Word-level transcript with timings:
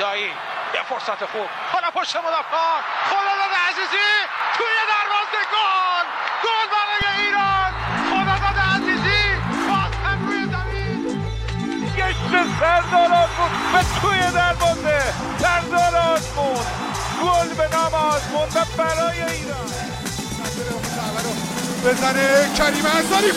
دایی. 0.00 0.30
یه 0.74 0.82
فرصت 0.88 1.24
خوب. 1.24 1.48
حالا 1.72 1.90
پشت 1.90 2.16
مدافع 2.16 2.80
خداداد 3.10 3.52
عزیزی. 3.68 4.08
توی 4.56 4.74
دروازه 4.92 5.40
گل. 5.54 6.06
گل 6.44 6.66
برای 6.74 7.04
ایران. 7.26 7.72
خداداد 8.10 8.58
عزیزی. 8.74 9.22
باز 9.68 9.92
هم 10.04 10.18
روی 10.28 10.44
زمین. 10.44 11.00
گشت 11.96 12.32
سردار 12.60 13.12
آزمون 13.12 13.50
به 13.72 13.80
توی 14.00 14.20
دروازه 14.20 15.02
سردار 15.38 15.96
آزمون 15.96 16.66
گل 17.22 17.54
به 17.54 17.76
نام 17.76 17.94
آزمون 17.94 18.48
و 18.54 18.64
برای 18.78 19.22
ایران. 19.22 19.70
بزنه 21.84 22.54
کریم 22.58 22.86
انصاری. 22.86 23.32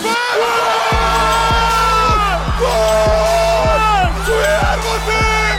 گل! 2.62 4.26
توی 4.26 4.44
دروازه! 4.44 5.59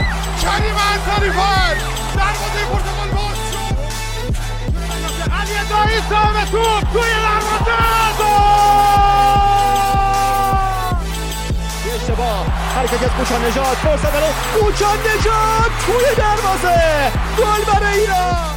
کریم 0.51 0.75
انصاری 0.93 1.31
فر 1.31 1.75
دروازه 2.19 2.61
پرتغال 2.73 3.11
باز 3.11 3.39
شد. 3.53 3.75
علی 5.33 5.59
دایی 5.71 6.01
سام 6.11 6.45
توپ 6.45 6.93
توی 6.93 7.11
دروازه. 7.11 7.79
گل! 8.19 9.41
اشتباه. 11.95 12.47
حرکت 12.77 13.03
از 13.03 13.11
کوچان 13.11 13.45
نجات 13.45 13.77
فرصت 13.77 14.13
برای 14.13 14.33
کوچان 14.55 14.99
نجات 14.99 15.73
توی 15.87 16.07
دروازه. 16.17 16.79
گل 17.39 17.73
برای 17.73 17.99
ایران. 17.99 18.51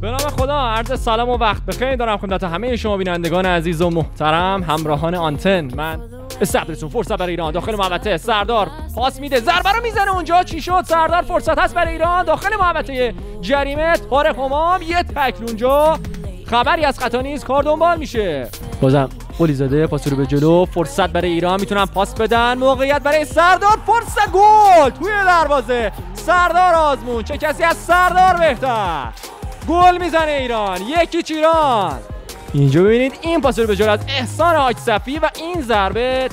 به 0.00 0.10
نام 0.10 0.18
خدا 0.18 0.60
عرض 0.60 1.00
سلام 1.00 1.28
و 1.28 1.36
وقت 1.36 1.62
بخیر. 1.62 1.96
دارم 1.96 2.16
خدمت 2.16 2.44
همه 2.44 2.76
شما 2.76 2.96
بینندگان 2.96 3.46
عزیز 3.46 3.82
و 3.82 3.90
محترم 3.90 4.62
همراهان 4.62 5.14
آنتن. 5.14 5.74
من 5.74 6.00
استقبلتون 6.40 6.88
فرصت 6.88 7.12
برای 7.12 7.30
ایران. 7.30 7.52
داخل 7.52 7.76
محوطه 7.76 8.16
سردار 8.16 8.70
پاس 8.94 9.20
میده. 9.20 9.40
ضربه 9.40 9.72
رو 9.72 9.82
می‌زنه 9.82 10.14
اونجا. 10.14 10.42
چی 10.42 10.60
شد؟ 10.60 10.84
سردار 10.86 11.22
فرصت 11.22 11.58
هست 11.58 11.74
برای 11.74 11.92
ایران. 11.92 12.24
داخل 12.24 12.56
محوطه 12.56 13.14
جریمه. 13.40 13.92
طارق 14.10 14.38
همام 14.38 14.82
یه 14.82 15.02
تکل 15.02 15.44
اونجا. 15.46 15.98
خبری 16.46 16.84
از 16.84 16.98
خطا 16.98 17.20
نیست 17.20 17.44
کار 17.44 17.62
دنبال 17.62 17.98
میشه. 17.98 18.48
بازم 18.80 19.08
قلی 19.38 19.54
زده 19.54 19.86
پاس 19.86 20.08
رو 20.08 20.16
به 20.16 20.26
جلو. 20.26 20.64
فرصت 20.64 21.08
برای 21.08 21.30
ایران. 21.30 21.60
می‌تونن 21.60 21.86
پاس 21.86 22.14
بدن. 22.14 22.58
موقعیت 22.58 23.02
برای 23.02 23.24
سردار 23.24 23.78
فرصت 23.86 24.30
گل 24.32 24.90
توی 24.90 25.12
دروازه. 25.26 25.92
سردار 26.14 26.74
آزمون. 26.74 27.22
چه 27.22 27.38
کسی 27.38 27.62
از 27.62 27.76
سردار 27.76 28.36
بهتر؟ 28.36 29.08
گل 29.68 29.98
می‌زنه 29.98 30.32
ایران. 30.32 30.80
یکی 30.82 31.34
ایران 31.34 31.98
اینجا 32.52 32.82
ببینید 32.82 33.12
این 33.20 33.40
پاس 33.40 33.58
رو 33.58 33.66
به 33.66 33.76
جلو 33.76 33.90
از 33.90 34.00
احسان 34.08 34.56
حاجصفی 34.56 35.18
و 35.18 35.30
این 35.36 35.62
ضربه 35.62 36.28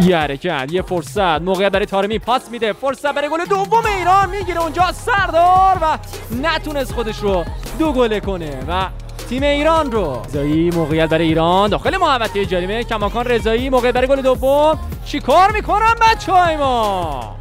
یه 0.00 0.16
حرکت 0.16 0.68
یه 0.70 0.82
فرصت 0.82 1.42
موقعیت 1.42 1.72
برای 1.72 1.86
تارمی 1.86 2.18
پاس 2.18 2.48
میده. 2.50 2.72
فرصت 2.72 3.14
برای 3.14 3.28
گل 3.28 3.44
دوم 3.44 3.82
ایران 3.98 4.30
می‌گیره 4.30 4.60
اونجا. 4.60 4.92
سردار 4.92 5.78
و 5.82 5.98
نتونست 6.42 6.92
خودش 6.92 7.18
رو 7.18 7.44
دو 7.78 7.92
گله 7.92 8.20
کنه 8.20 8.58
و 8.68 8.86
تیم 9.28 9.42
ایران 9.42 9.92
رو. 9.92 10.22
رضایی 10.28 10.70
موقعیت 10.70 11.08
برای 11.08 11.26
ایران. 11.26 11.70
داخل 11.70 11.96
محوطه 11.96 12.44
جریمه. 12.44 12.84
کماکان 12.84 13.24
رضایی 13.24 13.70
موقعیت 13.70 13.94
برای 13.94 14.08
گل 14.08 14.22
دوم. 14.22 14.78
چیکار 15.04 15.52
می‌کنن 15.52 15.94
بچه 16.00 16.32
های 16.32 16.56
ما 16.56 17.36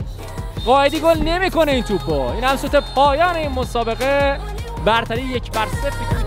قائدی 0.65 0.99
گل 0.99 1.17
نمی‌کنه 1.17 1.71
این 1.71 1.83
توپو. 1.83 2.21
این 2.21 2.43
هم 2.43 2.57
سوت 2.57 2.75
پایان 2.75 3.35
این 3.35 3.51
مسابقه. 3.51 4.39
برتری 4.85 5.21
یک 5.21 5.51
بر 5.51 5.65
صفر. 5.65 6.20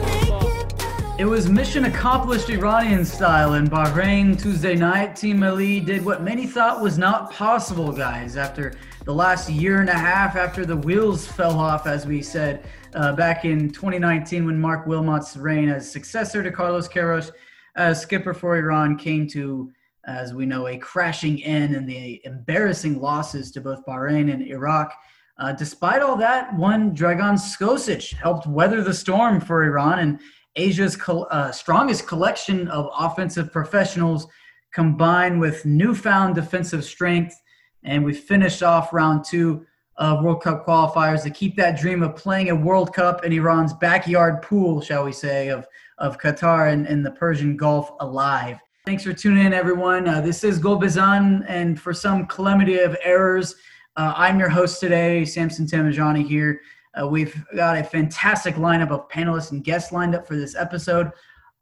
It 1.16 1.26
was 1.26 1.48
mission 1.48 1.84
accomplished 1.84 2.50
Iranian 2.50 3.04
style 3.04 3.54
in 3.54 3.68
Bahrain 3.68 4.36
Tuesday 4.36 4.74
night. 4.74 5.14
Team 5.14 5.38
Melli 5.38 5.86
did 5.86 6.04
what 6.04 6.24
many 6.24 6.44
thought 6.44 6.80
was 6.80 6.98
not 6.98 7.30
possible, 7.30 7.92
guys, 7.92 8.36
after 8.36 8.74
the 9.04 9.14
last 9.14 9.48
year 9.48 9.80
and 9.80 9.88
a 9.88 9.96
half 9.96 10.34
after 10.34 10.66
the 10.66 10.76
wheels 10.76 11.24
fell 11.24 11.56
off, 11.56 11.86
as 11.86 12.04
we 12.04 12.20
said 12.20 12.66
uh, 12.96 13.12
back 13.12 13.44
in 13.44 13.70
2019 13.70 14.44
when 14.44 14.60
Marc 14.60 14.88
Wilmots' 14.88 15.40
reign 15.40 15.68
as 15.68 15.88
successor 15.88 16.42
to 16.42 16.50
Carlos 16.50 16.88
Queiroz 16.88 17.30
as 17.76 18.02
skipper 18.02 18.34
for 18.34 18.56
Iran 18.56 18.98
came 18.98 19.28
to, 19.28 19.70
as 20.06 20.34
we 20.34 20.46
know, 20.46 20.66
a 20.66 20.76
crashing 20.78 21.44
end 21.44 21.76
and 21.76 21.88
the 21.88 22.20
embarrassing 22.24 23.00
losses 23.00 23.52
to 23.52 23.60
both 23.60 23.86
Bahrain 23.86 24.32
and 24.32 24.42
Iraq. 24.42 24.92
Uh, 25.38 25.52
despite 25.52 26.02
all 26.02 26.16
that, 26.16 26.52
one 26.56 26.94
Dragan 26.94 27.38
Skocic 27.38 28.14
helped 28.14 28.48
weather 28.48 28.82
the 28.82 28.94
storm 28.94 29.40
for 29.40 29.62
Iran 29.64 30.00
and 30.00 30.20
Asia's 30.56 30.96
uh, 31.08 31.50
strongest 31.52 32.06
collection 32.06 32.68
of 32.68 32.90
offensive 32.96 33.52
professionals 33.52 34.26
combined 34.72 35.40
with 35.40 35.64
newfound 35.64 36.34
defensive 36.34 36.84
strength. 36.84 37.40
And 37.82 38.04
we 38.04 38.12
finished 38.14 38.62
off 38.62 38.92
round 38.92 39.24
two 39.24 39.66
of 39.96 40.24
World 40.24 40.42
Cup 40.42 40.66
qualifiers 40.66 41.22
to 41.22 41.30
keep 41.30 41.56
that 41.56 41.78
dream 41.78 42.02
of 42.02 42.16
playing 42.16 42.50
a 42.50 42.54
World 42.54 42.92
Cup 42.92 43.24
in 43.24 43.32
Iran's 43.32 43.72
backyard 43.72 44.42
pool, 44.42 44.80
shall 44.80 45.04
we 45.04 45.12
say, 45.12 45.48
of, 45.48 45.66
of 45.98 46.18
Qatar 46.18 46.72
and, 46.72 46.86
and 46.86 47.06
the 47.06 47.12
Persian 47.12 47.56
Gulf 47.56 47.92
alive. 48.00 48.58
Thanks 48.84 49.04
for 49.04 49.12
tuning 49.12 49.46
in, 49.46 49.52
everyone. 49.52 50.08
Uh, 50.08 50.20
this 50.20 50.44
is 50.44 50.58
Golbazan, 50.58 51.44
and 51.48 51.80
for 51.80 51.94
some 51.94 52.26
calamity 52.26 52.78
of 52.80 52.96
errors, 53.02 53.54
uh, 53.96 54.12
I'm 54.16 54.38
your 54.38 54.48
host 54.48 54.80
today, 54.80 55.24
Samson 55.24 55.66
Tamajani 55.66 56.26
here. 56.26 56.60
Uh, 57.00 57.06
we've 57.06 57.44
got 57.54 57.76
a 57.76 57.84
fantastic 57.84 58.54
lineup 58.56 58.90
of 58.90 59.08
panelists 59.08 59.50
and 59.50 59.64
guests 59.64 59.92
lined 59.92 60.14
up 60.14 60.26
for 60.26 60.36
this 60.36 60.54
episode. 60.54 61.10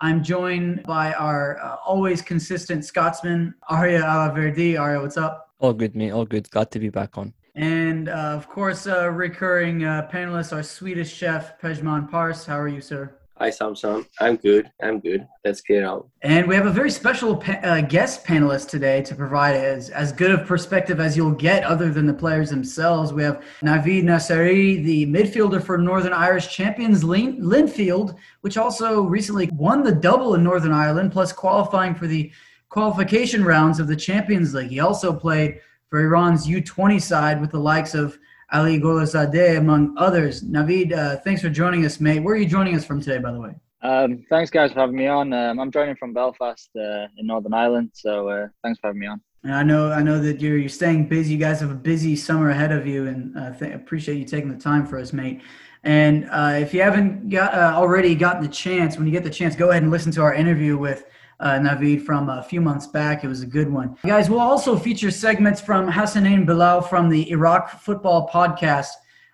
I'm 0.00 0.22
joined 0.22 0.82
by 0.82 1.12
our 1.14 1.58
uh, 1.60 1.76
always 1.86 2.22
consistent 2.22 2.84
Scotsman, 2.84 3.54
Arya 3.68 4.02
Alaverdi. 4.02 4.78
Arya, 4.78 5.00
what's 5.00 5.16
up? 5.16 5.50
All 5.58 5.72
good, 5.72 5.94
me. 5.94 6.10
All 6.10 6.26
good. 6.26 6.50
Glad 6.50 6.70
to 6.72 6.80
be 6.80 6.88
back 6.88 7.16
on. 7.16 7.32
And 7.54 8.08
uh, 8.08 8.12
of 8.12 8.48
course, 8.48 8.86
uh, 8.86 9.10
recurring 9.10 9.84
uh, 9.84 10.08
panelist, 10.12 10.52
our 10.52 10.62
Swedish 10.62 11.12
chef, 11.12 11.60
Pejman 11.60 12.10
Pars. 12.10 12.44
How 12.44 12.58
are 12.58 12.68
you, 12.68 12.80
sir? 12.80 13.14
Hi, 13.42 13.50
Samson. 13.50 14.06
I'm 14.20 14.36
good. 14.36 14.70
I'm 14.80 15.00
good. 15.00 15.26
Let's 15.44 15.62
get 15.62 15.82
out. 15.82 16.08
And 16.22 16.46
we 16.46 16.54
have 16.54 16.66
a 16.66 16.70
very 16.70 16.92
special 16.92 17.34
pa- 17.34 17.58
uh, 17.64 17.80
guest 17.80 18.24
panelist 18.24 18.68
today 18.68 19.02
to 19.02 19.16
provide 19.16 19.56
as, 19.56 19.90
as 19.90 20.12
good 20.12 20.30
of 20.30 20.46
perspective 20.46 21.00
as 21.00 21.16
you'll 21.16 21.32
get 21.32 21.64
other 21.64 21.90
than 21.90 22.06
the 22.06 22.14
players 22.14 22.50
themselves. 22.50 23.12
We 23.12 23.24
have 23.24 23.42
Navid 23.60 24.04
Nasseri, 24.04 24.84
the 24.84 25.06
midfielder 25.06 25.60
for 25.60 25.76
Northern 25.76 26.12
Irish 26.12 26.54
champions 26.54 27.02
Lin- 27.02 27.42
Linfield, 27.42 28.16
which 28.42 28.56
also 28.56 29.02
recently 29.02 29.50
won 29.54 29.82
the 29.82 29.90
double 29.90 30.36
in 30.36 30.44
Northern 30.44 30.70
Ireland, 30.70 31.10
plus 31.10 31.32
qualifying 31.32 31.96
for 31.96 32.06
the 32.06 32.30
qualification 32.68 33.42
rounds 33.42 33.80
of 33.80 33.88
the 33.88 33.96
Champions 33.96 34.54
League. 34.54 34.70
He 34.70 34.78
also 34.78 35.12
played 35.12 35.58
for 35.90 35.98
Iran's 35.98 36.46
U20 36.46 37.02
side 37.02 37.40
with 37.40 37.50
the 37.50 37.58
likes 37.58 37.96
of 37.96 38.16
Ali 38.52 38.78
Golizadeh, 38.78 39.56
among 39.56 39.94
others. 39.96 40.42
Navid, 40.42 40.92
uh, 40.92 41.16
thanks 41.16 41.40
for 41.40 41.48
joining 41.48 41.84
us, 41.86 42.00
mate. 42.00 42.20
Where 42.20 42.34
are 42.34 42.38
you 42.38 42.46
joining 42.46 42.76
us 42.76 42.84
from 42.84 43.00
today, 43.00 43.18
by 43.18 43.32
the 43.32 43.40
way? 43.40 43.54
Um, 43.82 44.24
thanks, 44.28 44.50
guys, 44.50 44.72
for 44.72 44.80
having 44.80 44.94
me 44.94 45.06
on. 45.06 45.32
Um, 45.32 45.58
I'm 45.58 45.72
joining 45.72 45.96
from 45.96 46.12
Belfast 46.12 46.68
uh, 46.76 47.08
in 47.16 47.26
Northern 47.26 47.54
Ireland, 47.54 47.90
so 47.94 48.28
uh, 48.28 48.48
thanks 48.62 48.78
for 48.78 48.88
having 48.88 49.00
me 49.00 49.06
on. 49.06 49.20
And 49.42 49.54
I 49.54 49.62
know, 49.62 49.90
I 49.90 50.02
know 50.02 50.20
that 50.20 50.40
you're 50.40 50.56
you're 50.56 50.68
staying 50.68 51.08
busy. 51.08 51.32
You 51.32 51.38
guys 51.38 51.60
have 51.60 51.70
a 51.70 51.74
busy 51.74 52.14
summer 52.14 52.50
ahead 52.50 52.70
of 52.70 52.86
you, 52.86 53.08
and 53.08 53.36
uh, 53.36 53.52
th- 53.54 53.74
appreciate 53.74 54.18
you 54.18 54.24
taking 54.24 54.50
the 54.50 54.62
time 54.62 54.86
for 54.86 54.98
us, 54.98 55.12
mate. 55.12 55.40
And 55.82 56.28
uh, 56.30 56.58
if 56.60 56.72
you 56.72 56.82
haven't 56.82 57.28
got 57.28 57.54
uh, 57.54 57.72
already 57.74 58.14
gotten 58.14 58.42
the 58.42 58.48
chance, 58.48 58.96
when 58.96 59.06
you 59.06 59.12
get 59.12 59.24
the 59.24 59.30
chance, 59.30 59.56
go 59.56 59.70
ahead 59.70 59.82
and 59.82 59.90
listen 59.90 60.12
to 60.12 60.22
our 60.22 60.32
interview 60.32 60.76
with 60.76 61.06
uh, 61.42 61.58
Navid 61.58 62.06
from 62.06 62.28
a 62.28 62.42
few 62.42 62.60
months 62.60 62.86
back. 62.86 63.24
It 63.24 63.28
was 63.28 63.42
a 63.42 63.46
good 63.46 63.70
one. 63.70 63.96
Guys, 64.06 64.30
we'll 64.30 64.40
also 64.40 64.78
feature 64.78 65.10
segments 65.10 65.60
from 65.60 65.90
Hassanin 65.90 66.46
Bilal 66.46 66.82
from 66.82 67.08
the 67.08 67.30
Iraq 67.30 67.80
Football 67.80 68.28
Podcast, 68.32 68.90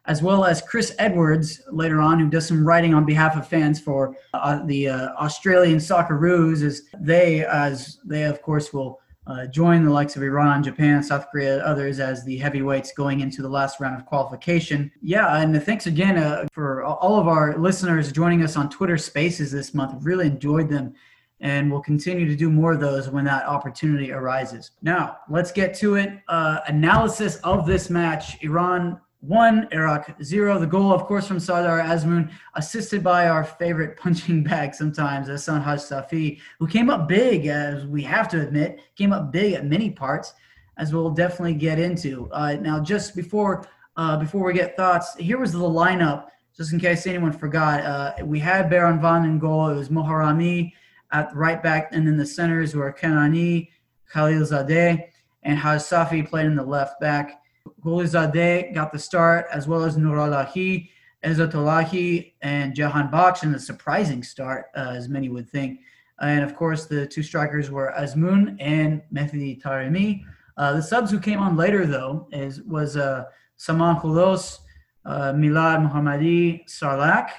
as 0.07 0.23
well 0.23 0.45
as 0.45 0.63
Chris 0.63 0.95
Edwards 0.99 1.63
later 1.71 2.01
on, 2.01 2.19
who 2.19 2.31
does 2.31 2.49
some 2.49 2.67
writing 2.67 2.95
on 2.95 3.05
behalf 3.05 3.37
of 3.37 3.47
fans 3.47 3.79
for 3.79 4.17
uh, 4.33 4.65
the 4.65 4.89
uh, 4.89 5.09
Australian 5.21 5.79
Socceroos, 5.79 6.63
as 6.63 6.83
they, 6.99 7.45
as 7.45 7.99
they 8.05 8.25
of 8.25 8.41
course 8.41 8.73
will 8.73 9.01
uh, 9.27 9.47
join 9.47 9.85
the 9.85 9.91
likes 9.91 10.17
of 10.17 10.23
Iran, 10.23 10.63
Japan, 10.63 11.03
South 11.03 11.27
Korea, 11.31 11.59
others 11.59 12.01
as 12.01 12.25
the 12.25 12.39
heavyweights 12.39 12.93
going 12.93 13.21
into 13.21 13.43
the 13.43 13.49
last 13.49 13.79
round 13.79 13.95
of 13.95 14.07
qualification. 14.07 14.91
Yeah, 15.03 15.43
and 15.43 15.63
thanks 15.63 15.87
again 15.87 16.17
uh, 16.17 16.47
for 16.51 16.83
all 16.83 17.21
of 17.21 17.29
our 17.29 17.59
listeners 17.59 18.11
joining 18.11 18.43
us 18.43 18.57
on 18.57 18.71
Twitter 18.71 18.97
Spaces 18.97 19.53
this 19.53 19.75
month. 19.75 20.03
Really 20.03 20.29
enjoyed 20.29 20.71
them 20.71 20.95
and 21.41 21.71
we'll 21.71 21.81
continue 21.81 22.27
to 22.27 22.37
do 22.37 22.51
more 22.51 22.73
of 22.73 22.81
those 22.81 23.09
when 23.09 23.25
that 23.25 23.47
opportunity 23.47 24.13
arises. 24.13 24.73
Now, 24.83 25.19
let's 25.29 25.53
get 25.53 25.75
to 25.77 25.95
it. 25.95 26.21
Uh, 26.29 26.61
analysis 26.67 27.37
of 27.37 27.67
this 27.67 27.91
match 27.91 28.43
Iran 28.43 29.01
one, 29.21 29.67
Iraq 29.73 30.15
zero. 30.23 30.59
The 30.59 30.67
goal, 30.67 30.93
of 30.93 31.05
course, 31.05 31.27
from 31.27 31.41
Sardar 31.41 31.81
Azmoun, 31.81 32.31
assisted 32.55 33.03
by 33.03 33.29
our 33.29 33.43
favorite 33.43 33.97
punching 33.97 34.45
bag 34.45 34.75
sometimes, 34.75 35.29
Ehsan 35.29 35.63
Haj 35.63 35.81
Safi, 35.81 36.41
who 36.59 36.69
came 36.69 36.89
up 36.89 37.09
big, 37.09 37.47
as 37.47 37.85
we 37.87 38.03
have 38.03 38.29
to 38.29 38.41
admit, 38.41 38.81
came 38.97 39.13
up 39.13 39.33
big 39.33 39.55
at 39.55 39.67
many 39.67 39.91
parts, 39.91 40.35
as 40.77 40.93
we'll 40.93 41.11
definitely 41.11 41.55
get 41.55 41.81
into. 41.81 42.31
Uh, 42.31 42.55
now, 42.61 42.81
just 42.81 43.17
before 43.17 43.67
uh, 43.97 44.17
before 44.17 44.45
we 44.45 44.53
get 44.53 44.77
thoughts, 44.77 45.17
here 45.17 45.39
was 45.39 45.51
the 45.51 45.59
lineup, 45.59 46.27
just 46.57 46.73
in 46.73 46.79
case 46.79 47.05
anyone 47.05 47.33
forgot. 47.33 47.81
Uh, 47.81 48.25
we 48.25 48.39
had 48.39 48.71
Beiranvand 48.71 49.25
in 49.25 49.41
goal. 49.41 49.69
It 49.71 49.75
was 49.75 49.89
Moharami 49.89 50.73
at 51.13 51.35
right 51.35 51.63
back, 51.63 51.89
and 51.93 52.07
then 52.07 52.17
the 52.17 52.27
centers 52.27 52.75
were 52.75 52.93
Kanani, 52.93 53.69
Khalil 54.13 54.43
Zadeh, 54.43 55.05
and 55.43 55.59
Haj 55.59 55.81
Safi 55.81 56.29
played 56.29 56.47
in 56.47 56.57
the 56.57 56.63
left 56.63 57.01
back 57.01 57.43
Golizadeh 57.83 58.75
got 58.75 58.93
the 58.93 58.99
start, 58.99 59.47
as 59.53 59.69
well 59.69 59.85
as 59.85 59.97
Nuralahi, 59.97 60.91
Ezatolahi, 61.25 62.33
and 62.43 62.75
Jahan 62.75 63.11
Baksh 63.11 63.43
in 63.43 63.55
a 63.55 63.59
surprising 63.59 64.23
start, 64.23 64.67
uh, 64.77 64.93
as 64.95 65.09
many 65.09 65.29
would 65.29 65.49
think. 65.49 65.81
And 66.21 66.43
of 66.43 66.57
course, 66.57 66.87
the 66.87 67.07
two 67.07 67.23
strikers 67.23 67.71
were 67.71 67.95
Azmoun 67.97 68.57
and 68.61 69.03
Mehdi 69.13 69.61
Taremi. 69.63 70.23
Uh, 70.57 70.73
the 70.75 70.83
subs 70.83 71.11
who 71.11 71.21
came 71.21 71.39
on 71.39 71.57
later, 71.57 71.87
though, 71.87 72.29
is 72.33 72.63
was 72.63 72.97
uh, 72.97 73.25
Saman 73.57 73.97
Ghoddos, 73.97 74.59
uh, 75.05 75.33
Milad 75.33 75.89
Mohammadi, 75.89 76.69
Sarlak, 76.69 77.31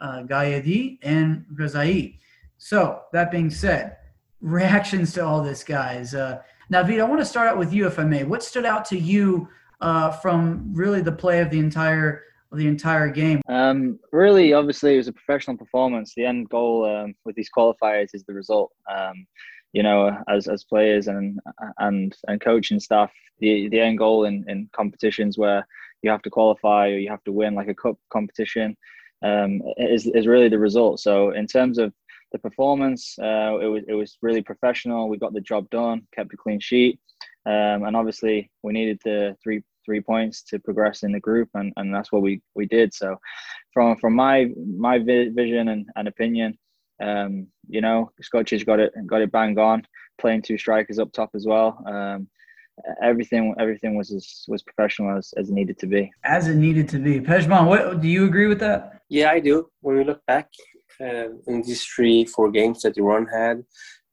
uh, 0.00 0.22
Gayedi, 0.22 0.98
and 1.02 1.44
Ghazai. 1.54 2.18
So, 2.64 3.02
that 3.12 3.30
being 3.30 3.50
said, 3.50 3.98
reactions 4.40 5.12
to 5.12 5.22
all 5.22 5.42
this, 5.42 5.62
guys. 5.62 6.14
Uh, 6.14 6.40
Navid, 6.72 6.98
I 6.98 7.04
want 7.04 7.20
to 7.20 7.26
start 7.26 7.46
out 7.46 7.58
with 7.58 7.74
you, 7.74 7.86
if 7.86 7.98
I 7.98 8.04
may. 8.04 8.24
What 8.24 8.42
stood 8.42 8.64
out 8.64 8.86
to 8.86 8.98
you 8.98 9.50
uh, 9.82 10.12
from 10.12 10.72
really 10.72 11.02
the 11.02 11.12
play 11.12 11.40
of 11.40 11.50
the 11.50 11.58
entire 11.58 12.22
of 12.50 12.56
the 12.56 12.66
entire 12.66 13.10
game? 13.10 13.42
Um, 13.50 13.98
really, 14.12 14.54
obviously, 14.54 14.94
it 14.94 14.96
was 14.96 15.08
a 15.08 15.12
professional 15.12 15.58
performance. 15.58 16.14
The 16.16 16.24
end 16.24 16.48
goal 16.48 16.86
um, 16.86 17.14
with 17.26 17.36
these 17.36 17.50
qualifiers 17.54 18.14
is 18.14 18.24
the 18.24 18.32
result. 18.32 18.72
Um, 18.90 19.26
you 19.74 19.82
know, 19.82 20.16
as 20.30 20.48
as 20.48 20.64
players 20.64 21.06
and 21.06 21.38
and 21.80 22.16
and 22.28 22.40
coaching 22.40 22.80
staff, 22.80 23.12
the 23.40 23.68
the 23.68 23.80
end 23.80 23.98
goal 23.98 24.24
in 24.24 24.42
in 24.48 24.70
competitions 24.74 25.36
where 25.36 25.66
you 26.00 26.10
have 26.10 26.22
to 26.22 26.30
qualify 26.30 26.88
or 26.88 26.96
you 26.96 27.10
have 27.10 27.24
to 27.24 27.32
win, 27.32 27.54
like 27.54 27.68
a 27.68 27.74
cup 27.74 27.98
competition, 28.10 28.74
um, 29.22 29.60
is 29.76 30.06
is 30.06 30.26
really 30.26 30.48
the 30.48 30.58
result. 30.58 31.00
So 31.00 31.32
in 31.32 31.46
terms 31.46 31.76
of 31.76 31.92
the 32.34 32.38
performance, 32.40 33.16
uh, 33.22 33.56
it 33.60 33.66
was 33.66 33.84
it 33.86 33.94
was 33.94 34.18
really 34.20 34.42
professional. 34.42 35.08
We 35.08 35.18
got 35.18 35.32
the 35.32 35.40
job 35.40 35.70
done, 35.70 36.02
kept 36.14 36.34
a 36.34 36.36
clean 36.36 36.58
sheet, 36.60 36.98
um, 37.46 37.84
and 37.84 37.96
obviously 37.96 38.50
we 38.64 38.72
needed 38.72 38.98
the 39.04 39.36
three 39.42 39.62
three 39.84 40.00
points 40.00 40.42
to 40.42 40.58
progress 40.58 41.04
in 41.04 41.12
the 41.12 41.20
group, 41.20 41.48
and, 41.54 41.72
and 41.76 41.94
that's 41.94 42.10
what 42.10 42.22
we, 42.22 42.42
we 42.54 42.66
did. 42.66 42.92
So, 42.92 43.16
from 43.72 43.96
from 43.98 44.14
my 44.14 44.50
my 44.66 44.98
vision 44.98 45.68
and, 45.68 45.86
and 45.94 46.08
opinion, 46.08 46.58
um, 47.00 47.46
you 47.68 47.80
know, 47.80 48.10
Skocic 48.20 48.66
got 48.66 48.80
it 48.80 48.92
got 49.06 49.22
it 49.22 49.30
bang 49.30 49.56
on, 49.56 49.86
playing 50.20 50.42
two 50.42 50.58
strikers 50.58 50.98
up 50.98 51.12
top 51.12 51.30
as 51.36 51.46
well. 51.46 51.80
Um, 51.86 52.26
everything 53.00 53.54
everything 53.60 53.96
was 53.96 54.12
as 54.12 54.42
was 54.48 54.64
professional 54.64 55.16
as, 55.16 55.32
as 55.36 55.50
it 55.50 55.54
needed 55.54 55.78
to 55.78 55.86
be. 55.86 56.10
As 56.24 56.48
it 56.48 56.56
needed 56.56 56.88
to 56.88 56.98
be. 56.98 57.20
Pejman, 57.20 57.68
what 57.68 58.00
do 58.00 58.08
you 58.08 58.24
agree 58.24 58.48
with 58.48 58.58
that? 58.58 59.02
Yeah, 59.08 59.30
I 59.30 59.38
do. 59.38 59.68
When 59.82 59.96
we 59.96 60.02
look 60.02 60.26
back 60.26 60.48
uh, 61.00 61.28
in 61.46 61.62
these 61.62 61.84
three 61.84 62.24
four 62.24 62.50
games 62.50 62.82
that 62.82 62.98
Iran 62.98 63.26
had, 63.26 63.64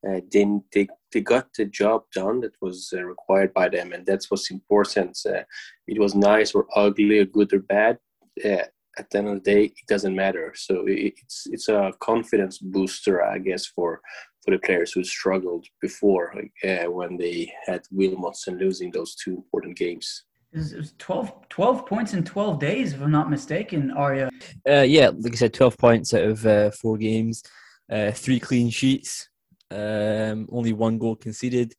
uh, 0.07 0.21
they, 0.31 0.45
they 0.73 0.87
they 1.11 1.21
got 1.21 1.47
the 1.53 1.65
job 1.65 2.03
done 2.13 2.41
that 2.41 2.55
was 2.61 2.93
uh, 2.95 3.03
required 3.03 3.53
by 3.53 3.69
them, 3.69 3.93
and 3.93 4.05
that's 4.05 4.31
what's 4.31 4.49
important. 4.49 5.17
Uh, 5.25 5.43
it 5.87 5.99
was 5.99 6.15
nice 6.15 6.53
or 6.53 6.65
ugly, 6.75 7.19
or 7.19 7.25
good 7.25 7.53
or 7.53 7.59
bad. 7.59 7.97
Uh, 8.43 8.65
at 8.97 9.09
the 9.09 9.17
end 9.19 9.27
of 9.29 9.35
the 9.35 9.51
day, 9.51 9.63
it 9.65 9.87
doesn't 9.87 10.15
matter. 10.15 10.53
So 10.55 10.85
it's 10.87 11.47
it's 11.51 11.69
a 11.69 11.93
confidence 11.99 12.57
booster, 12.57 13.23
I 13.23 13.37
guess, 13.37 13.65
for 13.65 14.01
for 14.43 14.51
the 14.51 14.59
players 14.59 14.91
who 14.91 15.03
struggled 15.03 15.67
before 15.81 16.33
uh, 16.63 16.89
when 16.89 17.17
they 17.17 17.51
had 17.65 17.83
Wilmots 17.93 18.47
and 18.47 18.57
losing 18.59 18.91
those 18.91 19.15
two 19.15 19.35
important 19.35 19.77
games. 19.77 20.23
It 20.53 20.75
was 20.75 20.93
12, 20.97 21.47
12 21.47 21.85
points 21.85 22.13
in 22.13 22.25
12 22.25 22.59
days, 22.59 22.93
if 22.93 23.01
I'm 23.01 23.11
not 23.11 23.29
mistaken, 23.29 23.89
Arya. 23.91 24.29
Uh, 24.67 24.81
yeah, 24.81 25.09
like 25.17 25.31
I 25.31 25.35
said, 25.35 25.53
12 25.53 25.77
points 25.77 26.13
out 26.13 26.23
of 26.23 26.45
uh, 26.45 26.71
four 26.71 26.97
games, 26.97 27.41
uh, 27.89 28.11
three 28.11 28.37
clean 28.37 28.69
sheets, 28.69 29.29
um, 29.69 30.49
only 30.51 30.73
one 30.73 30.97
goal 30.97 31.15
conceded. 31.15 31.73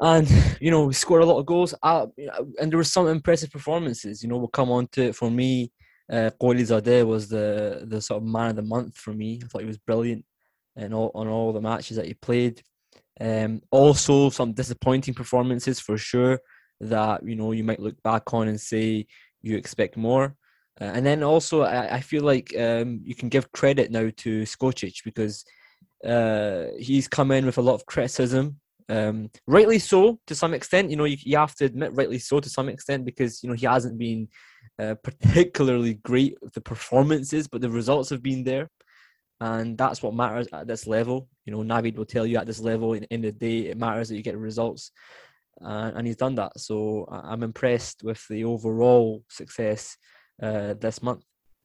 And, 0.00 0.28
you 0.60 0.72
know, 0.72 0.86
we 0.86 0.94
scored 0.94 1.22
a 1.22 1.26
lot 1.26 1.38
of 1.38 1.46
goals. 1.46 1.74
And 1.80 2.10
there 2.58 2.76
were 2.76 2.82
some 2.82 3.06
impressive 3.06 3.52
performances. 3.52 4.20
You 4.20 4.28
know, 4.28 4.38
we'll 4.38 4.48
come 4.48 4.72
on 4.72 4.88
to 4.88 5.04
it. 5.04 5.14
For 5.14 5.30
me, 5.30 5.70
uh, 6.10 6.30
Zadeh 6.40 7.06
was 7.06 7.28
the, 7.28 7.84
the 7.86 8.00
sort 8.00 8.20
of 8.20 8.28
man 8.28 8.50
of 8.50 8.56
the 8.56 8.62
month 8.62 8.96
for 8.96 9.12
me. 9.12 9.40
I 9.42 9.46
thought 9.46 9.60
he 9.60 9.68
was 9.68 9.78
brilliant 9.78 10.24
in 10.74 10.92
all, 10.92 11.12
on 11.14 11.28
all 11.28 11.52
the 11.52 11.60
matches 11.60 11.98
that 11.98 12.06
he 12.06 12.14
played. 12.14 12.60
Um, 13.20 13.62
also, 13.70 14.28
some 14.30 14.54
disappointing 14.54 15.14
performances 15.14 15.78
for 15.78 15.96
sure 15.96 16.40
that, 16.80 17.26
you 17.26 17.36
know, 17.36 17.52
you 17.52 17.64
might 17.64 17.80
look 17.80 18.02
back 18.02 18.34
on 18.34 18.48
and 18.48 18.60
say 18.60 19.06
you 19.42 19.56
expect 19.56 19.96
more. 19.96 20.36
Uh, 20.80 20.84
and 20.84 21.06
then 21.06 21.22
also, 21.22 21.62
I, 21.62 21.96
I 21.96 22.00
feel 22.00 22.24
like 22.24 22.54
um, 22.58 23.00
you 23.04 23.14
can 23.14 23.28
give 23.28 23.52
credit 23.52 23.90
now 23.90 24.10
to 24.18 24.42
Skocic 24.42 25.04
because 25.04 25.44
uh, 26.04 26.66
he's 26.78 27.08
come 27.08 27.30
in 27.30 27.46
with 27.46 27.58
a 27.58 27.62
lot 27.62 27.74
of 27.74 27.86
criticism, 27.86 28.60
um, 28.88 29.30
rightly 29.46 29.78
so 29.78 30.18
to 30.26 30.34
some 30.34 30.52
extent. 30.52 30.90
You 30.90 30.96
know, 30.96 31.04
you, 31.04 31.16
you, 31.20 31.36
have 31.36 31.54
to 31.56 31.64
admit, 31.64 31.94
rightly 31.94 32.18
so 32.18 32.40
to 32.40 32.48
some 32.48 32.68
extent, 32.68 33.04
because 33.04 33.42
you 33.42 33.48
know 33.48 33.54
he 33.54 33.66
hasn't 33.66 33.98
been 33.98 34.28
uh, 34.78 34.94
particularly 35.02 35.94
great 35.94 36.36
with 36.42 36.52
the 36.52 36.60
performances, 36.60 37.48
but 37.48 37.60
the 37.60 37.70
results 37.70 38.10
have 38.10 38.22
been 38.22 38.44
there, 38.44 38.68
and 39.40 39.78
that's 39.78 40.02
what 40.02 40.14
matters 40.14 40.48
at 40.52 40.66
this 40.66 40.86
level. 40.86 41.28
You 41.46 41.52
know, 41.52 41.62
Navid 41.62 41.96
will 41.96 42.04
tell 42.04 42.26
you 42.26 42.36
at 42.36 42.46
this 42.46 42.60
level, 42.60 42.94
in, 42.94 43.04
in 43.04 43.22
the 43.22 43.32
day, 43.32 43.66
it 43.66 43.78
matters 43.78 44.08
that 44.08 44.16
you 44.16 44.22
get 44.22 44.36
results, 44.36 44.90
uh, 45.62 45.92
and 45.94 46.06
he's 46.06 46.16
done 46.16 46.34
that. 46.36 46.58
So 46.58 47.06
I'm 47.10 47.42
impressed 47.42 48.02
with 48.02 48.26
the 48.28 48.44
overall 48.44 49.22
success 49.28 49.96
uh, 50.42 50.74
this 50.80 51.02
month. 51.02 51.22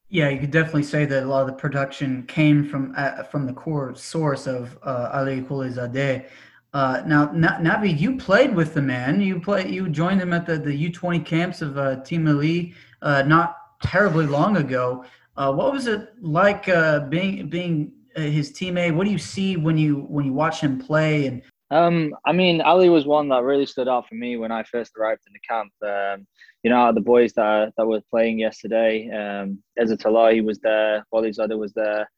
Yeah, 0.10 0.30
you 0.30 0.40
could 0.40 0.52
definitely 0.52 0.84
say 0.84 1.06
that 1.06 1.24
a 1.24 1.26
lot 1.28 1.42
of 1.42 1.48
the 1.48 1.54
production 1.54 2.26
came 2.26 2.68
from 2.68 2.94
uh, 2.98 3.24
from 3.24 3.46
the 3.46 3.54
core 3.54 3.94
source 3.96 4.48
of 4.48 4.78
uh, 4.84 5.12
Ali 5.14 5.42
Golizadeh. 5.42 6.26
Uh, 6.74 7.04
now, 7.06 7.28
Navi, 7.28 8.00
you 8.00 8.18
played 8.18 8.56
with 8.56 8.74
the 8.74 8.82
man. 8.82 9.22
You 9.22 9.40
play. 9.40 9.70
You 9.70 9.88
joined 9.90 10.20
him 10.20 10.34
at 10.34 10.46
the, 10.46 10.58
the 10.58 10.74
U 10.74 10.92
twenty 10.92 11.20
camps 11.20 11.62
of 11.62 11.78
uh, 11.78 11.98
Team 12.02 12.26
Melli 12.26 12.74
uh, 13.02 13.22
not 13.22 13.56
terribly 13.84 14.26
long 14.26 14.58
ago. 14.58 15.06
What 15.36 15.72
was 15.72 15.88
it 15.88 16.10
like 16.22 16.66
being 17.10 17.48
being 17.48 17.94
his 18.16 18.52
teammate? 18.52 18.96
What 18.96 19.06
do 19.06 19.12
you 19.12 19.18
see 19.18 19.58
when 19.58 19.78
you 19.78 20.08
when 20.10 20.26
you 20.26 20.34
watch 20.34 20.60
him 20.60 20.80
play? 20.80 21.28
And 21.28 21.42
um, 21.72 22.16
I 22.26 22.32
mean, 22.32 22.62
Ali 22.62 22.90
was 22.90 23.06
one 23.06 23.30
that 23.30 23.44
really 23.44 23.66
stood 23.66 23.88
out 23.88 24.08
for 24.08 24.16
me 24.16 24.38
when 24.38 24.52
I 24.52 24.64
first 24.64 24.94
arrived 24.98 25.22
in 25.28 25.34
the 25.34 25.40
camp. 25.48 25.72
Um, 25.84 26.28
you 26.64 26.70
know, 26.70 26.92
the 26.94 27.02
boys 27.02 27.34
that 27.34 27.74
that 27.78 27.86
were 27.86 28.02
playing 28.10 28.40
yesterday, 28.40 29.10
um, 29.10 29.62
Ezatolahi 29.80 30.44
was 30.44 30.60
there, 30.60 31.06
Golizadeh 31.14 31.58
was 31.58 31.74
there, 31.74 32.10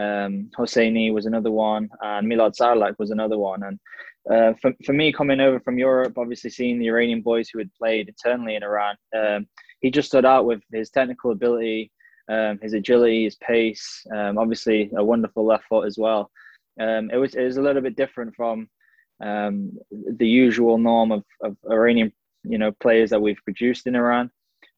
um, 0.00 0.50
Hosseini 0.58 1.12
was 1.12 1.26
another 1.26 1.50
one, 1.50 1.88
and 2.02 2.26
Milad 2.26 2.54
Sarlak 2.60 2.94
was 2.98 3.10
another 3.10 3.38
one. 3.38 3.62
And 3.62 3.78
uh, 4.30 4.54
for, 4.60 4.72
for 4.84 4.92
me, 4.92 5.12
coming 5.12 5.40
over 5.40 5.60
from 5.60 5.78
Europe, 5.78 6.14
obviously 6.16 6.50
seeing 6.50 6.78
the 6.78 6.88
Iranian 6.88 7.20
boys 7.20 7.48
who 7.48 7.58
had 7.58 7.72
played 7.74 8.08
eternally 8.08 8.56
in 8.56 8.62
Iran, 8.62 8.96
um, 9.16 9.46
he 9.80 9.90
just 9.90 10.08
stood 10.08 10.24
out 10.24 10.46
with 10.46 10.62
his 10.72 10.90
technical 10.90 11.30
ability, 11.30 11.92
um, 12.30 12.58
his 12.62 12.72
agility, 12.72 13.24
his 13.24 13.36
pace, 13.36 14.04
um, 14.14 14.38
obviously 14.38 14.90
a 14.96 15.04
wonderful 15.04 15.44
left 15.44 15.64
foot 15.68 15.86
as 15.86 15.98
well. 15.98 16.30
Um, 16.80 17.10
it 17.12 17.16
was 17.16 17.34
it 17.36 17.44
was 17.44 17.56
a 17.56 17.62
little 17.62 17.82
bit 17.82 17.96
different 17.96 18.34
from 18.34 18.68
um, 19.22 19.72
the 19.90 20.26
usual 20.26 20.78
norm 20.78 21.12
of, 21.12 21.24
of 21.42 21.56
Iranian 21.70 22.12
you 22.44 22.58
know 22.58 22.72
players 22.72 23.10
that 23.10 23.20
we've 23.20 23.42
produced 23.44 23.86
in 23.86 23.96
Iran. 23.96 24.30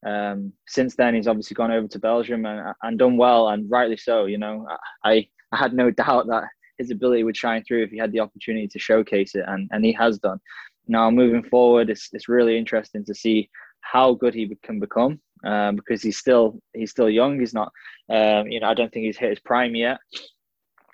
Um, 0.05 0.53
since 0.67 0.95
then, 0.95 1.15
he's 1.15 1.27
obviously 1.27 1.55
gone 1.55 1.71
over 1.71 1.87
to 1.87 1.99
Belgium 1.99 2.45
and, 2.45 2.73
and 2.83 2.99
done 2.99 3.17
well, 3.17 3.49
and 3.49 3.69
rightly 3.69 3.97
so. 3.97 4.25
You 4.25 4.37
know, 4.37 4.67
I, 5.03 5.27
I 5.51 5.57
had 5.57 5.73
no 5.73 5.91
doubt 6.03 6.27
that 6.27 6.43
his 6.77 6.91
ability 6.91 7.23
would 7.23 7.37
shine 7.37 7.63
through 7.63 7.83
if 7.83 7.91
he 7.91 7.97
had 7.97 8.11
the 8.11 8.19
opportunity 8.19 8.67
to 8.67 8.79
showcase 8.79 9.35
it, 9.35 9.45
and, 9.47 9.69
and 9.71 9.83
he 9.83 9.91
has 9.93 10.19
done. 10.19 10.39
Now, 10.87 11.09
moving 11.09 11.43
forward, 11.43 11.89
it's, 11.89 12.09
it's 12.13 12.29
really 12.29 12.57
interesting 12.57 13.03
to 13.05 13.13
see 13.13 13.49
how 13.81 14.13
good 14.13 14.33
he 14.33 14.55
can 14.63 14.79
become 14.79 15.19
um, 15.45 15.75
because 15.75 16.01
he's 16.01 16.17
still 16.17 16.59
he's 16.73 16.91
still 16.91 17.09
young. 17.09 17.39
He's 17.39 17.53
not, 17.53 17.71
um, 18.09 18.47
you 18.47 18.59
know, 18.59 18.67
I 18.67 18.73
don't 18.73 18.91
think 18.91 19.05
he's 19.05 19.17
hit 19.17 19.31
his 19.31 19.39
prime 19.39 19.75
yet. 19.75 19.97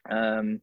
Um, 0.09 0.61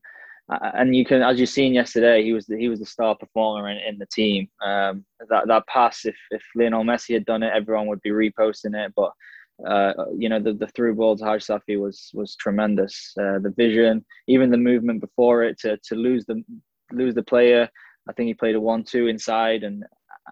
and 0.51 0.97
you 0.97 1.05
can, 1.05 1.23
as 1.23 1.39
you've 1.39 1.49
seen 1.49 1.75
yesterday, 1.75 2.25
he 2.25 2.33
was 2.33 2.47
the, 2.47 2.57
he 2.57 2.69
was 2.69 2.81
the 2.81 2.87
star 2.87 3.15
performer 3.15 3.71
in, 3.71 3.79
in 3.79 3.99
the 3.99 4.07
team. 4.07 4.49
Um, 4.65 5.05
that 5.29 5.47
that 5.47 5.67
pass, 5.67 6.05
if 6.05 6.17
if 6.31 6.43
Lionel 6.57 6.85
Messi 6.85 7.15
had 7.15 7.25
done 7.25 7.43
it, 7.43 7.53
everyone 7.55 7.87
would 7.87 8.03
be 8.03 8.11
reposting 8.11 8.75
it. 8.75 8.93
But 8.97 9.13
uh, 9.67 9.93
you 10.17 10.29
know, 10.29 10.41
the, 10.41 10.55
the 10.55 10.67
through 10.69 10.95
ball 10.95 11.17
to 11.17 11.25
Haj 11.25 11.47
Safi 11.47 11.81
was 11.81 12.11
was 12.15 12.37
tremendous. 12.37 13.13
Uh, 13.19 13.39
the 13.39 13.55
vision, 13.57 14.05
even 14.27 14.51
the 14.51 14.57
movement 14.57 15.01
before 15.01 15.45
it 15.45 15.59
to 15.61 15.79
to 15.85 15.95
lose 15.95 16.25
the 16.27 16.43
lose 16.93 17.15
the 17.15 17.23
player. 17.23 17.69
I 18.09 18.13
think 18.13 18.27
he 18.27 18.35
played 18.35 18.57
a 18.57 18.61
one-two 18.61 19.07
inside, 19.07 19.63
and 19.63 19.85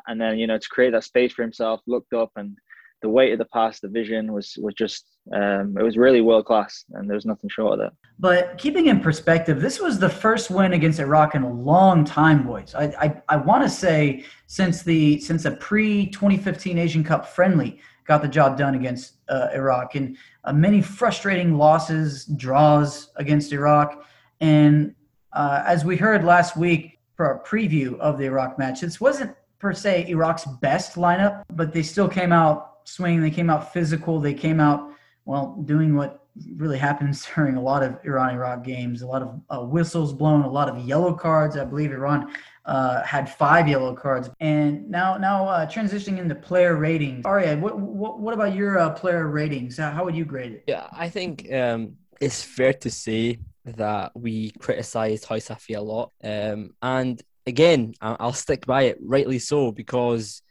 and 0.08 0.20
then 0.20 0.38
you 0.38 0.46
know 0.46 0.58
to 0.58 0.68
create 0.68 0.92
that 0.92 1.04
space 1.04 1.32
for 1.32 1.42
himself, 1.42 1.80
looked 1.86 2.12
up 2.12 2.32
and 2.36 2.56
the 3.00 3.08
weight 3.08 3.32
of 3.32 3.38
the 3.38 3.44
pass, 3.46 3.80
the 3.80 3.88
vision 3.88 4.32
was 4.32 4.56
was 4.60 4.74
just 4.74 5.06
um, 5.32 5.76
it 5.78 5.82
was 5.82 5.96
really 5.96 6.20
world 6.20 6.46
class, 6.46 6.84
and 6.92 7.08
there 7.08 7.14
was 7.14 7.26
nothing 7.26 7.50
short 7.50 7.74
of 7.74 7.78
that. 7.78 7.92
But 8.18 8.58
keeping 8.58 8.86
in 8.86 9.00
perspective, 9.00 9.60
this 9.60 9.80
was 9.80 9.98
the 9.98 10.08
first 10.08 10.50
win 10.50 10.72
against 10.72 10.98
Iraq 10.98 11.34
in 11.34 11.42
a 11.42 11.52
long 11.52 12.04
time, 12.04 12.46
boys. 12.46 12.74
I 12.74 12.84
I, 12.84 13.22
I 13.28 13.36
want 13.36 13.62
to 13.62 13.70
say 13.70 14.24
since 14.46 14.82
the 14.82 15.20
since 15.20 15.44
a 15.44 15.52
pre 15.52 16.06
2015 16.06 16.78
Asian 16.78 17.04
Cup 17.04 17.28
friendly 17.28 17.80
got 18.06 18.22
the 18.22 18.28
job 18.28 18.56
done 18.56 18.74
against 18.74 19.16
uh, 19.28 19.48
Iraq, 19.54 19.94
and 19.94 20.16
uh, 20.44 20.52
many 20.52 20.80
frustrating 20.82 21.56
losses, 21.56 22.24
draws 22.24 23.10
against 23.16 23.52
Iraq, 23.52 24.04
and 24.40 24.94
uh, 25.34 25.62
as 25.66 25.84
we 25.84 25.96
heard 25.96 26.24
last 26.24 26.56
week 26.56 26.98
for 27.14 27.26
our 27.26 27.42
preview 27.44 27.98
of 27.98 28.18
the 28.18 28.24
Iraq 28.24 28.58
match, 28.58 28.80
this 28.80 29.00
wasn't 29.00 29.34
per 29.58 29.72
se 29.72 30.06
Iraq's 30.08 30.44
best 30.60 30.94
lineup, 30.94 31.42
but 31.52 31.72
they 31.72 31.82
still 31.82 32.08
came 32.08 32.32
out 32.32 32.77
swinging. 32.88 33.20
They 33.20 33.30
came 33.30 33.50
out 33.50 33.72
physical. 33.72 34.20
They 34.20 34.34
came 34.34 34.60
out 34.60 34.92
well 35.24 35.62
doing 35.64 35.94
what 35.94 36.24
really 36.56 36.78
happens 36.78 37.26
during 37.34 37.56
a 37.56 37.62
lot 37.62 37.82
of 37.82 37.98
Iran 38.04 38.34
Iraq 38.34 38.64
games. 38.64 39.02
A 39.02 39.06
lot 39.06 39.22
of 39.22 39.40
uh, 39.50 39.60
whistles 39.64 40.12
blown, 40.12 40.42
a 40.42 40.50
lot 40.50 40.68
of 40.68 40.78
yellow 40.84 41.14
cards. 41.14 41.56
I 41.56 41.64
believe 41.64 41.92
Iran 41.92 42.32
uh, 42.64 43.02
had 43.02 43.30
five 43.30 43.68
yellow 43.68 43.94
cards. 43.94 44.30
And 44.40 44.88
now, 44.90 45.16
now 45.16 45.46
uh, 45.48 45.66
transitioning 45.66 46.18
into 46.18 46.34
player 46.34 46.76
ratings. 46.76 47.24
Aria, 47.24 47.56
what 47.56 47.78
what, 47.78 48.20
what 48.20 48.34
about 48.34 48.54
your 48.54 48.78
uh, 48.78 48.90
player 48.90 49.26
ratings? 49.28 49.78
How, 49.78 50.04
would 50.04 50.16
you 50.16 50.24
grade 50.24 50.52
it? 50.52 50.64
Yeah, 50.66 50.86
I 50.92 51.08
think 51.08 51.52
um, 51.52 51.94
it's 52.20 52.42
fair 52.42 52.72
to 52.74 52.90
say 52.90 53.38
that 53.64 54.12
we 54.14 54.50
criticised 54.52 55.24
Haj 55.26 55.42
Safi 55.42 55.76
a 55.76 55.80
lot. 55.80 56.12
Um, 56.22 56.74
and 56.82 57.20
again, 57.46 57.94
I'll 58.00 58.32
stick 58.32 58.66
by 58.66 58.82
it, 58.84 58.98
rightly 59.02 59.38
so, 59.38 59.72
because 59.72 60.42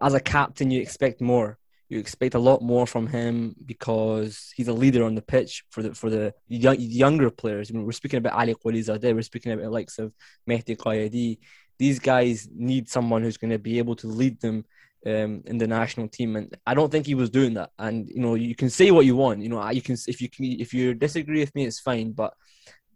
as 0.00 0.14
a 0.14 0.20
captain, 0.20 0.70
you 0.70 0.80
expect 0.80 1.20
more. 1.20 1.58
You 1.92 1.98
expect 1.98 2.34
a 2.34 2.38
lot 2.38 2.62
more 2.62 2.86
from 2.86 3.06
him 3.06 3.54
because 3.66 4.50
he's 4.56 4.68
a 4.68 4.72
leader 4.72 5.04
on 5.04 5.14
the 5.14 5.20
pitch 5.20 5.62
for 5.68 5.82
the 5.82 5.94
for 5.94 6.08
the 6.08 6.32
young, 6.48 6.76
younger 6.78 7.30
players. 7.30 7.70
I 7.70 7.74
mean, 7.74 7.84
we're 7.84 7.92
speaking 7.92 8.16
about 8.16 8.32
Ali 8.32 8.54
Qolizadeh, 8.54 9.14
we're 9.14 9.20
speaking 9.20 9.52
about 9.52 9.64
the 9.64 9.70
likes 9.70 9.98
of 9.98 10.14
Mehdi 10.48 10.74
Qaidi. 10.74 11.36
These 11.78 11.98
guys 11.98 12.48
need 12.50 12.88
someone 12.88 13.20
who's 13.22 13.36
going 13.36 13.50
to 13.50 13.58
be 13.58 13.76
able 13.76 13.94
to 13.96 14.06
lead 14.06 14.40
them 14.40 14.64
um, 15.04 15.42
in 15.44 15.58
the 15.58 15.66
national 15.66 16.08
team, 16.08 16.36
and 16.36 16.56
I 16.66 16.72
don't 16.72 16.90
think 16.90 17.04
he 17.04 17.14
was 17.14 17.28
doing 17.28 17.52
that. 17.54 17.72
And 17.78 18.08
you 18.08 18.20
know, 18.20 18.36
you 18.36 18.54
can 18.54 18.70
say 18.70 18.90
what 18.90 19.04
you 19.04 19.14
want. 19.14 19.42
You 19.42 19.50
know, 19.50 19.68
you 19.68 19.82
can 19.82 19.98
if 20.08 20.22
you 20.22 20.30
can 20.30 20.46
if 20.46 20.72
you 20.72 20.94
disagree 20.94 21.40
with 21.40 21.54
me, 21.54 21.66
it's 21.66 21.80
fine. 21.80 22.12
But 22.12 22.32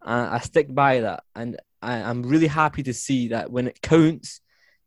I, 0.01 0.37
I 0.37 0.39
stick 0.39 0.75
by 0.75 1.01
that, 1.01 1.23
and 1.35 1.61
I, 1.83 1.97
I'm 1.97 2.23
really 2.23 2.47
happy 2.47 2.83
to 2.85 2.95
see 2.95 3.29
that 3.29 3.51
when 3.51 3.69
it 3.69 3.83
counts, 3.83 4.41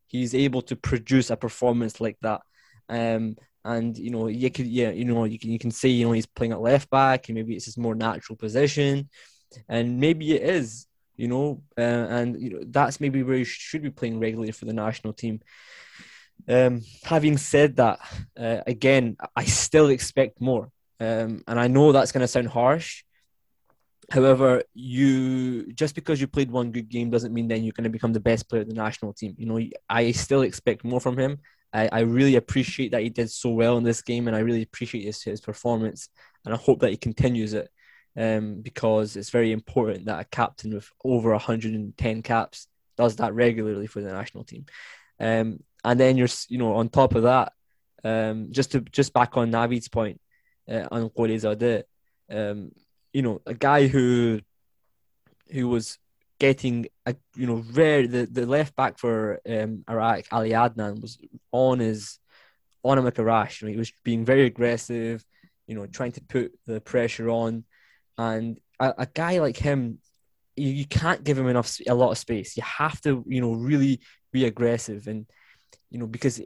he's 0.08 0.34
able 0.34 0.64
to 0.64 0.76
produce 0.76 1.30
a 1.30 1.38
performance 1.38 2.02
like 2.02 2.18
that. 2.22 2.42
Um, 2.90 3.36
and 3.64 3.98
you 3.98 4.10
know, 4.10 4.28
you 4.28 4.50
could 4.50 4.68
yeah, 4.68 4.90
you 4.90 5.06
know, 5.06 5.26
you 5.26 5.38
can 5.38 5.52
you 5.52 5.60
can 5.60 5.72
say 5.72 5.90
you 5.90 6.06
know 6.06 6.12
he's 6.14 6.26
playing 6.26 6.54
at 6.54 6.62
left 6.62 6.90
back, 6.90 7.30
and 7.30 7.36
maybe 7.36 7.56
it's 7.56 7.66
his 7.66 7.78
more 7.78 7.96
natural 7.96 8.36
position, 8.36 9.10
and 9.68 10.00
maybe 10.00 10.34
it 10.34 10.44
is. 10.44 10.86
You 11.16 11.28
know, 11.28 11.62
uh, 11.78 11.82
and 11.82 12.42
you 12.42 12.50
know 12.52 12.60
that's 12.66 13.02
maybe 13.02 13.24
where 13.24 13.38
he 13.38 13.44
should 13.44 13.82
be 13.82 13.90
playing 13.90 14.20
regularly 14.20 14.54
for 14.54 14.66
the 14.66 14.74
national 14.74 15.14
team. 15.14 15.42
Um, 16.48 16.82
having 17.04 17.38
said 17.38 17.76
that, 17.76 18.00
uh, 18.40 18.62
again, 18.66 19.18
I 19.36 19.44
still 19.44 19.90
expect 19.90 20.40
more. 20.40 20.72
Um, 21.00 21.44
and 21.48 21.60
I 21.60 21.68
know 21.68 21.92
that's 21.92 22.12
going 22.12 22.22
to 22.22 22.28
sound 22.28 22.48
harsh. 22.48 23.04
However, 24.12 24.64
you 24.74 25.72
just 25.74 25.94
because 25.94 26.20
you 26.20 26.28
played 26.28 26.50
one 26.50 26.72
good 26.72 26.90
game 26.90 27.10
doesn't 27.10 27.34
mean 27.34 27.48
then 27.48 27.64
you're 27.64 27.74
going 27.74 27.84
to 27.84 27.90
become 27.90 28.14
the 28.14 28.20
best 28.20 28.50
player 28.50 28.64
of 28.64 28.68
the 28.68 28.74
national 28.74 29.14
team. 29.14 29.36
You 29.38 29.46
know, 29.46 29.60
I 29.90 30.12
still 30.12 30.42
expect 30.42 30.84
more 30.84 31.00
from 31.00 31.18
him. 31.18 31.40
I, 31.74 31.90
I 31.92 32.00
really 32.02 32.36
appreciate 32.36 32.92
that 32.92 33.02
he 33.02 33.10
did 33.10 33.30
so 33.30 33.52
well 33.52 33.78
in 33.78 33.84
this 33.84 34.02
game, 34.02 34.28
and 34.28 34.36
I 34.36 34.40
really 34.40 34.64
appreciate 34.64 35.04
his, 35.04 35.22
his 35.22 35.42
performance. 35.42 36.10
And 36.46 36.54
I 36.54 36.58
hope 36.58 36.80
that 36.80 36.92
he 36.92 36.98
continues 36.98 37.54
it 37.54 37.70
um, 38.18 38.62
because 38.62 39.16
it's 39.16 39.30
very 39.30 39.52
important 39.52 40.06
that 40.06 40.22
a 40.22 40.26
captain 40.26 40.74
with 40.74 40.90
over 41.04 41.32
110 41.32 42.22
caps 42.22 42.68
does 42.98 43.16
that 43.18 43.34
regularly 43.34 43.88
for 43.88 44.02
the 44.02 44.12
national 44.12 44.44
team. 44.44 44.66
Um, 45.20 45.60
and 45.84 46.00
then 46.00 46.18
you're 46.18 46.28
you 46.50 46.58
know 46.58 46.76
on 46.76 46.90
top 46.90 47.16
of 47.16 47.24
that, 47.24 47.54
um, 48.04 48.48
just 48.52 48.72
to 48.72 48.82
just 48.82 49.14
back 49.14 49.38
on 49.38 49.52
Navid's 49.52 49.88
point 49.88 50.20
uh, 50.70 50.88
on 50.92 51.10
Qolizadeh, 51.10 51.84
um, 52.30 52.72
you 53.14 53.22
know 53.22 53.42
a 53.46 53.54
guy 53.54 53.88
who 53.88 54.42
who 55.52 55.68
was 55.68 55.98
getting 56.40 56.88
a 57.06 57.16
you 57.36 57.48
know 57.48 57.64
rare 57.74 58.08
the, 58.08 58.26
the 58.26 58.46
left 58.46 58.76
back 58.76 58.98
for 58.98 59.40
um, 59.48 59.84
Iraq 59.90 60.26
Ali 60.32 60.52
Adnan 60.52 61.02
was 61.02 61.18
on 61.52 61.80
his 61.80 62.20
on 62.84 62.98
him 62.98 63.06
like 63.06 63.20
a 63.20 63.24
rash. 63.24 63.62
You 63.62 63.68
know, 63.68 63.74
he 63.74 63.78
was 63.78 63.92
being 64.04 64.24
very 64.26 64.46
aggressive, 64.46 65.24
you 65.68 65.76
know, 65.76 65.86
trying 65.86 66.14
to 66.14 66.22
put 66.22 66.52
the 66.66 66.80
pressure 66.80 67.30
on, 67.30 67.66
and 68.18 68.58
a, 68.80 68.94
a 69.00 69.06
guy 69.06 69.40
like 69.40 69.58
him, 69.58 70.00
you, 70.56 70.70
you 70.70 70.86
can't 70.86 71.24
give 71.24 71.38
him 71.38 71.48
enough 71.48 71.78
a 71.88 71.94
lot 71.94 72.12
of 72.12 72.18
space. 72.18 72.56
You 72.58 72.64
have 72.64 73.00
to 73.02 73.24
you 73.28 73.42
know 73.42 73.54
really 73.54 74.00
be 74.32 74.46
aggressive 74.46 75.08
and 75.08 75.26
you 75.90 76.00
know, 76.00 76.08
because 76.08 76.42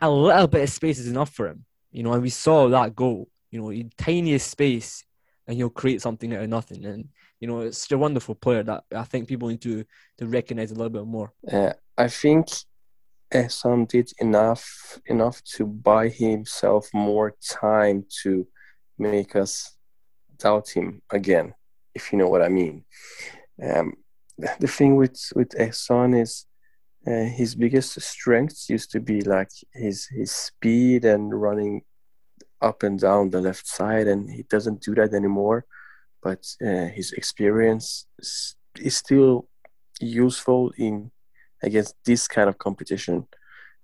a 0.00 0.10
little 0.10 0.46
bit 0.46 0.62
of 0.62 0.70
space 0.70 0.98
is 0.98 1.08
enough 1.08 1.30
for 1.30 1.48
him. 1.48 1.64
You 1.90 2.02
know, 2.02 2.12
and 2.12 2.22
we 2.22 2.30
saw 2.30 2.68
that 2.68 2.94
goal. 2.94 3.28
You 3.50 3.60
know, 3.60 3.88
tiniest 3.96 4.50
space, 4.50 5.04
and 5.46 5.56
he'll 5.56 5.70
create 5.70 6.02
something 6.02 6.34
out 6.34 6.42
of 6.42 6.48
nothing. 6.48 6.84
And 6.84 7.08
you 7.40 7.48
know, 7.48 7.60
it's 7.60 7.90
a 7.90 7.98
wonderful 7.98 8.34
player 8.34 8.62
that 8.62 8.84
I 8.94 9.04
think 9.04 9.28
people 9.28 9.48
need 9.48 9.62
to 9.62 9.84
to 10.18 10.26
recognize 10.26 10.70
a 10.70 10.74
little 10.74 10.90
bit 10.90 11.06
more. 11.06 11.32
Uh, 11.50 11.72
I 11.96 12.08
think 12.08 12.48
Ehsan 13.32 13.88
did 13.88 14.10
enough 14.18 14.98
enough 15.06 15.42
to 15.56 15.66
buy 15.66 16.08
himself 16.08 16.88
more 16.94 17.34
time 17.42 18.04
to 18.22 18.46
make 18.98 19.36
us 19.36 19.76
doubt 20.38 20.70
him 20.70 21.02
again, 21.10 21.54
if 21.94 22.12
you 22.12 22.18
know 22.18 22.28
what 22.28 22.42
I 22.42 22.48
mean. 22.48 22.84
Um, 23.62 23.94
the 24.38 24.68
thing 24.68 24.96
with 24.96 25.18
with 25.34 25.50
Ehsan 25.50 26.20
is 26.20 26.46
uh, 27.06 27.24
his 27.24 27.54
biggest 27.54 28.00
strengths 28.00 28.68
used 28.68 28.90
to 28.92 29.00
be 29.00 29.20
like 29.22 29.50
his 29.72 30.06
his 30.06 30.30
speed 30.32 31.04
and 31.04 31.38
running 31.38 31.82
up 32.62 32.82
and 32.82 32.98
down 32.98 33.30
the 33.30 33.40
left 33.40 33.66
side, 33.66 34.06
and 34.06 34.30
he 34.30 34.42
doesn't 34.44 34.82
do 34.82 34.94
that 34.94 35.12
anymore. 35.12 35.66
But 36.26 36.44
uh, 36.60 36.88
his 36.98 37.12
experience 37.12 38.08
is, 38.18 38.56
still 38.88 39.48
useful 40.00 40.72
in 40.76 41.12
against 41.62 41.94
this 42.04 42.26
kind 42.26 42.48
of 42.48 42.58
competition. 42.58 43.28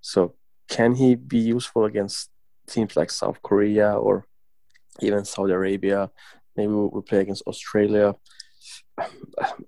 So, 0.01 0.35
can 0.69 0.97
he 0.97 1.15
be 1.15 1.39
useful 1.39 1.85
against 1.85 2.31
teams 2.69 2.97
like 2.97 3.11
South 3.11 3.39
Korea 3.43 3.95
or 3.95 4.27
even 5.01 5.25
Saudi 5.25 5.53
Arabia? 5.53 6.11
Maybe 6.57 6.73
we'll 6.73 7.09
play 7.11 7.21
against 7.21 7.47
Australia. 7.47 8.17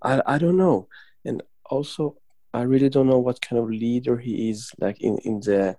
I, 0.02 0.22
I 0.34 0.38
don't 0.38 0.58
know. 0.64 0.88
And 1.24 1.44
also, 1.70 2.16
I 2.52 2.62
really 2.62 2.88
don't 2.88 3.06
know 3.06 3.20
what 3.20 3.40
kind 3.40 3.62
of 3.62 3.70
leader 3.70 4.18
he 4.18 4.50
is 4.50 4.72
like 4.80 5.00
in, 5.00 5.18
in 5.18 5.38
the 5.46 5.76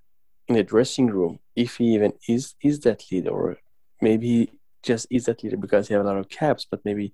in 0.48 0.56
the 0.56 0.64
dressing 0.64 1.08
room. 1.08 1.40
If 1.58 1.76
he 1.76 1.96
even 1.96 2.14
is 2.30 2.56
is 2.64 2.80
that 2.86 3.04
leader, 3.12 3.32
or 3.32 3.58
maybe 4.02 4.54
just 4.86 5.08
is 5.10 5.26
that 5.26 5.44
leader 5.44 5.58
because 5.58 5.88
he 5.88 5.94
have 5.94 6.06
a 6.06 6.08
lot 6.08 6.18
of 6.18 6.30
caps. 6.30 6.66
But 6.70 6.82
maybe, 6.86 7.14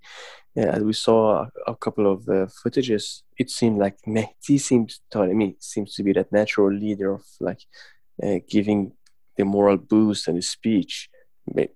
yeah, 0.55 0.69
as 0.75 0.83
we 0.83 0.93
saw 0.93 1.43
a, 1.43 1.71
a 1.71 1.75
couple 1.75 2.11
of 2.11 2.27
uh, 2.27 2.47
footages, 2.59 3.21
it 3.37 3.49
seemed 3.49 3.79
like 3.79 3.97
Mehdi 4.07 4.59
seems 4.59 5.01
to 5.11 5.25
me 5.27 5.55
seems 5.59 5.95
to 5.95 6.03
be 6.03 6.13
that 6.13 6.31
natural 6.31 6.71
leader 6.71 7.13
of 7.13 7.23
like 7.39 7.61
uh, 8.23 8.39
giving 8.49 8.93
the 9.37 9.45
moral 9.45 9.77
boost 9.77 10.27
and 10.27 10.37
the 10.37 10.41
speech. 10.41 11.09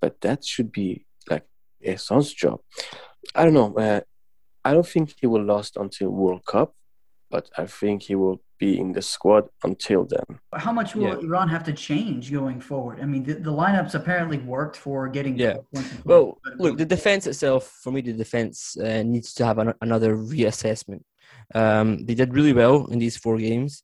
But 0.02 0.22
that 0.22 0.46
should 0.46 0.72
be 0.72 1.06
like 1.30 1.46
Ehsan's 1.84 2.34
job. 2.34 2.60
I 3.34 3.44
don't 3.44 3.54
know. 3.54 3.74
Uh, 3.76 4.02
I 4.64 4.74
don't 4.74 4.88
think 4.88 5.16
he 5.20 5.28
will 5.28 5.44
last 5.44 5.78
until 5.78 6.10
World 6.10 6.46
Cup 6.46 6.74
but 7.30 7.50
I 7.58 7.66
think 7.66 8.04
he 8.04 8.16
will 8.16 8.42
be 8.58 8.80
in 8.80 8.94
the 8.94 9.02
squad 9.02 9.50
until 9.64 10.06
then. 10.06 10.40
How 10.54 10.72
much 10.72 10.96
will 10.96 11.04
yeah. 11.04 11.28
Iran 11.28 11.50
have 11.50 11.64
to 11.66 11.74
change 11.74 12.32
going 12.32 12.62
forward? 12.62 13.00
I 13.02 13.06
mean, 13.06 13.24
the, 13.24 13.34
the 13.34 13.52
lineups 13.52 13.96
apparently 13.96 14.38
worked 14.38 14.78
for 14.78 15.08
getting. 15.10 15.38
Yeah. 15.38 15.58
Well, 16.04 16.38
look, 16.58 16.78
the 16.78 16.86
defense 16.86 17.28
itself, 17.28 17.80
for 17.82 17.92
me, 17.92 18.02
the 18.02 18.14
defense 18.14 18.78
uh, 18.78 19.04
needs 19.04 19.34
to 19.36 19.46
have 19.46 19.58
an, 19.58 19.74
another 19.82 20.16
reassessment. 20.16 21.02
Um, 21.54 22.06
they 22.06 22.16
did 22.16 22.34
really 22.34 22.54
well 22.54 22.86
in 22.88 23.00
these 23.00 23.18
four 23.18 23.38
games. 23.38 23.84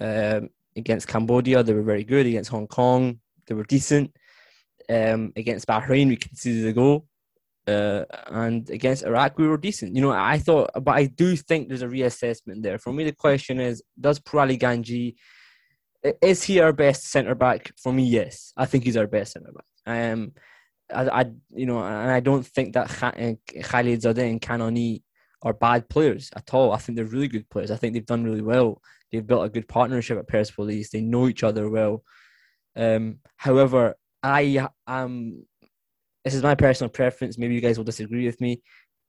Um, 0.00 0.50
against 0.76 1.08
Cambodia, 1.08 1.62
they 1.62 1.74
were 1.74 1.82
very 1.82 2.04
good. 2.04 2.26
Against 2.26 2.50
Hong 2.50 2.66
Kong, 2.66 3.20
they 3.46 3.54
were 3.54 3.64
decent. 3.64 4.14
Um, 4.88 5.32
against 5.36 5.66
Bahrain, 5.66 6.08
we 6.08 6.16
conceded 6.16 6.66
a 6.66 6.72
goal 6.72 7.06
uh, 7.66 8.04
and 8.26 8.68
against 8.70 9.04
Iraq, 9.04 9.38
we 9.38 9.46
were 9.46 9.56
decent. 9.56 9.94
You 9.94 10.02
know, 10.02 10.10
I 10.10 10.38
thought, 10.38 10.70
but 10.82 10.92
I 10.92 11.06
do 11.06 11.36
think 11.36 11.68
there's 11.68 11.82
a 11.82 11.88
reassessment 11.88 12.62
there. 12.62 12.78
For 12.78 12.92
me, 12.92 13.04
the 13.04 13.12
question 13.12 13.60
is, 13.60 13.82
does 14.00 14.18
Purali 14.18 14.58
Ganji, 14.58 15.14
is 16.20 16.42
he 16.42 16.60
our 16.60 16.72
best 16.72 17.10
centre 17.10 17.34
back? 17.34 17.72
For 17.80 17.92
me, 17.92 18.04
yes. 18.04 18.52
I 18.56 18.66
think 18.66 18.84
he's 18.84 18.96
our 18.96 19.06
best 19.06 19.32
centre 19.34 19.52
back. 19.52 19.64
Um, 19.86 20.32
I, 20.92 21.20
I, 21.20 21.30
you 21.54 21.66
know, 21.66 21.78
and 21.78 22.10
I 22.10 22.20
don't 22.20 22.46
think 22.46 22.74
that 22.74 23.02
uh, 23.02 23.10
Khalil 23.12 23.96
Zadeh 23.96 24.30
and 24.30 24.40
Kanani 24.40 25.02
are 25.42 25.52
bad 25.52 25.88
players 25.88 26.30
at 26.36 26.52
all. 26.54 26.72
I 26.72 26.78
think 26.78 26.96
they're 26.96 27.04
really 27.04 27.28
good 27.28 27.48
players. 27.48 27.70
I 27.70 27.76
think 27.76 27.94
they've 27.94 28.06
done 28.06 28.24
really 28.24 28.42
well. 28.42 28.80
They've 29.10 29.26
built 29.26 29.44
a 29.44 29.50
good 29.50 29.68
partnership 29.68 30.18
at 30.18 30.28
Persepolis. 30.28 30.90
They 30.90 31.00
know 31.00 31.28
each 31.28 31.42
other 31.42 31.68
well. 31.68 32.02
Um, 32.76 33.18
however, 33.36 33.94
I 34.22 34.66
am 34.86 35.46
this 36.24 36.34
is 36.34 36.42
my 36.42 36.54
personal 36.54 36.90
preference. 36.90 37.38
Maybe 37.38 37.54
you 37.54 37.60
guys 37.60 37.78
will 37.78 37.84
disagree 37.84 38.26
with 38.26 38.40
me. 38.40 38.62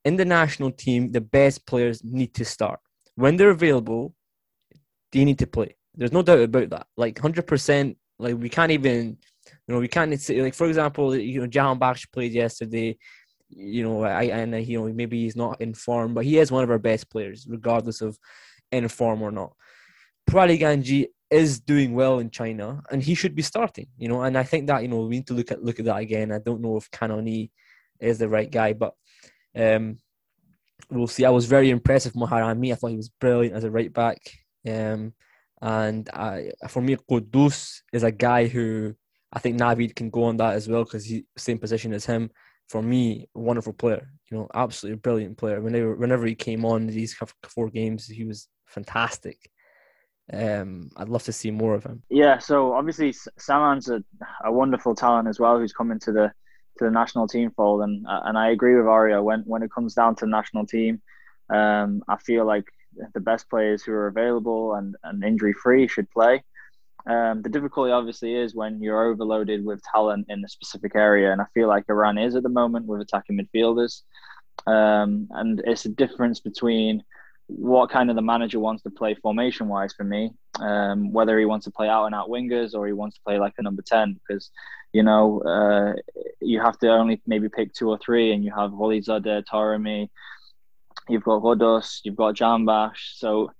In 0.05 0.15
the 0.17 0.25
national 0.25 0.71
team, 0.71 1.11
the 1.11 1.21
best 1.21 1.65
players 1.65 2.03
need 2.03 2.33
to 2.35 2.45
start. 2.45 2.79
When 3.15 3.37
they're 3.37 3.51
available, 3.51 4.13
they 5.11 5.23
need 5.23 5.39
to 5.39 5.47
play. 5.47 5.75
There's 5.95 6.11
no 6.11 6.23
doubt 6.23 6.39
about 6.39 6.69
that. 6.71 6.87
Like 6.97 7.15
100%, 7.15 7.95
like 8.19 8.35
we 8.35 8.49
can't 8.49 8.71
even, 8.71 9.17
you 9.45 9.73
know, 9.73 9.79
we 9.79 9.87
can't 9.87 10.19
say, 10.19 10.41
like, 10.41 10.55
for 10.55 10.67
example, 10.67 11.15
you 11.15 11.41
know, 11.41 11.47
Jahan 11.47 11.79
Bakhsh 11.79 12.11
played 12.11 12.31
yesterday. 12.33 12.97
You 13.49 13.83
know, 13.83 14.03
I 14.03 14.23
and 14.23 14.65
you 14.65 14.79
know 14.79 14.91
maybe 14.91 15.21
he's 15.21 15.35
not 15.35 15.61
in 15.61 15.75
form, 15.75 16.15
but 16.15 16.25
he 16.25 16.39
is 16.39 16.51
one 16.51 16.63
of 16.63 16.71
our 16.71 16.79
best 16.79 17.11
players, 17.11 17.45
regardless 17.47 18.01
of 18.01 18.17
in 18.71 18.87
form 18.87 19.21
or 19.21 19.31
not. 19.31 19.53
Purali 20.27 20.59
Ganji 20.59 21.07
is 21.33 21.59
doing 21.59 21.93
well 21.93 22.19
in 22.19 22.29
China, 22.29 22.83
and 22.91 23.01
he 23.01 23.15
should 23.15 23.35
be 23.35 23.41
starting. 23.41 23.87
You 23.97 24.07
know, 24.09 24.21
and 24.21 24.37
I 24.37 24.43
think 24.43 24.67
that 24.67 24.83
you 24.83 24.87
know 24.87 25.01
we 25.01 25.15
need 25.17 25.27
to 25.27 25.33
look 25.33 25.51
at 25.51 25.63
look 25.63 25.79
at 25.79 25.85
that 25.85 25.97
again. 25.97 26.31
I 26.31 26.39
don't 26.39 26.61
know 26.61 26.77
if 26.77 26.91
Kanani 26.91 27.51
is 27.99 28.19
the 28.19 28.29
right 28.29 28.49
guy, 28.49 28.73
but 28.73 28.93
um, 29.55 29.97
we'll 30.89 31.07
see. 31.07 31.25
I 31.25 31.29
was 31.29 31.45
very 31.45 31.69
impressed 31.69 32.05
with 32.05 32.15
Moharami. 32.15 32.71
I 32.71 32.75
thought 32.75 32.91
he 32.91 32.97
was 32.97 33.09
brilliant 33.09 33.55
as 33.55 33.63
a 33.63 33.71
right 33.71 33.91
back. 33.91 34.19
Um, 34.67 35.13
and 35.61 36.09
I, 36.13 36.51
for 36.69 36.81
me, 36.81 36.97
Ghoddos 37.09 37.81
is 37.93 38.03
a 38.03 38.11
guy 38.11 38.47
who 38.47 38.93
I 39.31 39.39
think 39.39 39.59
Navid 39.59 39.95
can 39.95 40.09
go 40.09 40.25
on 40.25 40.37
that 40.37 40.53
as 40.53 40.67
well 40.67 40.83
because 40.83 41.05
he 41.05 41.25
same 41.37 41.57
position 41.57 41.93
as 41.93 42.05
him. 42.05 42.29
For 42.69 42.81
me, 42.81 43.27
wonderful 43.33 43.73
player. 43.73 44.07
You 44.29 44.37
know, 44.37 44.47
absolutely 44.53 44.99
brilliant 44.99 45.37
player. 45.37 45.61
Whenever 45.61 45.95
whenever 45.95 46.25
he 46.25 46.35
came 46.35 46.65
on 46.65 46.87
these 46.87 47.15
four 47.43 47.69
games, 47.69 48.07
he 48.07 48.23
was 48.23 48.47
fantastic. 48.67 49.37
Um, 50.31 50.89
I'd 50.95 51.09
love 51.09 51.23
to 51.23 51.33
see 51.33 51.51
more 51.51 51.73
of 51.73 51.83
him. 51.83 52.03
Yeah, 52.09 52.37
so 52.37 52.73
obviously 52.73 53.13
Saman's 53.37 53.89
a, 53.89 54.03
a 54.43 54.51
wonderful 54.51 54.95
talent 54.95 55.27
as 55.27 55.39
well, 55.39 55.59
who's 55.59 55.73
coming 55.73 55.99
to 55.99 56.11
the 56.11 56.31
to 56.79 56.85
the 56.85 56.91
national 56.91 57.27
team 57.27 57.51
fold, 57.51 57.81
and 57.81 58.05
and 58.07 58.37
I 58.37 58.51
agree 58.51 58.75
with 58.75 58.87
Aria 58.87 59.21
when 59.21 59.41
when 59.41 59.63
it 59.63 59.71
comes 59.71 59.93
down 59.93 60.15
to 60.15 60.25
the 60.25 60.31
national 60.31 60.65
team. 60.65 61.01
Um, 61.49 62.03
I 62.07 62.17
feel 62.17 62.45
like 62.45 62.65
the 63.13 63.19
best 63.19 63.49
players 63.49 63.83
who 63.83 63.91
are 63.91 64.07
available 64.07 64.75
and, 64.75 64.95
and 65.03 65.23
injury 65.23 65.53
free 65.53 65.87
should 65.87 66.09
play. 66.11 66.43
Um, 67.05 67.41
the 67.41 67.49
difficulty 67.49 67.91
obviously 67.91 68.33
is 68.33 68.55
when 68.55 68.81
you're 68.81 69.09
overloaded 69.11 69.65
with 69.65 69.83
talent 69.83 70.27
in 70.29 70.43
a 70.43 70.47
specific 70.47 70.93
area, 70.95 71.31
and 71.31 71.41
I 71.41 71.45
feel 71.53 71.67
like 71.67 71.85
Iran 71.89 72.17
is 72.17 72.35
at 72.35 72.43
the 72.43 72.49
moment 72.49 72.85
with 72.85 73.01
attacking 73.01 73.37
midfielders. 73.37 74.01
Um, 74.67 75.27
and 75.31 75.61
it's 75.65 75.85
a 75.85 75.89
difference 75.89 76.39
between 76.39 77.03
what 77.47 77.89
kind 77.89 78.09
of 78.09 78.15
the 78.15 78.21
manager 78.21 78.59
wants 78.59 78.83
to 78.83 78.89
play 78.89 79.15
formation 79.15 79.67
wise 79.67 79.93
for 79.93 80.03
me, 80.03 80.31
um, 80.59 81.11
whether 81.11 81.37
he 81.37 81.45
wants 81.45 81.65
to 81.65 81.71
play 81.71 81.87
out 81.87 82.05
and 82.05 82.15
out 82.15 82.29
wingers 82.29 82.73
or 82.73 82.87
he 82.87 82.93
wants 82.93 83.17
to 83.17 83.23
play 83.23 83.37
like 83.37 83.53
a 83.57 83.61
number 83.61 83.81
10, 83.81 84.13
because, 84.13 84.49
you 84.93 85.03
know, 85.03 85.41
uh, 85.41 85.93
you 86.41 86.59
have 86.61 86.77
to 86.79 86.89
only 86.89 87.21
maybe 87.27 87.49
pick 87.49 87.73
two 87.73 87.89
or 87.89 87.97
three, 87.97 88.31
and 88.31 88.43
you 88.43 88.53
have 88.55 88.71
Golizadeh, 88.71 89.43
Taremi, 89.45 90.09
you've 91.09 91.23
got 91.23 91.41
Ghoddos, 91.41 91.99
you've 92.03 92.15
got 92.15 92.35
Jahanbakhsh. 92.35 93.17
So 93.17 93.51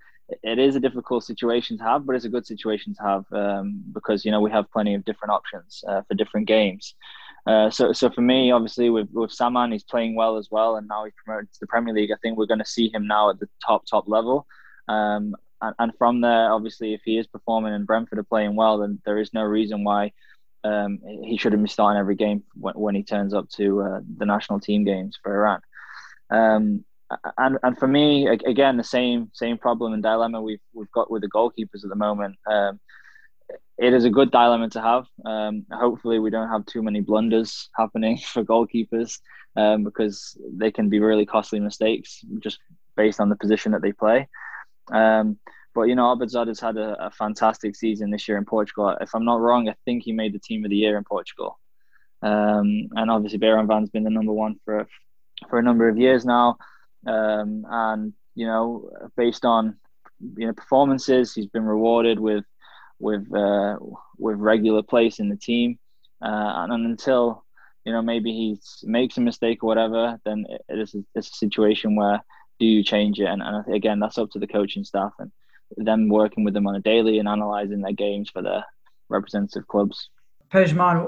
it 0.41 0.59
is 0.59 0.75
a 0.75 0.79
difficult 0.79 1.23
situation 1.23 1.77
to 1.77 1.83
have, 1.83 2.05
but 2.05 2.15
it's 2.15 2.25
a 2.25 2.29
good 2.29 2.45
situation 2.45 2.95
to 2.95 3.03
have 3.03 3.25
um, 3.31 3.83
because 3.91 4.23
you 4.23 4.31
know 4.31 4.41
we 4.41 4.51
have 4.51 4.71
plenty 4.71 4.93
of 4.95 5.05
different 5.05 5.31
options 5.31 5.83
uh, 5.87 6.01
for 6.07 6.15
different 6.15 6.47
games. 6.47 6.95
Uh, 7.45 7.69
so, 7.69 7.91
so 7.91 8.09
for 8.09 8.21
me, 8.21 8.51
obviously, 8.51 8.89
with 8.89 9.09
with 9.12 9.31
Saman, 9.31 9.71
he's 9.71 9.83
playing 9.83 10.15
well 10.15 10.38
as 10.38 10.47
well, 10.50 10.77
and 10.77 10.88
now 10.88 11.03
he's 11.03 11.13
promoted 11.23 11.51
to 11.51 11.59
the 11.59 11.67
Premier 11.67 11.93
League. 11.93 12.12
I 12.12 12.17
think 12.21 12.38
we're 12.38 12.45
going 12.45 12.59
to 12.59 12.65
see 12.65 12.89
him 12.93 13.05
now 13.05 13.29
at 13.29 13.39
the 13.39 13.50
top 13.65 13.85
top 13.85 14.07
level. 14.07 14.47
Um, 14.88 15.35
and, 15.62 15.75
and 15.79 15.93
from 15.97 16.21
there, 16.21 16.51
obviously, 16.51 16.93
if 16.93 17.01
he 17.03 17.17
is 17.17 17.27
performing 17.27 17.73
and 17.73 17.88
Brentford 17.88 18.19
are 18.19 18.23
playing 18.23 18.55
well, 18.55 18.77
then 18.77 19.01
there 19.05 19.17
is 19.17 19.33
no 19.33 19.43
reason 19.43 19.83
why 19.83 20.12
um, 20.63 21.00
he 21.23 21.38
shouldn't 21.38 21.63
be 21.63 21.69
starting 21.69 22.00
every 22.00 22.15
game 22.15 22.43
when, 22.53 22.75
when 22.75 22.95
he 22.95 23.03
turns 23.03 23.33
up 23.33 23.50
to 23.51 23.81
uh, 23.81 24.00
the 24.17 24.25
national 24.25 24.59
team 24.59 24.83
games 24.83 25.17
for 25.21 25.35
Iran. 25.35 25.62
Um, 26.29 26.85
and 27.38 27.57
and 27.62 27.77
for 27.77 27.88
me, 27.88 28.27
again, 28.27 28.77
the 28.77 28.83
same 28.83 29.29
same 29.33 29.57
problem 29.57 29.93
and 29.93 30.01
dilemma 30.01 30.41
we've 30.41 30.62
we've 30.73 30.91
got 30.91 31.12
with 31.12 31.21
the 31.21 31.29
goalkeepers 31.29 31.83
at 31.83 31.89
the 31.89 31.95
moment. 31.95 32.35
Um, 32.50 32.79
it 33.77 33.93
is 33.93 34.05
a 34.05 34.09
good 34.09 34.31
dilemma 34.31 34.69
to 34.69 34.81
have. 34.81 35.07
Um, 35.25 35.65
hopefully, 35.71 36.19
we 36.19 36.29
don't 36.29 36.50
have 36.50 36.65
too 36.65 36.83
many 36.83 37.01
blunders 37.01 37.69
happening 37.75 38.17
for 38.25 38.43
goalkeepers 38.43 39.19
um, 39.55 39.83
because 39.83 40.38
they 40.53 40.71
can 40.71 40.89
be 40.89 41.00
really 41.00 41.25
costly 41.25 41.59
mistakes 41.59 42.23
just 42.39 42.59
based 42.95 43.19
on 43.19 43.29
the 43.29 43.35
position 43.35 43.71
that 43.71 43.81
they 43.81 43.91
play. 43.91 44.27
Um, 44.91 45.38
but 45.73 45.83
you 45.83 45.95
know, 45.95 46.15
Abedzadeh 46.15 46.50
has 46.50 46.59
had 46.59 46.77
a, 46.77 47.07
a, 47.07 47.12
fantastic 47.12 47.75
season 47.75 48.12
this 48.12 48.27
year 48.27 48.38
in 48.38 48.45
Portugal. 48.45 48.95
If 49.01 49.15
I'm 49.15 49.25
not 49.25 49.39
wrong, 49.39 49.69
I 49.69 49.75
think 49.85 50.03
he 50.03 50.12
made 50.12 50.33
the 50.33 50.39
team 50.39 50.63
of 50.63 50.69
the 50.69 50.77
year 50.77 50.97
in 50.97 51.03
Portugal. 51.03 51.57
Um, 52.21 52.89
and 52.95 53.09
obviously, 53.09 53.39
Beiranvand's 53.39 53.89
been 53.89 54.03
the 54.03 54.10
number 54.10 54.34
one 54.34 54.60
for 54.65 54.88
for 55.49 55.60
a 55.60 55.63
number 55.63 55.89
of 55.89 55.97
years 55.97 56.25
now. 56.25 56.58
Um, 57.08 57.65
and 57.69 58.13
you 58.36 58.45
know, 58.45 58.89
based 59.17 59.45
on 59.45 59.77
you 60.38 60.47
know 60.47 60.53
performances, 60.53 61.34
he's 61.34 61.47
been 61.47 61.65
rewarded 61.65 62.19
with 62.19 62.45
with 63.03 63.25
uh, 63.35 63.77
with 64.17 64.37
regular 64.37 64.81
place 64.81 65.19
in 65.19 65.29
the 65.29 65.35
team. 65.35 65.77
Uh, 66.21 66.51
and 66.61 66.85
until 66.85 67.43
you 67.85 67.91
know 67.91 68.01
maybe 68.01 68.31
he 68.31 68.59
makes 68.83 69.17
a 69.17 69.21
mistake 69.21 69.63
or 69.63 69.67
whatever, 69.67 70.19
then 70.25 70.45
it 70.69 70.79
is 70.79 70.95
a, 70.95 71.03
it's 71.15 71.29
a 71.29 71.35
situation 71.35 71.95
where 71.95 72.23
do 72.59 72.65
you 72.65 72.83
change 72.83 73.19
it? 73.19 73.25
And, 73.25 73.41
and 73.41 73.73
again, 73.73 73.99
that's 73.99 74.17
up 74.17 74.31
to 74.31 74.39
the 74.39 74.47
coaching 74.47 74.85
staff 74.85 75.11
and 75.19 75.31
them 75.75 76.07
working 76.07 76.43
with 76.43 76.53
them 76.53 76.67
on 76.67 76.75
a 76.75 76.79
daily 76.79 77.19
and 77.19 77.27
analysing 77.27 77.81
their 77.81 77.93
games 77.93 78.29
for 78.29 78.41
their 78.41 78.63
representative 79.09 79.67
clubs. 79.67 80.09
Pejman, 80.51 81.07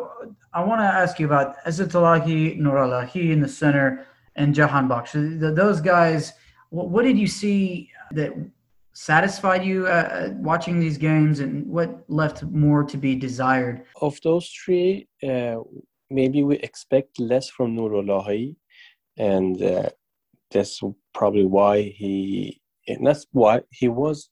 I 0.53 0.63
want 0.63 0.81
to 0.81 0.85
ask 0.85 1.19
you 1.19 1.27
about 1.27 1.63
Ezatolahi 1.65 2.59
Nuralahi 2.59 3.31
in 3.31 3.41
the 3.41 3.47
center 3.47 4.07
and 4.35 4.55
Jahan 4.55 4.89
Jahanbakhsh. 4.89 5.55
Those 5.55 5.79
guys, 5.81 6.33
what 6.71 7.03
did 7.03 7.17
you 7.17 7.27
see 7.27 7.91
that 8.11 8.33
satisfied 8.95 9.63
you 9.63 9.85
uh, 9.87 9.89
uh, 9.89 10.29
watching 10.37 10.79
these 10.79 10.97
games, 10.97 11.39
and 11.41 11.67
what 11.67 12.03
left 12.07 12.43
more 12.43 12.83
to 12.83 12.97
be 12.97 13.15
desired? 13.15 13.83
Of 14.01 14.19
those 14.23 14.49
three, 14.49 15.07
uh, 15.21 15.57
maybe 16.09 16.43
we 16.43 16.55
expect 16.59 17.19
less 17.19 17.49
from 17.49 17.75
Nurulahi, 17.75 18.55
and 19.17 19.61
uh, 19.61 19.89
that's 20.51 20.81
probably 21.13 21.45
why 21.45 21.81
he. 21.81 22.61
And 22.87 23.05
that's 23.05 23.25
why 23.31 23.61
he 23.71 23.87
was 23.87 24.29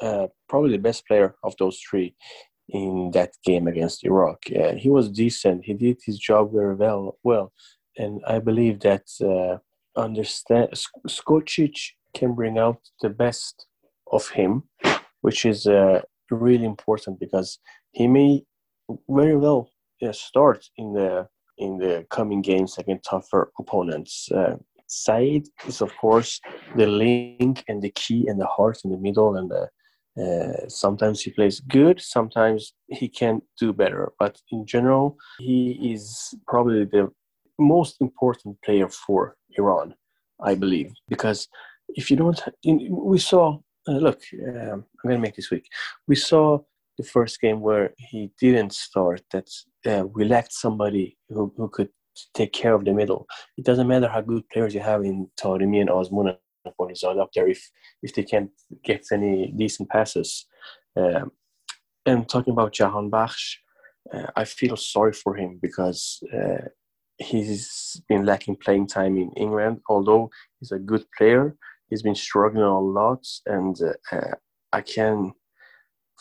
uh, 0.00 0.26
probably 0.48 0.72
the 0.72 0.82
best 0.82 1.06
player 1.06 1.36
of 1.44 1.54
those 1.56 1.78
three 1.78 2.16
in 2.68 3.12
that 3.12 3.30
game 3.44 3.68
against 3.68 4.04
Iraq. 4.04 4.42
Uh, 4.50 4.72
he 4.74 4.88
was 4.88 5.08
decent. 5.08 5.64
He 5.64 5.74
did 5.74 5.98
his 6.04 6.18
job 6.18 6.52
very 6.52 6.74
well. 6.74 7.16
Well, 7.22 7.52
and 7.96 8.20
I 8.26 8.40
believe 8.40 8.80
that 8.80 9.06
understand 9.94 10.70
Skocic 11.06 11.76
can 12.12 12.34
bring 12.34 12.58
out 12.58 12.80
the 13.02 13.10
best 13.10 13.66
of 14.12 14.28
him, 14.28 14.62
which 15.22 15.44
is 15.44 15.66
uh, 15.66 16.02
really 16.30 16.64
important 16.64 17.18
because 17.18 17.58
he 17.92 18.06
may 18.06 18.44
very 19.08 19.36
well 19.36 19.70
uh, 20.02 20.12
start 20.12 20.68
in 20.76 20.92
the 20.92 21.28
in 21.58 21.78
the 21.78 22.04
coming 22.10 22.42
games 22.42 22.78
against 22.78 23.08
tougher 23.08 23.52
opponents. 23.58 24.28
Uh, 24.30 24.56
Said 24.86 25.44
is 25.66 25.80
of 25.80 25.96
course 25.96 26.38
the 26.76 26.86
link 26.86 27.64
and 27.66 27.80
the 27.80 27.90
key 27.90 28.26
and 28.28 28.38
the 28.38 28.46
heart 28.46 28.78
in 28.84 28.90
the 28.90 28.98
middle 28.98 29.36
and 29.36 29.50
the 29.50 29.70
uh, 30.20 30.68
sometimes 30.68 31.22
he 31.22 31.30
plays 31.30 31.60
good, 31.60 31.98
sometimes 32.00 32.74
he 32.88 33.08
can 33.08 33.40
do 33.58 33.72
better. 33.72 34.12
But 34.18 34.38
in 34.50 34.66
general, 34.66 35.16
he 35.38 35.92
is 35.94 36.34
probably 36.46 36.84
the 36.84 37.10
most 37.58 37.96
important 38.00 38.60
player 38.62 38.88
for 38.88 39.36
Iran, 39.56 39.94
I 40.42 40.54
believe, 40.54 40.92
because 41.08 41.48
if 41.88 42.10
you 42.10 42.16
don't, 42.16 42.40
we 42.90 43.18
saw. 43.18 43.58
Uh, 43.88 43.92
look, 43.92 44.20
um, 44.46 44.84
I'm 44.84 45.08
going 45.08 45.16
to 45.16 45.18
make 45.18 45.36
this 45.36 45.50
week. 45.50 45.66
We 46.06 46.16
saw 46.16 46.60
the 46.98 47.04
first 47.04 47.40
game 47.40 47.60
where 47.60 47.94
he 47.98 48.30
didn't 48.40 48.72
start. 48.72 49.22
That 49.32 49.48
uh, 49.86 50.06
we 50.06 50.24
lacked 50.24 50.52
somebody 50.52 51.18
who, 51.28 51.52
who 51.56 51.68
could 51.68 51.88
take 52.34 52.52
care 52.52 52.74
of 52.74 52.84
the 52.84 52.92
middle. 52.92 53.26
It 53.56 53.64
doesn't 53.64 53.88
matter 53.88 54.08
how 54.08 54.20
good 54.20 54.48
players 54.50 54.74
you 54.74 54.80
have 54.80 55.04
in 55.04 55.28
Taremi 55.40 55.80
and 55.80 55.90
Azmoun 55.90 56.36
and 56.64 57.20
up 57.20 57.30
there 57.34 57.48
if 57.48 57.70
if 58.02 58.14
they 58.14 58.22
can't 58.22 58.50
get 58.84 59.04
any 59.12 59.52
decent 59.56 59.88
passes. 59.88 60.46
Um, 60.96 61.32
and 62.06 62.28
talking 62.28 62.52
about 62.52 62.72
Jahanbakhsh, 62.72 63.56
uh, 64.12 64.26
I 64.36 64.44
feel 64.44 64.76
sorry 64.76 65.12
for 65.12 65.36
him 65.36 65.58
because 65.60 66.22
uh, 66.32 66.68
he's 67.18 68.00
been 68.08 68.24
lacking 68.24 68.56
playing 68.56 68.88
time 68.88 69.16
in 69.16 69.30
England. 69.36 69.80
Although 69.88 70.30
he's 70.60 70.72
a 70.72 70.78
good 70.78 71.04
player, 71.16 71.56
he's 71.92 72.02
been 72.02 72.14
struggling 72.14 72.64
a 72.64 72.80
lot, 72.80 73.22
and 73.44 73.76
uh, 74.10 74.34
I 74.72 74.80
can, 74.80 75.34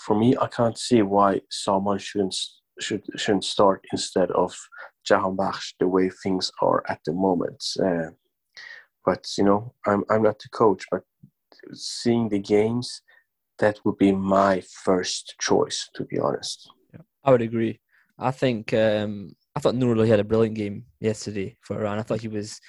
for 0.06 0.20
me, 0.20 0.36
I 0.36 0.48
can't 0.48 0.78
see 0.78 1.02
why 1.02 1.42
someone 1.50 1.98
shouldn't 1.98 2.36
should 2.82 3.04
shouldn't 3.16 3.46
start 3.46 3.86
instead 3.94 4.32
of 4.32 4.54
Jahanbakhsh 5.10 5.76
the 5.80 5.88
way 5.88 6.10
things 6.10 6.52
are 6.62 6.84
at 6.90 7.00
the 7.06 7.14
moment. 7.14 7.64
Uh, 7.82 8.10
but 9.06 9.26
you 9.38 9.46
know, 9.46 9.74
I'm 9.88 10.04
I'm 10.10 10.24
not 10.24 10.40
the 10.40 10.50
coach, 10.50 10.84
but 10.92 11.04
seeing 11.74 12.28
the 12.28 12.40
games, 12.40 13.02
that 13.60 13.80
would 13.86 13.98
be 13.98 14.12
my 14.12 14.62
first 14.84 15.36
choice, 15.40 15.90
to 15.96 16.04
be 16.04 16.20
honest. 16.20 16.70
Yeah, 16.94 17.06
I 17.24 17.32
would 17.32 17.42
agree. 17.42 17.80
I 18.20 18.32
think 18.32 18.74
um, 18.74 19.38
I 19.56 19.62
thought 19.62 19.76
Nurullah 19.76 20.08
had 20.08 20.20
a 20.20 20.32
brilliant 20.32 20.58
game 20.58 20.84
yesterday 21.00 21.56
for 21.62 21.80
Iran. 21.80 21.98
I 21.98 22.02
thought 22.02 22.22
he 22.22 22.28
was 22.28 22.60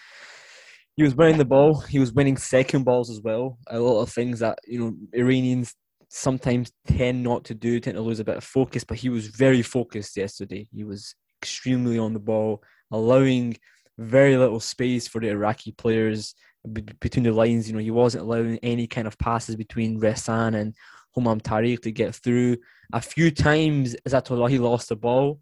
he 0.96 1.02
was 1.02 1.14
winning 1.14 1.38
the 1.38 1.44
ball. 1.44 1.80
He 1.80 1.98
was 1.98 2.12
winning 2.12 2.36
second 2.36 2.84
balls 2.84 3.10
as 3.10 3.20
well. 3.20 3.58
A 3.68 3.78
lot 3.78 4.02
of 4.02 4.10
things 4.10 4.40
that 4.40 4.58
you 4.66 4.78
know 4.78 4.94
Iranians 5.12 5.74
sometimes 6.08 6.70
tend 6.86 7.22
not 7.22 7.44
to 7.44 7.54
do, 7.54 7.80
tend 7.80 7.96
to 7.96 8.02
lose 8.02 8.20
a 8.20 8.24
bit 8.24 8.36
of 8.36 8.44
focus. 8.44 8.84
But 8.84 8.98
he 8.98 9.08
was 9.08 9.28
very 9.28 9.62
focused 9.62 10.16
yesterday. 10.16 10.68
He 10.74 10.84
was 10.84 11.14
extremely 11.40 11.98
on 11.98 12.12
the 12.12 12.20
ball, 12.20 12.62
allowing 12.90 13.56
very 13.98 14.36
little 14.36 14.60
space 14.60 15.08
for 15.08 15.20
the 15.20 15.28
Iraqi 15.28 15.72
players 15.72 16.34
between 16.72 17.24
the 17.24 17.32
lines. 17.32 17.68
You 17.68 17.74
know, 17.74 17.80
he 17.80 17.90
wasn't 17.90 18.24
allowing 18.24 18.58
any 18.58 18.86
kind 18.86 19.06
of 19.06 19.18
passes 19.18 19.56
between 19.56 20.00
Resan 20.00 20.54
and 20.54 20.74
Humam 21.16 21.40
Tariq 21.40 21.80
to 21.82 21.92
get 21.92 22.14
through. 22.14 22.58
A 22.92 23.00
few 23.00 23.30
times 23.30 23.96
Zatolahi 24.06 24.60
lost 24.60 24.90
the 24.90 24.96
ball, 24.96 25.40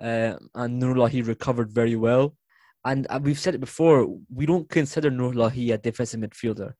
uh, 0.00 0.36
and 0.54 0.80
Nurlahi 0.80 1.26
recovered 1.26 1.72
very 1.72 1.96
well. 1.96 2.36
And 2.84 3.06
uh, 3.10 3.20
we've 3.22 3.38
said 3.38 3.54
it 3.54 3.60
before, 3.60 4.06
we 4.32 4.46
don't 4.46 4.68
consider 4.68 5.10
Nurlahi 5.10 5.72
a 5.72 5.78
defensive 5.78 6.20
midfielder. 6.20 6.72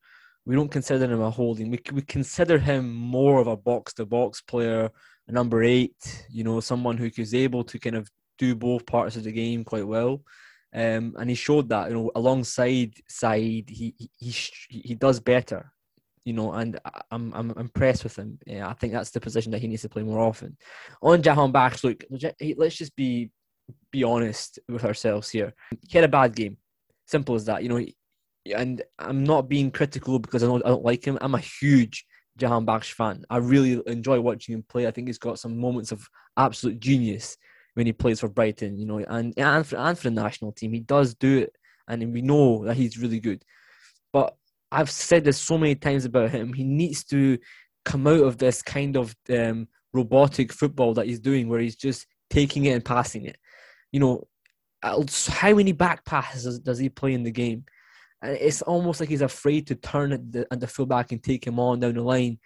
We 0.45 0.57
don't 0.57 0.71
consider 0.71 1.05
him 1.05 1.21
a 1.21 1.31
holding. 1.31 1.71
We, 1.71 1.81
we 1.93 2.03
consider 2.03 2.59
him 2.59 2.93
more 2.93 3.41
of 3.41 3.47
a 3.47 3.57
box 3.57 3.95
to 3.95 4.07
box 4.07 4.41
player, 4.41 4.91
a 5.29 5.33
number 5.33 5.63
eight, 5.63 6.27
you 6.29 6.43
know, 6.43 6.59
someone 6.61 6.97
who 6.97 7.09
is 7.17 7.35
able 7.35 7.63
to 7.65 7.79
kind 7.79 7.95
of 7.95 8.11
do 8.39 8.57
both 8.57 8.85
parts 8.85 9.15
of 9.15 9.23
the 9.23 9.31
game 9.31 9.63
quite 9.63 9.87
well. 9.87 10.23
Um, 10.75 11.15
and 11.19 11.29
he 11.29 11.37
showed 11.37 11.69
that, 11.69 11.91
you 11.91 11.95
know, 11.95 12.11
alongside 12.17 12.95
Saeed, 13.09 13.69
he, 13.69 13.95
he, 14.19 14.35
he, 14.69 14.95
does 14.95 15.21
better 15.21 15.71
you 16.25 16.33
know, 16.33 16.53
and 16.53 16.79
I'm 17.11 17.33
I'm 17.35 17.51
impressed 17.53 18.05
with 18.05 18.17
him. 18.17 18.39
Yeah, 18.47 18.69
I 18.69 18.75
think 18.75 18.93
that's 18.93 19.11
the 19.11 19.21
position 19.21 19.51
that 19.53 19.61
he 19.61 19.67
needs 19.67 19.83
to 19.83 19.89
play 19.89 20.03
more 20.03 20.21
often. 20.21 20.57
On 21.03 21.21
Jahan 21.21 21.53
Bakhsh, 21.53 21.85
look, 21.85 22.05
let's 22.57 22.77
just 22.77 22.95
be 22.95 23.31
be 23.91 24.05
honest 24.05 24.59
with 24.69 24.85
ourselves 24.85 25.31
here. 25.31 25.55
He 25.89 25.99
had 25.99 26.05
a 26.05 26.09
bad 26.09 26.35
game, 26.35 26.57
simple 27.07 27.35
as 27.35 27.45
that. 27.47 27.63
You 27.63 27.69
know, 27.69 27.85
and 28.57 28.83
I'm 28.99 29.25
not 29.25 29.49
being 29.49 29.71
critical 29.71 30.19
because 30.19 30.43
I 30.43 30.47
don't, 30.47 30.65
I 30.65 30.71
don't 30.71 30.85
like 30.85 31.05
him. 31.05 31.19
I'm 31.21 31.35
a 31.35 31.39
huge 31.39 32.05
Jahan 32.37 32.67
Bakhsh 32.67 32.93
fan. 32.93 33.25
I 33.31 33.37
really 33.39 33.81
enjoy 33.87 34.21
watching 34.21 34.55
him 34.55 34.65
play. 34.69 34.87
I 34.87 34.91
think 34.91 35.09
he's 35.09 35.19
got 35.19 35.39
some 35.39 35.59
moments 35.59 35.93
of 35.93 36.09
absolute 36.37 36.81
genius 36.81 37.37
when 37.75 37.87
he 37.87 37.93
plays 37.93 38.21
for 38.21 38.29
Brighton. 38.29 38.79
You 38.79 38.87
know, 38.87 38.99
and 38.99 39.35
and 39.37 39.67
for, 39.67 39.77
and 39.77 39.97
for 39.97 40.05
the 40.05 40.11
national 40.11 40.53
team, 40.53 40.73
he 40.73 40.81
does 40.81 41.15
do 41.15 41.39
it, 41.39 41.57
and 41.89 42.13
we 42.13 42.23
know 42.23 42.65
that 42.65 42.77
he's 42.77 42.99
really 42.99 43.21
good. 43.21 43.45
But 44.13 44.35
I've 44.71 44.91
said 44.91 45.25
this 45.25 45.39
so 45.39 45.59
many 45.59 45.75
times 45.75 46.05
about 46.05 46.31
him. 46.31 46.53
He 46.53 46.65
needs 46.65 47.05
to 47.05 47.39
come 47.85 48.07
out 48.07 48.21
of 48.21 48.39
this 48.39 48.63
kind 48.63 48.97
of 48.97 49.15
um, 49.31 49.69
robotic 49.93 50.53
football 50.53 50.95
that 50.95 51.07
he's 51.07 51.21
doing, 51.21 51.49
where 51.49 51.61
he's 51.61 51.77
just 51.77 52.07
taking 52.31 52.65
it 52.65 52.71
and 52.71 52.85
passing 52.85 53.27
it. 53.27 53.37
You 53.93 54.01
know, 54.01 54.27
uh, 54.83 55.05
how 55.29 55.55
many 55.55 55.73
back 55.73 56.05
passes 56.05 56.59
does 56.59 56.79
he 56.79 56.89
play 56.89 57.15
in 57.15 57.23
the 57.23 57.31
game? 57.31 57.65
And 58.23 58.37
it's 58.37 58.63
almost 58.63 59.01
like 59.01 59.09
he's 59.09 59.23
afraid 59.23 59.67
to 59.69 59.75
turn 59.75 60.13
at 60.13 60.33
the, 60.33 60.47
at 60.51 60.61
the 60.61 60.67
fullback 60.67 61.13
and 61.13 61.23
take 61.23 61.47
him 61.47 61.59
on 61.59 61.81
down 61.81 61.95
the 61.95 62.03
line. 62.03 62.39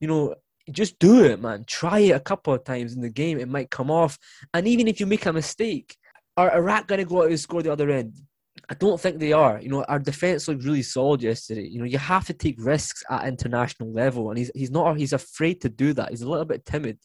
You 0.00 0.08
know, 0.08 0.34
just 0.70 0.98
do 0.98 1.24
it, 1.24 1.40
man. 1.40 1.64
Try 1.66 2.00
it 2.00 2.10
a 2.10 2.20
couple 2.20 2.54
of 2.54 2.64
times 2.64 2.94
in 2.94 3.00
the 3.00 3.10
game. 3.10 3.38
It 3.38 3.48
might 3.48 3.70
come 3.70 3.90
off. 3.90 4.18
And 4.52 4.66
even 4.66 4.88
if 4.88 5.00
you 5.00 5.06
make 5.06 5.26
a 5.26 5.32
mistake, 5.32 5.96
are 6.36 6.54
Iraq 6.54 6.88
going 6.88 7.00
to 7.00 7.04
go 7.04 7.22
out 7.22 7.28
and 7.28 7.40
score 7.40 7.62
the 7.62 7.72
other 7.72 7.90
end? 7.90 8.20
I 8.68 8.74
don't 8.74 9.00
think 9.00 9.18
they 9.18 9.32
are. 9.32 9.60
You 9.60 9.68
know, 9.68 9.84
our 9.84 9.98
defense 9.98 10.48
looked 10.48 10.64
really 10.64 10.82
solid 10.82 11.22
yesterday. 11.22 11.66
You 11.66 11.80
know, 11.80 11.84
you 11.84 11.98
have 11.98 12.26
to 12.26 12.32
take 12.32 12.56
risks 12.58 13.02
at 13.10 13.26
international 13.26 13.92
level, 13.92 14.30
and 14.30 14.38
he's 14.38 14.50
he's 14.54 14.70
not. 14.70 14.96
He's 14.96 15.12
afraid 15.12 15.60
to 15.62 15.68
do 15.68 15.92
that. 15.94 16.10
He's 16.10 16.22
a 16.22 16.28
little 16.28 16.46
bit 16.46 16.64
timid. 16.64 16.98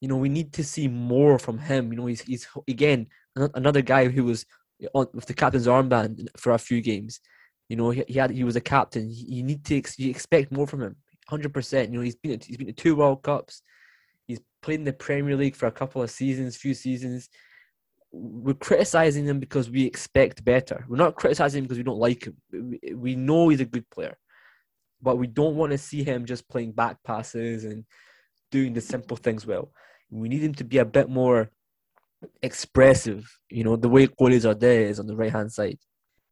You 0.00 0.08
know, 0.08 0.16
we 0.16 0.28
need 0.28 0.54
to 0.54 0.64
see 0.64 0.88
more 0.88 1.38
from 1.38 1.58
him. 1.58 1.92
You 1.92 1.98
know, 1.98 2.06
he's 2.06 2.22
he's 2.22 2.46
again 2.68 3.08
another 3.36 3.82
guy 3.82 4.08
who 4.08 4.24
was 4.24 4.44
on 4.94 5.06
with 5.14 5.26
the 5.26 5.34
captain's 5.34 5.66
armband 5.66 6.26
for 6.36 6.52
a 6.52 6.58
few 6.58 6.80
games. 6.80 7.20
You 7.68 7.76
know, 7.76 7.90
he, 7.90 8.04
he 8.08 8.18
had 8.18 8.30
he 8.30 8.44
was 8.44 8.56
a 8.56 8.60
captain. 8.60 9.08
You 9.10 9.42
need 9.42 9.64
to 9.66 9.82
you 9.96 10.10
expect 10.10 10.52
more 10.52 10.66
from 10.66 10.82
him. 10.82 10.96
Hundred 11.28 11.54
percent. 11.54 11.90
You 11.90 11.98
know, 11.98 12.04
he's 12.04 12.16
been 12.16 12.40
he's 12.44 12.56
been 12.56 12.66
to 12.66 12.72
two 12.72 12.96
World 12.96 13.22
Cups. 13.22 13.62
He's 14.26 14.40
played 14.62 14.80
in 14.80 14.84
the 14.84 14.92
Premier 14.92 15.36
League 15.36 15.56
for 15.56 15.66
a 15.66 15.72
couple 15.72 16.02
of 16.02 16.10
seasons, 16.10 16.56
few 16.56 16.74
seasons 16.74 17.28
we're 18.12 18.54
criticizing 18.54 19.24
him 19.24 19.40
because 19.40 19.70
we 19.70 19.84
expect 19.84 20.44
better. 20.44 20.84
We're 20.86 20.98
not 20.98 21.16
criticizing 21.16 21.60
him 21.60 21.64
because 21.64 21.78
we 21.78 21.84
don't 21.84 21.98
like 21.98 22.24
him. 22.24 22.36
We, 22.52 22.94
we 22.94 23.16
know 23.16 23.48
he's 23.48 23.60
a 23.60 23.64
good 23.64 23.88
player, 23.90 24.18
but 25.00 25.16
we 25.16 25.26
don't 25.26 25.56
want 25.56 25.72
to 25.72 25.78
see 25.78 26.04
him 26.04 26.26
just 26.26 26.48
playing 26.48 26.72
back 26.72 27.02
passes 27.02 27.64
and 27.64 27.84
doing 28.50 28.74
the 28.74 28.82
simple 28.82 29.16
things 29.16 29.46
well. 29.46 29.72
We 30.10 30.28
need 30.28 30.42
him 30.42 30.54
to 30.56 30.64
be 30.64 30.78
a 30.78 30.84
bit 30.84 31.08
more 31.08 31.50
expressive. 32.42 33.30
You 33.50 33.64
know, 33.64 33.76
the 33.76 33.88
way 33.88 34.06
Qouli 34.06 34.44
are 34.44 34.54
there 34.54 34.82
is 34.82 34.98
on 35.00 35.06
the 35.06 35.16
right 35.16 35.32
hand 35.32 35.52
side. 35.52 35.78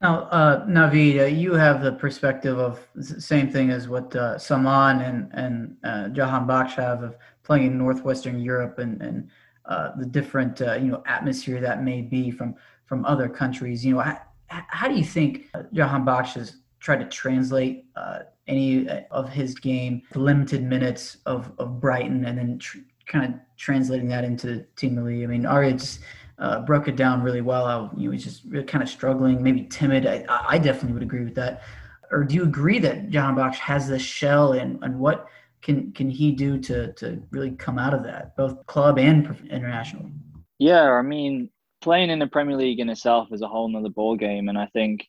Now, 0.01 0.23
uh, 0.31 0.67
Navid, 0.67 1.21
uh, 1.21 1.25
you 1.27 1.53
have 1.53 1.83
the 1.83 1.93
perspective 1.93 2.59
of 2.59 2.87
the 2.95 3.21
same 3.21 3.51
thing 3.51 3.71
as 3.71 3.87
what 3.87 4.17
uh, 4.17 4.39
Saman 4.39 5.03
and 5.03 5.31
and 5.33 5.77
uh, 5.85 6.09
Jahan 6.09 6.47
Bakhsh 6.47 6.77
have 6.77 7.03
of 7.03 7.17
playing 7.43 7.67
in 7.67 7.79
northwestern 7.79 8.41
Europe 8.41 8.79
and 8.79 9.03
and 9.03 9.29
uh, 9.67 9.91
the 9.99 10.07
different 10.07 10.63
uh, 10.63 10.75
you 10.75 10.91
know 10.91 11.03
atmosphere 11.07 11.61
that 11.61 11.83
may 11.83 12.01
be 12.01 12.31
from 12.31 12.55
from 12.87 13.05
other 13.05 13.29
countries. 13.29 13.85
You 13.85 13.95
know, 13.95 14.01
how, 14.01 14.21
how 14.49 14.89
do 14.89 14.95
you 14.95 15.05
think 15.05 15.49
uh, 15.55 15.65
Jahan 15.73 16.05
Bakhsh 16.07 16.35
has 16.35 16.57
tried 16.81 17.01
to 17.01 17.09
translate 17.09 17.85
uh, 17.95 18.21
any 18.47 18.89
of 19.11 19.29
his 19.29 19.55
game, 19.55 20.03
limited 20.15 20.65
minutes 20.65 21.19
of, 21.27 21.53
of 21.59 21.79
Brighton, 21.79 22.25
and 22.25 22.39
then 22.39 22.59
tr- 22.59 22.79
kind 23.11 23.35
of 23.35 23.41
translating 23.57 24.09
that 24.09 24.25
into 24.25 24.65
Team 24.77 24.97
Melli? 24.97 25.25
I 25.25 25.27
mean, 25.27 25.45
Arya 25.45 25.73
just 25.73 26.01
uh, 26.39 26.61
broke 26.61 26.89
it 26.89 26.97
down 26.97 27.23
really 27.23 27.43
well. 27.43 27.91
Know, 27.97 28.11
he's 28.11 28.25
just 28.25 28.45
really 28.45 28.65
kind 28.65 28.83
of 28.83 28.89
struggling, 28.89 29.43
maybe 29.43 29.65
timid. 29.65 30.07
I, 30.07 30.25
I 30.29 30.59
definitely 30.59 30.95
would 30.95 31.03
agree 31.03 31.25
with 31.25 31.35
that. 31.35 31.63
Or 32.11 32.25
do 32.25 32.35
you 32.35 32.45
agree 32.45 32.79
that 32.79 33.11
Jahanbakhsh 33.11 33.57
has 33.57 33.89
this 33.89 34.03
shell 34.03 34.53
and 34.53 34.83
and 34.83 34.99
what 34.99 35.27
can 35.63 35.93
can 35.93 36.09
he 36.09 36.33
do 36.33 36.59
to 36.59 36.93
to 36.95 37.23
really 37.31 37.53
come 37.53 37.79
out 37.79 37.95
of 37.95 38.03
that, 38.05 38.37
both 38.37 38.65
club 38.67 38.99
and 38.99 39.39
international? 39.51 40.11
Yeah, 40.59 40.91
I 40.91 41.03
mean, 41.03 41.51
playing 41.81 42.11
in 42.11 42.19
the 42.19 42.27
Premier 42.27 42.57
League 42.57 42.81
in 42.81 42.89
itself 42.89 43.29
is 43.33 43.43
a 43.43 43.49
whole 43.49 43.69
nother 43.69 43.91
ball 43.91 44.17
game, 44.17 44.49
and 44.49 44.59
I 44.59 44.67
think 44.67 45.07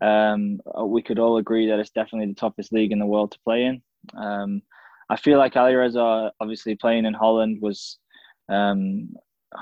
um, 0.00 0.60
we 0.84 1.02
could 1.02 1.18
all 1.18 1.36
agree 1.36 1.68
that 1.68 1.78
it's 1.78 1.90
definitely 1.90 2.28
the 2.28 2.40
toughest 2.40 2.72
league 2.72 2.92
in 2.92 2.98
the 2.98 3.06
world 3.06 3.32
to 3.32 3.40
play 3.44 3.64
in. 3.64 3.82
Um, 4.16 4.62
I 5.10 5.16
feel 5.16 5.38
like 5.38 5.54
Alireza, 5.54 6.30
obviously 6.40 6.76
playing 6.76 7.04
in 7.04 7.14
Holland, 7.14 7.60
was 7.60 7.98
um, 8.48 9.10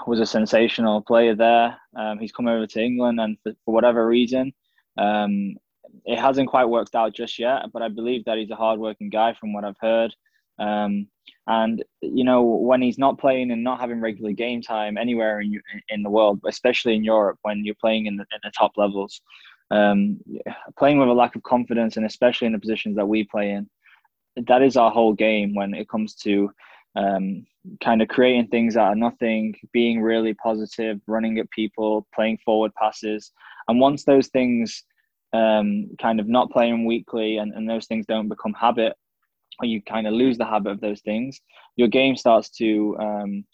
was 0.07 0.21
a 0.21 0.27
sensational 0.27 1.01
player 1.01 1.35
there. 1.35 1.77
Um, 1.97 2.19
he's 2.19 2.33
come 2.33 2.47
over 2.47 2.67
to 2.67 2.83
England, 2.83 3.19
and 3.19 3.39
for, 3.43 3.53
for 3.65 3.75
whatever 3.75 4.07
reason, 4.07 4.53
um, 4.99 5.57
it 6.05 6.19
hasn't 6.19 6.51
quite 6.51 6.67
worked 6.67 6.95
out 6.95 7.15
just 7.15 7.39
yet. 7.39 7.63
But 7.73 7.81
I 7.81 7.89
believe 7.89 8.27
that 8.27 8.37
he's 8.37 8.51
a 8.51 8.57
hardworking 8.57 9.09
guy, 9.09 9.33
from 9.33 9.55
what 9.55 9.65
I've 9.65 9.81
heard. 9.81 10.15
Um, 10.59 11.09
and 11.47 11.83
you 12.03 12.25
know 12.25 12.43
when 12.43 12.83
he's 12.83 12.99
not 12.99 13.19
playing 13.19 13.51
and 13.51 13.65
not 13.65 13.81
having 13.81 14.01
regular 14.03 14.33
game 14.33 14.61
time 14.61 14.99
anywhere 14.99 15.41
in 15.41 15.59
in 15.89 16.03
the 16.03 16.11
world, 16.11 16.41
especially 16.47 16.95
in 16.95 17.05
Europe, 17.05 17.39
when 17.41 17.65
you're 17.65 17.75
playing 17.81 18.05
in 18.05 18.17
the, 18.17 18.27
in 18.33 18.41
the 18.45 18.51
top 18.51 18.73
levels, 18.77 19.23
um, 19.71 20.21
playing 20.79 20.99
with 20.99 21.09
a 21.09 21.13
lack 21.13 21.37
of 21.37 21.43
confidence, 21.43 21.97
and 21.97 22.05
especially 22.05 22.47
in 22.47 22.53
the 22.53 22.59
positions 22.59 22.97
that 22.97 23.09
we 23.09 23.25
play 23.25 23.51
in, 23.53 23.69
that 24.47 24.63
is 24.63 24.77
our 24.77 24.91
whole 24.91 25.13
game 25.13 25.55
when 25.55 25.75
it 25.75 25.89
comes 25.89 26.15
to 26.15 26.51
um, 26.97 27.47
kind 27.83 28.03
of 28.03 28.09
creating 28.09 28.49
things 28.49 28.77
out 28.77 28.93
of 28.93 28.99
nothing, 28.99 29.55
being 29.73 30.01
really 30.01 30.35
positive, 30.35 31.01
running 31.07 31.39
at 31.39 31.51
people, 31.51 32.07
playing 32.15 32.39
forward 32.45 32.73
passes, 32.75 33.33
and 33.69 33.81
once 33.81 34.05
those 34.05 34.29
things 34.29 34.85
um, 35.33 35.91
kind 36.01 36.21
of 36.21 36.29
not 36.29 36.51
playing 36.51 36.87
weekly 36.87 37.37
and, 37.37 37.53
and 37.53 37.69
those 37.69 37.87
things 37.87 38.07
don't 38.07 38.29
become 38.29 38.55
habit 38.55 38.95
or 39.61 39.67
you 39.67 39.83
kind 39.83 40.07
of 40.07 40.15
lose 40.15 40.39
the 40.39 40.45
habit 40.45 40.71
of 40.71 40.81
those 40.81 41.01
things, 41.01 41.41
your 41.77 41.89
game 41.89 42.17
starts 42.17 42.49
to 42.49 42.97
um, 43.01 43.45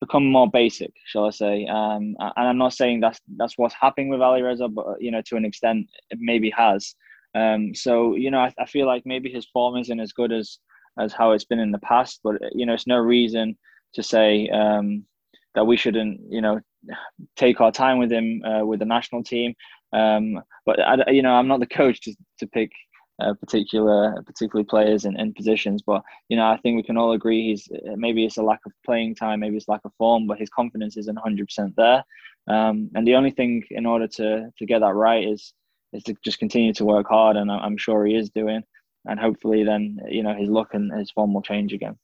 become 0.00 0.26
more 0.26 0.50
basic, 0.50 0.92
shall 1.06 1.26
I 1.26 1.30
say? 1.30 1.66
Um, 1.66 2.16
and 2.18 2.48
I'm 2.48 2.58
not 2.58 2.74
saying 2.74 3.00
that's 3.00 3.20
that's 3.36 3.56
what's 3.56 3.74
happening 3.74 4.08
with 4.08 4.20
Alireza, 4.20 4.72
but 4.72 5.00
you 5.00 5.10
know, 5.10 5.22
to 5.26 5.36
an 5.36 5.44
extent, 5.44 5.86
it 6.10 6.18
maybe 6.20 6.50
has. 6.50 6.94
Um, 7.34 7.74
so 7.74 8.14
you 8.14 8.30
know, 8.30 8.40
I, 8.40 8.52
I 8.58 8.66
feel 8.66 8.86
like 8.86 9.04
maybe 9.06 9.30
his 9.30 9.46
form 9.46 9.76
isn't 9.76 10.00
as 10.00 10.12
good 10.12 10.32
as 10.32 10.58
as 10.98 11.12
how 11.12 11.32
it's 11.32 11.44
been 11.44 11.60
in 11.60 11.70
the 11.70 11.78
past, 11.78 12.20
but 12.22 12.36
you 12.52 12.66
know, 12.66 12.74
it's 12.74 12.86
no 12.86 12.98
reason 12.98 13.56
to 13.94 14.02
say 14.02 14.48
um, 14.48 15.04
that 15.54 15.66
we 15.66 15.76
shouldn't, 15.76 16.20
you 16.28 16.40
know, 16.40 16.60
take 17.36 17.60
our 17.60 17.72
time 17.72 17.98
with 17.98 18.10
him 18.10 18.42
uh, 18.44 18.64
with 18.64 18.80
the 18.80 18.86
national 18.86 19.22
team. 19.22 19.54
Um, 19.92 20.40
but 20.66 20.80
I, 20.80 21.10
you 21.10 21.22
know, 21.22 21.32
I'm 21.32 21.48
not 21.48 21.60
the 21.60 21.66
coach 21.66 22.00
to, 22.02 22.14
to 22.38 22.46
pick 22.46 22.70
uh, 23.20 23.34
particular 23.34 24.22
particularly 24.22 24.64
players 24.64 25.04
and, 25.04 25.16
and 25.18 25.34
positions. 25.34 25.82
But 25.82 26.02
you 26.28 26.36
know, 26.36 26.46
I 26.46 26.56
think 26.58 26.76
we 26.76 26.82
can 26.82 26.96
all 26.96 27.12
agree 27.12 27.50
he's 27.50 27.68
maybe 27.96 28.24
it's 28.24 28.38
a 28.38 28.42
lack 28.42 28.60
of 28.66 28.72
playing 28.84 29.14
time, 29.14 29.40
maybe 29.40 29.56
it's 29.56 29.68
lack 29.68 29.82
of 29.84 29.92
form, 29.98 30.26
but 30.26 30.38
his 30.38 30.48
confidence 30.48 30.96
isn't 30.96 31.14
100 31.14 31.46
percent 31.46 31.74
there. 31.76 32.04
Um, 32.48 32.90
and 32.94 33.06
the 33.06 33.14
only 33.14 33.30
thing 33.30 33.64
in 33.70 33.86
order 33.86 34.08
to 34.08 34.50
to 34.56 34.66
get 34.66 34.80
that 34.80 34.94
right 34.94 35.26
is 35.26 35.52
is 35.92 36.02
to 36.04 36.14
just 36.24 36.38
continue 36.38 36.72
to 36.74 36.84
work 36.84 37.08
hard, 37.08 37.36
and 37.36 37.50
I'm 37.50 37.76
sure 37.76 38.06
he 38.06 38.16
is 38.16 38.30
doing. 38.30 38.62
And 39.06 39.18
hopefully, 39.18 39.64
then 39.64 39.98
you 40.08 40.22
know 40.22 40.34
his 40.34 40.48
luck 40.48 40.74
and 40.74 40.92
his 40.92 41.10
form 41.10 41.32
will 41.32 41.42
change 41.42 41.72
again. 41.72 41.96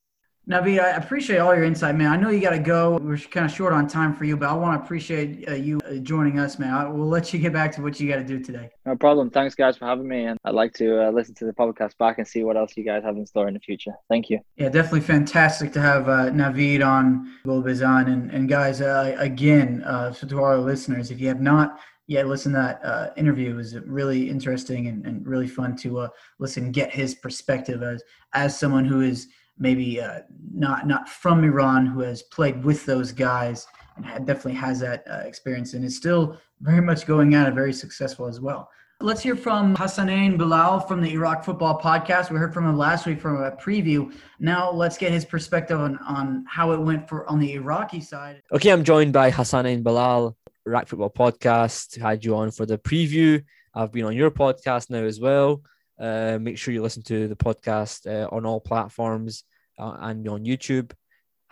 Navi, 0.48 0.80
I 0.80 0.90
appreciate 0.90 1.38
all 1.38 1.52
your 1.56 1.64
insight, 1.64 1.96
man. 1.96 2.12
I 2.12 2.16
know 2.16 2.30
you 2.30 2.40
got 2.40 2.50
to 2.50 2.60
go. 2.60 2.98
We're 2.98 3.18
kind 3.18 3.44
of 3.44 3.50
short 3.50 3.72
on 3.72 3.88
time 3.88 4.14
for 4.14 4.24
you, 4.24 4.36
but 4.36 4.48
I 4.48 4.52
want 4.52 4.80
to 4.80 4.84
appreciate 4.84 5.48
uh, 5.48 5.54
you 5.54 5.80
uh, 5.80 5.96
joining 5.96 6.38
us, 6.38 6.56
man. 6.56 6.72
I, 6.72 6.88
we'll 6.88 7.08
let 7.08 7.32
you 7.32 7.40
get 7.40 7.52
back 7.52 7.72
to 7.72 7.82
what 7.82 7.98
you 7.98 8.08
got 8.08 8.18
to 8.18 8.24
do 8.24 8.38
today. 8.38 8.70
No 8.84 8.94
problem. 8.94 9.28
Thanks, 9.28 9.56
guys, 9.56 9.76
for 9.76 9.86
having 9.86 10.06
me. 10.06 10.26
And 10.26 10.38
I'd 10.44 10.54
like 10.54 10.72
to 10.74 11.08
uh, 11.08 11.10
listen 11.10 11.34
to 11.36 11.46
the 11.46 11.52
podcast 11.52 11.98
back 11.98 12.18
and 12.18 12.28
see 12.28 12.44
what 12.44 12.56
else 12.56 12.76
you 12.76 12.84
guys 12.84 13.02
have 13.02 13.16
in 13.16 13.26
store 13.26 13.48
in 13.48 13.54
the 13.54 13.60
future. 13.60 13.90
Thank 14.08 14.30
you. 14.30 14.38
Yeah, 14.54 14.68
definitely 14.68 15.00
fantastic 15.00 15.72
to 15.72 15.80
have 15.80 16.08
uh, 16.08 16.30
Navid 16.30 16.86
on 16.86 17.34
Golbazan. 17.44 18.06
And, 18.06 18.30
and 18.30 18.48
guys, 18.48 18.80
uh, 18.80 19.16
again, 19.18 19.82
uh, 19.82 20.12
to 20.12 20.42
our 20.44 20.58
listeners, 20.58 21.10
if 21.10 21.20
you 21.20 21.26
have 21.26 21.40
not 21.40 21.80
yet 22.06 22.28
listen, 22.28 22.52
that 22.52 22.80
uh, 22.84 23.10
interview, 23.16 23.54
was 23.54 23.78
really 23.80 24.30
interesting 24.30 24.86
and, 24.86 25.06
and 25.06 25.26
really 25.26 25.48
fun 25.48 25.76
to 25.78 26.08
listen, 26.38 26.72
get 26.72 26.90
his 26.90 27.14
perspective 27.14 27.82
as, 27.82 28.02
as 28.34 28.58
someone 28.58 28.84
who 28.84 29.00
is– 29.00 29.28
maybe 29.58 30.00
uh, 30.00 30.20
not 30.52 30.86
not 30.86 31.08
from 31.08 31.44
Iran 31.44 31.86
who 31.86 32.00
has 32.00 32.22
played 32.22 32.62
with 32.64 32.84
those 32.84 33.12
guys 33.12 33.66
and 34.04 34.26
definitely 34.26 34.54
has 34.54 34.80
that 34.80 35.04
uh, 35.10 35.22
experience 35.24 35.74
and 35.74 35.84
is 35.84 35.96
still 35.96 36.36
very 36.60 36.82
much 36.82 37.06
going 37.06 37.34
at 37.34 37.48
it, 37.48 37.54
very 37.54 37.72
successful 37.72 38.26
as 38.26 38.40
well. 38.40 38.68
Let's 39.02 39.22
hear 39.22 39.36
from 39.36 39.76
Hassanain 39.76 40.38
Bilal 40.38 40.80
from 40.80 41.02
the 41.02 41.12
Iraq 41.12 41.44
Football 41.44 41.78
Podcast. 41.78 42.30
We 42.30 42.38
heard 42.38 42.54
from 42.54 42.66
him 42.66 42.78
last 42.78 43.04
week 43.04 43.20
from 43.20 43.42
a 43.42 43.50
preview. 43.50 44.10
Now 44.40 44.70
let's 44.70 44.96
get 44.96 45.12
his 45.12 45.22
perspective 45.22 45.78
on, 45.78 45.98
on 45.98 46.46
how 46.48 46.72
it 46.72 46.80
went 46.80 47.06
for 47.06 47.28
on 47.28 47.38
the 47.38 47.52
Iraqi 47.52 48.00
side. 48.00 48.42
Okay, 48.50 48.70
I'm 48.70 48.84
joined 48.84 49.12
by 49.12 49.30
Hassanain 49.30 49.82
Bilal, 49.82 50.34
Iraq 50.66 50.88
Football 50.88 51.10
Podcast. 51.10 52.00
Had 52.00 52.24
you 52.24 52.36
on 52.36 52.50
for 52.50 52.64
the 52.64 52.78
preview. 52.78 53.44
I've 53.74 53.92
been 53.92 54.06
on 54.06 54.16
your 54.16 54.30
podcast 54.30 54.88
now 54.88 55.04
as 55.04 55.20
well. 55.20 55.60
Uh, 56.00 56.38
make 56.40 56.56
sure 56.56 56.72
you 56.72 56.80
listen 56.80 57.02
to 57.02 57.28
the 57.28 57.36
podcast 57.36 58.06
uh, 58.06 58.34
on 58.34 58.46
all 58.46 58.60
platforms 58.60 59.44
uh, 59.78 59.94
and 60.00 60.26
on 60.26 60.46
YouTube. 60.46 60.92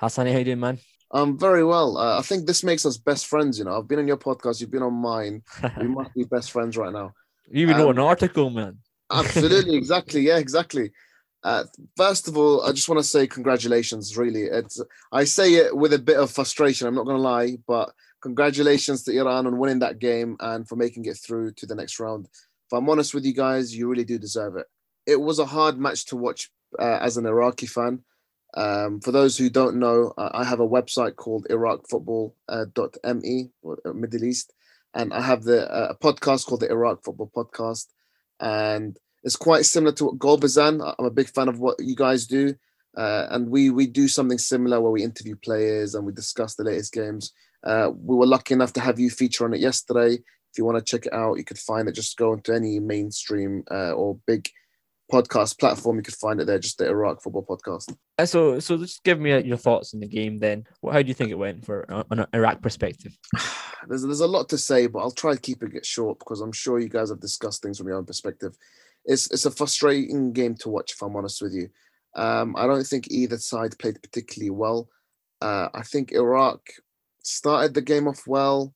Hassani, 0.00 0.32
how 0.32 0.38
you 0.38 0.44
doing, 0.44 0.60
man? 0.60 0.78
Um, 1.10 1.38
very 1.38 1.62
well. 1.62 1.98
Uh, 1.98 2.18
I 2.18 2.22
think 2.22 2.46
this 2.46 2.64
makes 2.64 2.86
us 2.86 2.96
best 2.96 3.26
friends. 3.26 3.58
You 3.58 3.66
know, 3.66 3.76
I've 3.76 3.86
been 3.86 3.98
on 3.98 4.08
your 4.08 4.16
podcast, 4.16 4.62
you've 4.62 4.70
been 4.70 4.82
on 4.82 4.94
mine. 4.94 5.42
we 5.78 5.88
must 5.88 6.14
be 6.14 6.24
best 6.24 6.50
friends 6.50 6.78
right 6.78 6.92
now. 6.92 7.12
You 7.50 7.62
even 7.62 7.74
um, 7.74 7.80
know 7.80 7.90
an 7.90 7.98
article, 7.98 8.50
man. 8.50 8.78
absolutely, 9.12 9.76
exactly. 9.82 10.22
Yeah, 10.22 10.38
exactly. 10.38 10.90
Uh, 11.42 11.64
first 11.96 12.26
of 12.26 12.38
all, 12.38 12.64
I 12.64 12.72
just 12.72 12.88
want 12.88 12.98
to 12.98 13.08
say 13.08 13.26
congratulations. 13.26 14.16
Really, 14.16 14.44
it's 14.44 14.80
I 15.12 15.24
say 15.24 15.54
it 15.54 15.76
with 15.76 15.92
a 15.92 15.98
bit 15.98 16.16
of 16.16 16.30
frustration. 16.30 16.86
I'm 16.86 16.94
not 16.94 17.04
going 17.04 17.16
to 17.16 17.22
lie, 17.22 17.58
but 17.66 17.92
congratulations 18.22 19.02
to 19.04 19.16
Iran 19.16 19.46
on 19.46 19.58
winning 19.58 19.80
that 19.80 19.98
game 19.98 20.36
and 20.40 20.66
for 20.66 20.76
making 20.76 21.04
it 21.04 21.18
through 21.18 21.52
to 21.52 21.66
the 21.66 21.74
next 21.74 22.00
round. 22.00 22.26
If 22.26 22.72
I'm 22.72 22.88
honest 22.88 23.12
with 23.12 23.26
you 23.26 23.34
guys, 23.34 23.76
you 23.76 23.88
really 23.88 24.04
do 24.04 24.18
deserve 24.18 24.56
it. 24.56 24.66
It 25.06 25.20
was 25.20 25.38
a 25.38 25.44
hard 25.44 25.78
match 25.78 26.06
to 26.06 26.16
watch 26.16 26.50
uh, 26.78 26.98
as 27.02 27.18
an 27.18 27.26
Iraqi 27.26 27.66
fan. 27.66 28.02
Um, 28.56 29.00
for 29.00 29.12
those 29.12 29.36
who 29.36 29.50
don't 29.50 29.76
know, 29.76 30.14
I 30.16 30.44
have 30.44 30.60
a 30.60 30.68
website 30.68 31.16
called 31.16 31.46
IraqFootball.me, 31.50 33.50
uh, 33.66 33.92
Middle 33.92 34.24
East, 34.24 34.54
and 34.94 35.12
I 35.12 35.20
have 35.20 35.42
the 35.42 35.70
uh, 35.70 35.88
a 35.90 35.96
podcast 35.96 36.46
called 36.46 36.60
the 36.60 36.70
Iraq 36.70 37.04
Football 37.04 37.30
Podcast, 37.34 37.86
and 38.40 38.96
it's 39.22 39.36
quite 39.36 39.66
similar 39.66 39.92
to 39.96 40.06
what 40.06 40.18
Golbazan. 40.18 40.94
I'm 40.98 41.04
a 41.04 41.10
big 41.10 41.28
fan 41.28 41.48
of 41.48 41.58
what 41.58 41.76
you 41.80 41.96
guys 41.96 42.26
do, 42.26 42.54
uh, 42.96 43.26
and 43.30 43.48
we 43.48 43.70
we 43.70 43.86
do 43.86 44.08
something 44.08 44.38
similar 44.38 44.80
where 44.80 44.92
we 44.92 45.02
interview 45.02 45.36
players 45.36 45.94
and 45.94 46.06
we 46.06 46.12
discuss 46.12 46.54
the 46.54 46.64
latest 46.64 46.92
games. 46.92 47.32
Uh, 47.64 47.90
we 47.94 48.16
were 48.16 48.26
lucky 48.26 48.54
enough 48.54 48.72
to 48.74 48.80
have 48.80 49.00
you 49.00 49.10
feature 49.10 49.44
on 49.44 49.54
it 49.54 49.60
yesterday. 49.60 50.14
If 50.14 50.58
you 50.58 50.64
want 50.64 50.78
to 50.78 50.84
check 50.84 51.06
it 51.06 51.12
out, 51.12 51.38
you 51.38 51.44
could 51.44 51.58
find 51.58 51.88
it. 51.88 51.92
Just 51.92 52.16
go 52.16 52.32
into 52.32 52.54
any 52.54 52.78
mainstream 52.78 53.64
uh, 53.70 53.92
or 53.92 54.18
big 54.26 54.48
podcast 55.12 55.58
platform. 55.58 55.96
You 55.96 56.02
could 56.02 56.14
find 56.14 56.40
it 56.40 56.46
there, 56.46 56.58
just 56.58 56.78
the 56.78 56.88
Iraq 56.88 57.22
Football 57.22 57.46
Podcast. 57.46 57.94
Uh, 58.18 58.26
so, 58.26 58.58
so 58.58 58.76
just 58.76 59.02
give 59.04 59.20
me 59.20 59.38
your 59.42 59.56
thoughts 59.56 59.94
on 59.94 60.00
the 60.00 60.08
game. 60.08 60.38
Then, 60.38 60.64
how 60.82 61.02
do 61.02 61.08
you 61.08 61.14
think 61.14 61.30
it 61.30 61.38
went 61.38 61.64
for 61.64 61.90
uh, 61.92 62.04
an 62.10 62.26
Iraq 62.34 62.62
perspective? 62.62 63.16
there's 63.88 64.02
there's 64.02 64.20
a 64.20 64.26
lot 64.26 64.48
to 64.50 64.58
say, 64.58 64.86
but 64.86 65.00
I'll 65.00 65.10
try 65.10 65.36
keeping 65.36 65.72
it 65.74 65.86
short 65.86 66.18
because 66.18 66.40
I'm 66.40 66.52
sure 66.52 66.78
you 66.78 66.88
guys 66.88 67.10
have 67.10 67.20
discussed 67.20 67.62
things 67.62 67.78
from 67.78 67.88
your 67.88 67.96
own 67.96 68.06
perspective. 68.06 68.56
It's 69.04 69.30
it's 69.30 69.46
a 69.46 69.50
frustrating 69.50 70.32
game 70.32 70.54
to 70.56 70.68
watch, 70.68 70.92
if 70.92 71.02
I'm 71.02 71.16
honest 71.16 71.42
with 71.42 71.52
you. 71.52 71.68
Um, 72.16 72.54
I 72.56 72.66
don't 72.66 72.86
think 72.86 73.08
either 73.10 73.38
side 73.38 73.78
played 73.78 74.00
particularly 74.02 74.50
well. 74.50 74.88
Uh, 75.40 75.68
I 75.74 75.82
think 75.82 76.12
Iraq 76.12 76.60
started 77.22 77.74
the 77.74 77.82
game 77.82 78.06
off 78.06 78.26
well, 78.26 78.72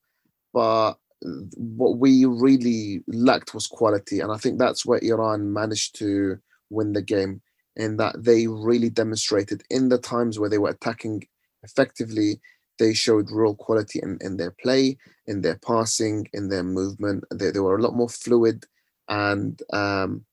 but 0.53 0.95
what 1.21 1.97
we 1.97 2.25
really 2.25 3.03
lacked 3.07 3.53
was 3.53 3.67
quality, 3.67 4.19
and 4.19 4.31
I 4.31 4.37
think 4.37 4.57
that's 4.57 4.85
where 4.85 4.99
Iran 5.03 5.51
managed 5.53 5.95
to 5.99 6.37
win 6.69 6.93
the 6.93 7.01
game. 7.01 7.41
In 7.75 7.95
that 7.97 8.23
they 8.23 8.47
really 8.47 8.89
demonstrated 8.89 9.63
in 9.69 9.87
the 9.87 9.97
times 9.97 10.37
where 10.37 10.49
they 10.49 10.57
were 10.57 10.71
attacking 10.71 11.27
effectively, 11.63 12.41
they 12.77 12.93
showed 12.93 13.31
real 13.31 13.55
quality 13.55 13.99
in, 14.03 14.17
in 14.21 14.35
their 14.35 14.51
play, 14.51 14.97
in 15.27 15.41
their 15.41 15.57
passing, 15.65 16.27
in 16.33 16.49
their 16.49 16.63
movement. 16.63 17.23
They, 17.31 17.51
they 17.51 17.59
were 17.59 17.77
a 17.77 17.81
lot 17.81 17.95
more 17.95 18.09
fluid, 18.09 18.65
and 19.07 19.61
um, 19.71 20.25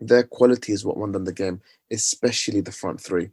their 0.00 0.24
quality 0.24 0.72
is 0.72 0.84
what 0.84 0.96
won 0.96 1.12
them 1.12 1.24
the 1.24 1.32
game, 1.32 1.60
especially 1.92 2.60
the 2.60 2.72
front 2.72 3.00
three. 3.00 3.30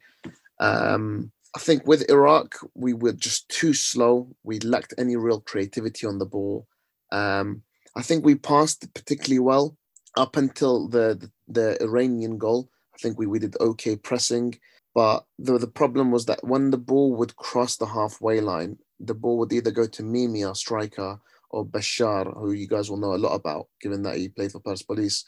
Um, 0.60 1.32
I 1.56 1.60
think 1.60 1.86
with 1.88 2.10
Iraq, 2.10 2.56
we 2.76 2.94
were 2.94 3.14
just 3.14 3.50
too 3.50 3.74
slow. 3.74 4.28
We 4.44 4.60
lacked 4.60 4.94
any 4.98 5.16
real 5.16 5.42
creativity 5.42 6.06
on 6.08 6.20
the 6.20 6.26
ball. 6.26 6.68
Um, 7.12 7.64
I 7.96 8.02
think 8.02 8.24
we 8.24 8.36
passed 8.36 8.94
particularly 8.94 9.40
well 9.40 9.78
up 10.16 10.38
until 10.38 10.88
the, 10.88 11.18
the, 11.20 11.32
the 11.48 11.84
Iranian 11.84 12.38
goal. 12.38 12.70
I 12.94 12.98
think 12.98 13.18
we, 13.18 13.26
we 13.26 13.40
did 13.40 13.56
okay 13.60 13.96
pressing, 13.96 14.60
but 14.94 15.26
the, 15.40 15.58
the 15.58 15.68
problem 15.68 16.12
was 16.12 16.26
that 16.26 16.44
when 16.44 16.72
the 16.72 16.78
ball 16.78 17.16
would 17.16 17.36
cross 17.36 17.78
the 17.78 17.86
halfway 17.86 18.42
line, 18.42 18.78
the 19.00 19.14
ball 19.14 19.38
would 19.40 19.54
either 19.54 19.72
go 19.72 19.88
to 19.88 20.04
Mimi, 20.04 20.44
our 20.44 20.56
striker, 20.56 21.20
or 21.50 21.66
Bashar, 21.66 22.34
who 22.38 22.52
you 22.52 22.68
guys 22.68 22.90
will 22.90 22.98
know 22.98 23.14
a 23.14 23.18
lot 23.18 23.36
about, 23.36 23.68
given 23.82 24.04
that 24.04 24.18
he 24.18 24.30
played 24.30 24.52
for 24.52 24.60
Persepolis. 24.60 25.26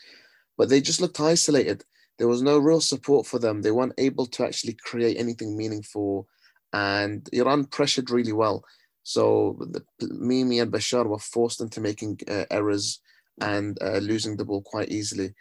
But 0.57 0.69
they 0.69 0.81
just 0.81 1.01
looked 1.01 1.19
isolated. 1.19 1.83
There 2.17 2.27
was 2.27 2.41
no 2.41 2.59
real 2.59 2.81
support 2.81 3.25
for 3.25 3.39
them. 3.39 3.61
They 3.61 3.71
weren't 3.71 3.93
able 3.97 4.27
to 4.27 4.45
actually 4.45 4.77
create 4.85 5.17
anything 5.17 5.57
meaningful. 5.57 6.27
And 6.71 7.27
Iran 7.33 7.65
pressured 7.65 8.09
really 8.09 8.33
well. 8.33 8.63
So 9.03 9.57
the, 9.59 9.83
Mimi 10.13 10.59
and 10.59 10.71
Bashar 10.71 11.05
were 11.05 11.19
forced 11.19 11.61
into 11.61 11.81
making 11.81 12.19
uh, 12.27 12.45
errors 12.49 13.01
and 13.41 13.77
uh, 13.81 13.97
losing 13.97 14.37
the 14.37 14.45
ball 14.45 14.61
quite 14.61 14.89
easily. 14.89 15.33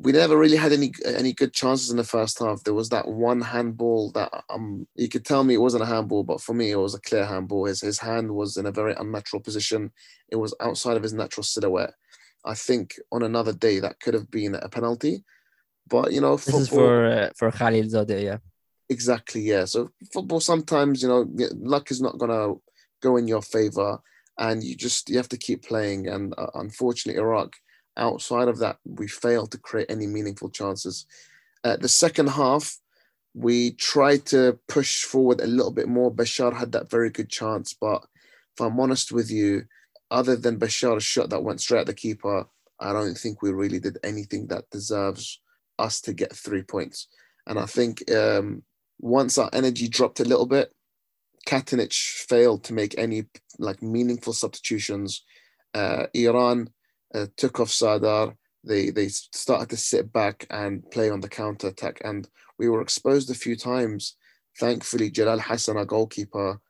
We 0.00 0.10
never 0.12 0.36
really 0.36 0.56
had 0.56 0.72
any 0.72 0.92
any 1.04 1.32
good 1.32 1.52
chances 1.52 1.90
in 1.90 1.96
the 1.96 2.04
first 2.04 2.40
half. 2.40 2.64
There 2.64 2.74
was 2.74 2.88
that 2.88 3.06
one 3.06 3.40
handball 3.40 4.10
that 4.12 4.32
um 4.50 4.88
you 4.96 5.08
could 5.08 5.24
tell 5.24 5.44
me 5.44 5.54
it 5.54 5.60
wasn't 5.60 5.84
a 5.84 5.86
handball, 5.86 6.24
but 6.24 6.40
for 6.40 6.54
me 6.54 6.72
it 6.72 6.76
was 6.76 6.94
a 6.94 7.00
clear 7.00 7.24
handball. 7.24 7.66
His 7.66 7.82
his 7.82 8.00
hand 8.00 8.32
was 8.32 8.56
in 8.56 8.66
a 8.66 8.72
very 8.72 8.94
unnatural 8.98 9.42
position. 9.42 9.92
It 10.28 10.36
was 10.36 10.54
outside 10.60 10.96
of 10.96 11.04
his 11.04 11.12
natural 11.12 11.44
silhouette. 11.44 11.94
I 12.44 12.54
think 12.54 12.96
on 13.12 13.22
another 13.22 13.52
day 13.52 13.78
that 13.78 14.00
could 14.00 14.14
have 14.14 14.28
been 14.28 14.56
a 14.56 14.68
penalty, 14.68 15.24
but 15.88 16.12
you 16.12 16.20
know, 16.20 16.36
football, 16.36 16.60
this 16.60 16.68
is 16.68 16.74
for 16.74 17.06
uh, 17.06 17.30
for 17.36 17.50
Khalil 17.52 17.84
Zadeh, 17.84 18.22
yeah. 18.24 18.38
Exactly, 18.88 19.42
yeah. 19.42 19.64
So 19.66 19.90
football 20.12 20.40
sometimes, 20.40 21.02
you 21.02 21.08
know, 21.08 21.26
luck 21.56 21.90
is 21.90 22.00
not 22.00 22.18
gonna 22.18 22.54
go 23.02 23.16
in 23.16 23.28
your 23.28 23.42
favor, 23.42 23.98
and 24.38 24.62
you 24.62 24.74
just 24.74 25.08
you 25.08 25.16
have 25.16 25.28
to 25.30 25.36
keep 25.36 25.62
playing. 25.64 26.08
And 26.08 26.34
uh, 26.36 26.48
unfortunately, 26.54 27.20
Iraq, 27.20 27.56
outside 27.96 28.48
of 28.48 28.58
that, 28.58 28.78
we 28.84 29.08
failed 29.08 29.52
to 29.52 29.58
create 29.58 29.90
any 29.90 30.06
meaningful 30.06 30.50
chances. 30.50 31.06
Uh, 31.64 31.76
the 31.76 31.88
second 31.88 32.28
half, 32.28 32.78
we 33.34 33.72
tried 33.72 34.24
to 34.26 34.58
push 34.68 35.04
forward 35.04 35.40
a 35.40 35.46
little 35.46 35.72
bit 35.72 35.88
more. 35.88 36.12
Bashar 36.12 36.56
had 36.56 36.72
that 36.72 36.90
very 36.90 37.10
good 37.10 37.28
chance, 37.28 37.74
but 37.74 38.04
if 38.54 38.60
I'm 38.60 38.78
honest 38.80 39.12
with 39.12 39.30
you, 39.30 39.64
other 40.10 40.36
than 40.36 40.58
Bashar's 40.58 41.04
shot 41.04 41.30
that 41.30 41.42
went 41.42 41.60
straight 41.60 41.80
at 41.80 41.86
the 41.86 41.94
keeper, 41.94 42.46
I 42.78 42.92
don't 42.92 43.16
think 43.16 43.42
we 43.42 43.50
really 43.50 43.80
did 43.80 43.98
anything 44.04 44.46
that 44.48 44.70
deserves 44.70 45.40
us 45.78 46.00
to 46.02 46.12
get 46.12 46.34
three 46.34 46.62
points. 46.62 47.08
And 47.46 47.58
I 47.58 47.66
think 47.66 48.10
um, 48.10 48.62
once 48.98 49.38
our 49.38 49.50
energy 49.52 49.88
dropped 49.88 50.20
a 50.20 50.24
little 50.24 50.46
bit, 50.46 50.72
Katanec 51.46 51.94
failed 52.28 52.64
to 52.64 52.74
make 52.74 52.98
any 52.98 53.24
like 53.58 53.80
meaningful 53.82 54.32
substitutions. 54.32 55.24
Uh, 55.72 56.06
Iran 56.12 56.68
uh, 57.14 57.26
took 57.36 57.60
off 57.60 57.70
Sardar. 57.70 58.34
They 58.64 58.90
they 58.90 59.08
started 59.08 59.70
to 59.70 59.76
sit 59.76 60.12
back 60.12 60.46
and 60.50 60.88
play 60.90 61.08
on 61.08 61.20
the 61.20 61.28
counter 61.28 61.68
attack, 61.68 62.00
and 62.04 62.28
we 62.58 62.68
were 62.68 62.82
exposed 62.82 63.30
a 63.30 63.34
few 63.34 63.56
times. 63.56 64.16
Thankfully, 64.58 65.10
Jalal 65.10 65.38
Hassan, 65.38 65.76
our 65.76 65.84
goalkeeper, 65.84 66.60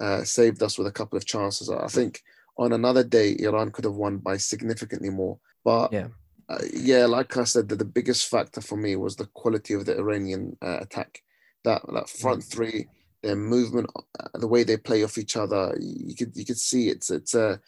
uh, 0.00 0.24
saved 0.24 0.62
us 0.62 0.76
with 0.76 0.86
a 0.86 0.92
couple 0.92 1.16
of 1.16 1.24
chances. 1.24 1.70
I 1.70 1.86
think 1.86 2.20
on 2.58 2.72
another 2.72 3.04
day, 3.04 3.36
Iran 3.38 3.70
could 3.70 3.84
have 3.84 3.94
won 3.94 4.18
by 4.18 4.36
significantly 4.36 5.10
more. 5.10 5.38
But 5.64 5.92
yeah, 5.92 6.08
uh, 6.48 6.58
yeah, 6.74 7.06
like 7.06 7.36
I 7.36 7.44
said, 7.44 7.68
the, 7.68 7.76
the 7.76 7.84
biggest 7.84 8.28
factor 8.28 8.60
for 8.60 8.76
me 8.76 8.96
was 8.96 9.16
the 9.16 9.26
quality 9.26 9.74
of 9.74 9.86
the 9.86 9.96
Iranian 9.96 10.58
uh, 10.60 10.78
attack. 10.80 11.22
That 11.64 11.82
that 11.92 12.10
front 12.10 12.42
mm. 12.42 12.52
three 12.52 12.86
their 13.26 13.36
movement, 13.36 13.90
uh, 13.96 14.38
the 14.38 14.46
way 14.46 14.62
they 14.62 14.76
play 14.76 15.02
off 15.02 15.18
each 15.18 15.36
other. 15.36 15.76
You 15.80 16.14
could 16.14 16.36
you 16.36 16.44
could 16.44 16.58
see 16.58 16.88
it's 16.88 17.10
it's 17.10 17.34
a 17.34 17.60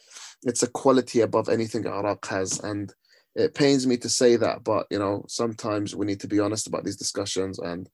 it's 0.45 0.63
a 0.63 0.71
quality 0.71 1.21
above 1.21 1.49
anything 1.49 1.87
Iraq 1.87 2.27
has, 2.29 2.61
and 2.61 2.95
it 3.35 3.55
pains 3.55 3.87
me 3.87 3.97
to 3.99 4.09
say 4.09 4.37
that, 4.37 4.65
but 4.65 4.87
you 4.91 4.99
know 4.99 5.25
sometimes 5.29 5.95
we 5.95 6.07
need 6.07 6.21
to 6.21 6.29
be 6.29 6.41
honest 6.41 6.67
about 6.67 6.85
these 6.85 6.97
discussions, 6.97 7.59
and 7.59 7.89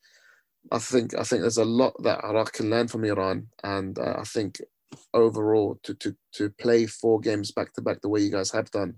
I 0.71 0.79
think 0.79 1.15
I 1.19 1.25
think 1.25 1.41
there's 1.41 1.59
a 1.59 1.65
lot 1.65 1.95
that 2.03 2.25
Iraq 2.25 2.53
can 2.53 2.71
learn 2.71 2.89
from 2.89 3.05
Iran, 3.05 3.49
and 3.63 3.99
uh, 3.99 4.17
I 4.19 4.25
think 4.25 4.61
overall 5.13 5.79
to 5.85 5.95
to 5.95 6.15
to 6.35 6.51
play 6.51 6.87
four 6.87 7.19
games 7.21 7.51
back 7.51 7.73
to 7.75 7.83
back 7.83 8.01
the 8.03 8.09
way 8.09 8.21
you 8.21 8.31
guys 8.31 8.51
have 8.51 8.71
done, 8.71 8.95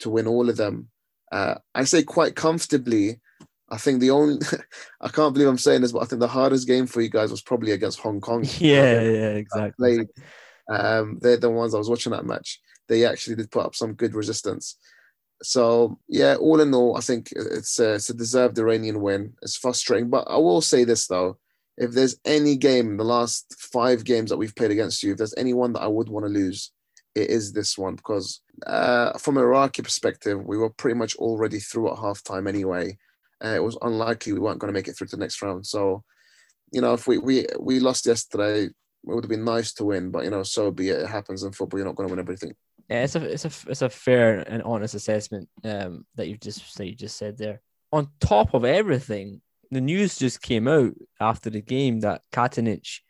to 0.00 0.10
win 0.10 0.26
all 0.26 0.48
of 0.48 0.56
them, 0.56 0.88
uh, 1.30 1.56
I 1.74 1.84
say 1.84 2.02
quite 2.02 2.34
comfortably 2.36 3.20
I 3.70 3.76
think 3.76 4.00
the 4.00 4.10
only 4.10 4.38
I 5.00 5.08
can't 5.08 5.34
believe 5.34 5.48
I'm 5.48 5.58
saying 5.58 5.82
this, 5.82 5.92
but 5.92 6.02
I 6.02 6.06
think 6.06 6.20
the 6.20 6.28
hardest 6.28 6.66
game 6.66 6.86
for 6.86 7.00
you 7.00 7.10
guys 7.10 7.30
was 7.30 7.42
probably 7.42 7.72
against 7.72 8.00
Hong 8.00 8.20
Kong. 8.20 8.44
Yeah, 8.58 9.00
yeah, 9.02 9.30
exactly. 9.30 10.06
Um, 10.68 11.18
they're 11.20 11.36
the 11.36 11.50
ones 11.50 11.74
I 11.74 11.78
was 11.78 11.88
watching 11.88 12.12
that 12.12 12.26
match. 12.26 12.60
They 12.88 13.04
actually 13.04 13.36
did 13.36 13.50
put 13.50 13.64
up 13.64 13.74
some 13.74 13.94
good 13.94 14.14
resistance. 14.14 14.76
So 15.42 15.98
yeah, 16.08 16.34
all 16.34 16.60
in 16.60 16.74
all, 16.74 16.96
I 16.96 17.00
think 17.00 17.32
it's 17.34 17.78
a, 17.78 17.94
it's 17.94 18.10
a 18.10 18.14
deserved 18.14 18.58
Iranian 18.58 19.00
win. 19.00 19.34
It's 19.42 19.56
frustrating, 19.56 20.10
but 20.10 20.26
I 20.28 20.36
will 20.36 20.60
say 20.60 20.84
this 20.84 21.06
though: 21.06 21.38
if 21.76 21.92
there's 21.92 22.16
any 22.24 22.56
game, 22.56 22.90
in 22.90 22.96
the 22.96 23.04
last 23.04 23.54
five 23.58 24.04
games 24.04 24.30
that 24.30 24.36
we've 24.36 24.54
played 24.54 24.72
against 24.72 25.02
you, 25.02 25.12
if 25.12 25.18
there's 25.18 25.34
any 25.36 25.54
one 25.54 25.72
that 25.74 25.82
I 25.82 25.86
would 25.86 26.08
want 26.08 26.26
to 26.26 26.30
lose, 26.30 26.72
it 27.14 27.30
is 27.30 27.52
this 27.52 27.78
one 27.78 27.94
because 27.94 28.40
uh, 28.66 29.16
from 29.18 29.36
an 29.36 29.44
Iraqi 29.44 29.82
perspective, 29.82 30.44
we 30.44 30.58
were 30.58 30.70
pretty 30.70 30.98
much 30.98 31.14
already 31.16 31.60
through 31.60 31.90
at 31.90 31.98
halftime 31.98 32.48
anyway. 32.48 32.98
Uh, 33.44 33.54
it 33.54 33.62
was 33.62 33.78
unlikely 33.82 34.32
we 34.32 34.40
weren't 34.40 34.58
going 34.58 34.72
to 34.72 34.78
make 34.78 34.88
it 34.88 34.96
through 34.96 35.06
to 35.08 35.16
the 35.16 35.20
next 35.20 35.40
round. 35.42 35.66
So, 35.66 36.02
you 36.72 36.80
know, 36.80 36.94
if 36.94 37.06
we 37.06 37.18
we 37.18 37.46
we 37.58 37.80
lost 37.80 38.06
yesterday, 38.06 38.64
it 38.64 38.72
would 39.04 39.24
have 39.24 39.30
been 39.30 39.44
nice 39.44 39.72
to 39.74 39.84
win, 39.84 40.10
but 40.10 40.24
you 40.24 40.30
know, 40.30 40.42
so 40.42 40.70
be 40.70 40.90
it. 40.90 41.00
It 41.02 41.08
happens 41.08 41.42
in 41.42 41.52
football. 41.52 41.78
You're 41.78 41.86
not 41.86 41.96
going 41.96 42.08
to 42.08 42.12
win 42.12 42.20
everything. 42.20 42.54
Yeah, 42.88 43.04
it's 43.04 43.14
a 43.14 43.24
it's 43.24 43.44
a 43.44 43.70
it's 43.70 43.82
a 43.82 43.88
fair 43.88 44.38
and 44.38 44.62
honest 44.62 44.94
assessment 44.94 45.48
um, 45.64 46.06
that 46.16 46.28
you 46.28 46.36
just 46.36 46.76
that 46.78 46.86
you 46.86 46.94
just 46.94 47.16
said 47.16 47.38
there. 47.38 47.60
On 47.92 48.08
top 48.20 48.54
of 48.54 48.64
everything, 48.64 49.40
the 49.70 49.80
news 49.80 50.18
just 50.18 50.42
came 50.42 50.68
out 50.68 50.94
after 51.20 51.50
the 51.50 51.62
game 51.62 52.00
that 52.00 52.22
Katanec 52.32 53.00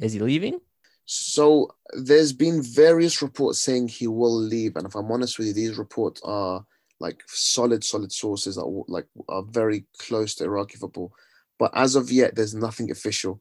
is 0.00 0.12
he 0.12 0.20
leaving? 0.20 0.60
So 1.04 1.70
there's 1.92 2.32
been 2.32 2.62
various 2.62 3.22
reports 3.22 3.60
saying 3.60 3.88
he 3.88 4.06
will 4.06 4.34
leave, 4.34 4.76
and 4.76 4.86
if 4.86 4.94
I'm 4.94 5.10
honest 5.10 5.38
with 5.38 5.48
you, 5.48 5.52
these 5.54 5.78
reports 5.78 6.20
are 6.24 6.64
like 7.00 7.22
solid, 7.26 7.84
solid 7.84 8.12
sources 8.12 8.56
that 8.56 8.64
are, 8.64 8.84
like 8.88 9.06
are 9.28 9.42
very 9.42 9.84
close 9.98 10.34
to 10.36 10.44
Iraqi 10.44 10.76
football. 10.76 11.12
But 11.58 11.72
as 11.74 11.96
of 11.96 12.10
yet, 12.10 12.34
there's 12.34 12.54
nothing 12.54 12.90
official. 12.90 13.40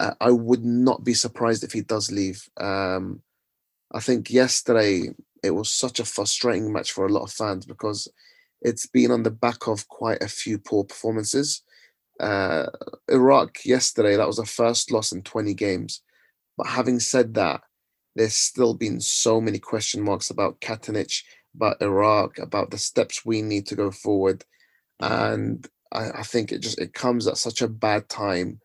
Uh, 0.00 0.14
I 0.20 0.30
would 0.30 0.64
not 0.64 1.04
be 1.04 1.14
surprised 1.14 1.64
if 1.64 1.72
he 1.72 1.82
does 1.82 2.10
leave. 2.10 2.48
Um, 2.56 3.22
I 3.92 4.00
think 4.00 4.30
yesterday 4.30 5.10
it 5.42 5.50
was 5.50 5.70
such 5.70 6.00
a 6.00 6.04
frustrating 6.04 6.72
match 6.72 6.92
for 6.92 7.06
a 7.06 7.12
lot 7.12 7.22
of 7.22 7.32
fans 7.32 7.66
because 7.66 8.08
it's 8.62 8.86
been 8.86 9.10
on 9.10 9.22
the 9.22 9.30
back 9.30 9.66
of 9.66 9.88
quite 9.88 10.22
a 10.22 10.28
few 10.28 10.58
poor 10.58 10.84
performances. 10.84 11.62
Uh, 12.20 12.66
Iraq 13.10 13.64
yesterday, 13.64 14.16
that 14.16 14.26
was 14.26 14.38
a 14.38 14.46
first 14.46 14.92
loss 14.92 15.12
in 15.12 15.22
20 15.22 15.54
games. 15.54 16.02
But 16.56 16.68
having 16.68 17.00
said 17.00 17.34
that, 17.34 17.62
there's 18.14 18.36
still 18.36 18.74
been 18.74 19.00
so 19.00 19.40
many 19.40 19.58
question 19.58 20.02
marks 20.02 20.30
about 20.30 20.60
Katanec, 20.60 21.22
about 21.54 21.82
Iraq, 21.82 22.38
about 22.38 22.70
the 22.70 22.78
steps 22.78 23.24
we 23.24 23.42
need 23.42 23.66
to 23.66 23.76
go 23.76 23.90
forward. 23.90 24.44
And 25.00 25.66
I, 25.92 26.10
I 26.20 26.22
think 26.22 26.52
it 26.52 26.60
just 26.60 26.80
it 26.80 26.94
comes 26.94 27.26
at 27.26 27.36
such 27.36 27.62
a 27.62 27.68
bad 27.68 28.08
time, 28.08 28.60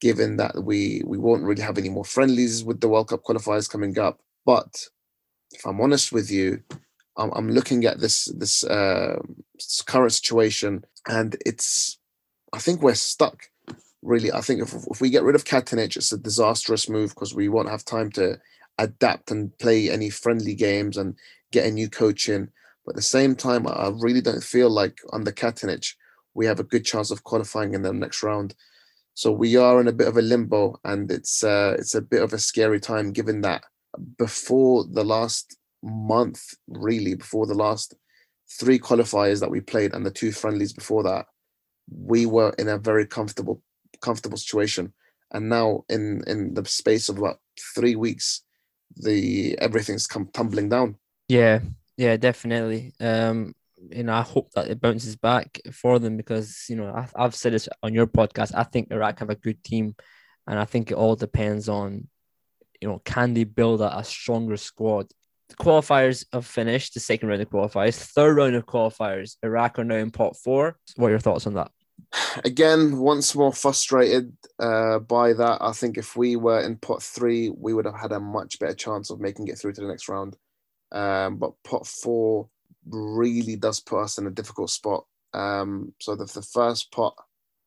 given 0.00 0.36
that 0.36 0.62
we 0.62 1.02
we 1.04 1.18
won't 1.18 1.44
really 1.44 1.62
have 1.62 1.78
any 1.78 1.88
more 1.88 2.04
friendlies 2.04 2.64
with 2.64 2.80
the 2.80 2.88
World 2.88 3.08
Cup 3.08 3.22
qualifiers 3.22 3.70
coming 3.70 3.98
up. 3.98 4.20
But 4.46 4.86
if 5.52 5.66
I'm 5.66 5.80
honest 5.80 6.12
with 6.12 6.30
you, 6.30 6.62
I'm, 7.16 7.30
I'm 7.32 7.50
looking 7.50 7.84
at 7.84 8.00
this 8.00 8.26
this 8.36 8.64
uh, 8.64 9.20
current 9.86 10.12
situation, 10.12 10.84
and 11.08 11.36
it's 11.44 11.98
I 12.52 12.58
think 12.58 12.82
we're 12.82 12.94
stuck. 12.94 13.46
Really, 14.02 14.32
I 14.32 14.40
think 14.40 14.62
if, 14.62 14.72
if 14.90 15.00
we 15.02 15.10
get 15.10 15.24
rid 15.24 15.34
of 15.34 15.44
Katanec, 15.44 15.96
it's 15.96 16.12
a 16.12 16.18
disastrous 16.18 16.88
move 16.88 17.10
because 17.10 17.34
we 17.34 17.50
won't 17.50 17.68
have 17.68 17.84
time 17.84 18.10
to 18.12 18.38
adapt 18.78 19.30
and 19.30 19.56
play 19.58 19.90
any 19.90 20.08
friendly 20.08 20.54
games 20.54 20.96
and 20.96 21.14
get 21.52 21.66
a 21.66 21.70
new 21.70 21.88
coach 21.88 22.28
in. 22.28 22.50
But 22.84 22.92
at 22.92 22.96
the 22.96 23.02
same 23.02 23.34
time, 23.34 23.66
I 23.66 23.90
really 23.94 24.20
don't 24.20 24.42
feel 24.42 24.70
like 24.70 24.98
under 25.12 25.32
Katanec 25.32 25.94
we 26.34 26.46
have 26.46 26.60
a 26.60 26.64
good 26.64 26.84
chance 26.84 27.10
of 27.10 27.24
qualifying 27.24 27.74
in 27.74 27.82
the 27.82 27.92
next 27.92 28.22
round. 28.22 28.54
So 29.14 29.32
we 29.32 29.56
are 29.56 29.80
in 29.80 29.88
a 29.88 29.92
bit 29.92 30.08
of 30.08 30.16
a 30.16 30.22
limbo, 30.22 30.78
and 30.84 31.10
it's 31.10 31.44
uh, 31.44 31.76
it's 31.78 31.94
a 31.94 32.00
bit 32.00 32.22
of 32.22 32.32
a 32.32 32.38
scary 32.38 32.80
time 32.80 33.12
given 33.12 33.40
that 33.42 33.64
before 34.18 34.84
the 34.84 35.04
last 35.04 35.56
month, 35.82 36.54
really 36.68 37.14
before 37.14 37.46
the 37.46 37.54
last 37.54 37.94
three 38.58 38.78
qualifiers 38.78 39.40
that 39.40 39.50
we 39.50 39.60
played 39.60 39.94
and 39.94 40.04
the 40.04 40.10
two 40.10 40.32
friendlies 40.32 40.72
before 40.72 41.02
that, 41.02 41.26
we 41.90 42.26
were 42.26 42.54
in 42.58 42.68
a 42.68 42.78
very 42.78 43.06
comfortable 43.06 43.62
comfortable 44.00 44.38
situation. 44.38 44.92
And 45.32 45.48
now 45.48 45.84
in 45.88 46.22
in 46.26 46.54
the 46.54 46.64
space 46.64 47.08
of 47.08 47.18
about 47.18 47.40
three 47.74 47.96
weeks, 47.96 48.42
the 48.96 49.58
everything's 49.58 50.06
come 50.06 50.28
tumbling 50.32 50.68
down. 50.68 50.96
Yeah, 51.30 51.60
yeah, 51.96 52.16
definitely. 52.16 52.92
Um, 52.98 53.54
you 53.78 54.02
know, 54.02 54.14
I 54.14 54.22
hope 54.22 54.50
that 54.54 54.66
it 54.66 54.80
bounces 54.80 55.14
back 55.14 55.60
for 55.70 56.00
them 56.00 56.16
because 56.16 56.66
you 56.68 56.74
know 56.74 56.88
I, 56.88 57.06
I've 57.14 57.36
said 57.36 57.52
this 57.52 57.68
on 57.84 57.94
your 57.94 58.08
podcast. 58.08 58.50
I 58.52 58.64
think 58.64 58.90
Iraq 58.90 59.20
have 59.20 59.30
a 59.30 59.36
good 59.36 59.62
team, 59.62 59.94
and 60.48 60.58
I 60.58 60.64
think 60.64 60.90
it 60.90 60.96
all 60.96 61.14
depends 61.14 61.68
on, 61.68 62.08
you 62.80 62.88
know, 62.88 63.00
can 63.04 63.32
they 63.32 63.44
build 63.44 63.80
a, 63.80 63.96
a 63.96 64.02
stronger 64.02 64.56
squad. 64.56 65.06
The 65.50 65.54
qualifiers 65.54 66.26
have 66.32 66.46
finished. 66.46 66.94
The 66.94 67.00
second 67.00 67.28
round 67.28 67.42
of 67.42 67.50
qualifiers, 67.50 67.94
third 67.94 68.36
round 68.36 68.56
of 68.56 68.66
qualifiers. 68.66 69.36
Iraq 69.44 69.78
are 69.78 69.84
now 69.84 69.96
in 69.96 70.10
pot 70.10 70.36
four. 70.36 70.78
What 70.96 71.06
are 71.06 71.10
your 71.10 71.20
thoughts 71.20 71.46
on 71.46 71.54
that? 71.54 71.70
Again, 72.44 72.98
once 72.98 73.36
more 73.36 73.52
frustrated 73.52 74.36
uh, 74.58 74.98
by 74.98 75.34
that. 75.34 75.58
I 75.60 75.70
think 75.70 75.96
if 75.96 76.16
we 76.16 76.34
were 76.34 76.60
in 76.60 76.76
pot 76.78 77.04
three, 77.04 77.50
we 77.56 77.72
would 77.72 77.84
have 77.84 78.00
had 78.00 78.10
a 78.10 78.18
much 78.18 78.58
better 78.58 78.74
chance 78.74 79.10
of 79.10 79.20
making 79.20 79.46
it 79.46 79.58
through 79.58 79.74
to 79.74 79.80
the 79.80 79.86
next 79.86 80.08
round. 80.08 80.36
Um, 80.92 81.36
but 81.36 81.52
pot 81.64 81.86
four 81.86 82.48
really 82.88 83.56
does 83.56 83.80
put 83.80 84.02
us 84.02 84.18
in 84.18 84.26
a 84.26 84.30
difficult 84.30 84.70
spot. 84.70 85.04
Um, 85.32 85.92
so 86.00 86.16
the, 86.16 86.24
the 86.24 86.42
first 86.42 86.90
pot 86.90 87.14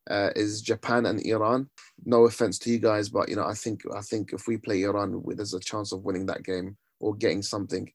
uh, 0.09 0.29
is 0.35 0.61
Japan 0.61 1.05
and 1.05 1.25
Iran. 1.25 1.69
No 2.05 2.25
offense 2.25 2.59
to 2.59 2.69
you 2.69 2.79
guys, 2.79 3.09
but 3.09 3.29
you 3.29 3.35
know 3.35 3.45
I 3.45 3.53
think 3.53 3.81
I 3.95 4.01
think 4.01 4.33
if 4.33 4.47
we 4.47 4.57
play 4.57 4.83
Iran, 4.83 5.23
there's 5.27 5.53
a 5.53 5.59
chance 5.59 5.91
of 5.91 6.03
winning 6.03 6.25
that 6.27 6.43
game 6.43 6.77
or 6.99 7.15
getting 7.15 7.41
something. 7.41 7.91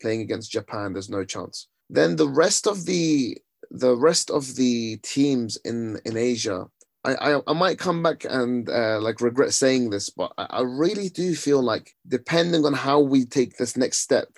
Playing 0.00 0.22
against 0.22 0.50
Japan, 0.50 0.92
there's 0.92 1.10
no 1.10 1.24
chance. 1.24 1.68
Then 1.90 2.16
the 2.16 2.28
rest 2.28 2.66
of 2.66 2.86
the 2.86 3.38
the 3.70 3.96
rest 3.96 4.30
of 4.30 4.56
the 4.56 4.96
teams 4.98 5.56
in 5.64 6.00
in 6.04 6.16
Asia, 6.16 6.66
I 7.04 7.14
I, 7.14 7.40
I 7.46 7.52
might 7.52 7.78
come 7.78 8.02
back 8.02 8.24
and 8.28 8.68
uh, 8.68 8.98
like 9.00 9.20
regret 9.20 9.52
saying 9.52 9.90
this, 9.90 10.10
but 10.10 10.32
I, 10.38 10.46
I 10.50 10.60
really 10.62 11.08
do 11.08 11.34
feel 11.34 11.62
like 11.62 11.92
depending 12.08 12.64
on 12.64 12.72
how 12.72 13.00
we 13.00 13.26
take 13.26 13.56
this 13.56 13.76
next 13.76 13.98
step, 13.98 14.28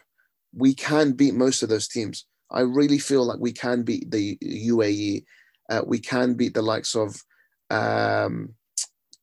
we 0.56 0.74
can 0.74 1.12
beat 1.12 1.34
most 1.34 1.62
of 1.62 1.68
those 1.68 1.86
teams. 1.86 2.24
I 2.50 2.60
really 2.60 2.98
feel 2.98 3.24
like 3.24 3.38
we 3.38 3.52
can 3.52 3.82
beat 3.82 4.10
the 4.10 4.38
UAE. 4.42 5.24
Uh, 5.68 5.82
we 5.86 5.98
can 5.98 6.34
beat 6.34 6.54
the 6.54 6.62
likes 6.62 6.96
of 6.96 7.22
um, 7.70 8.54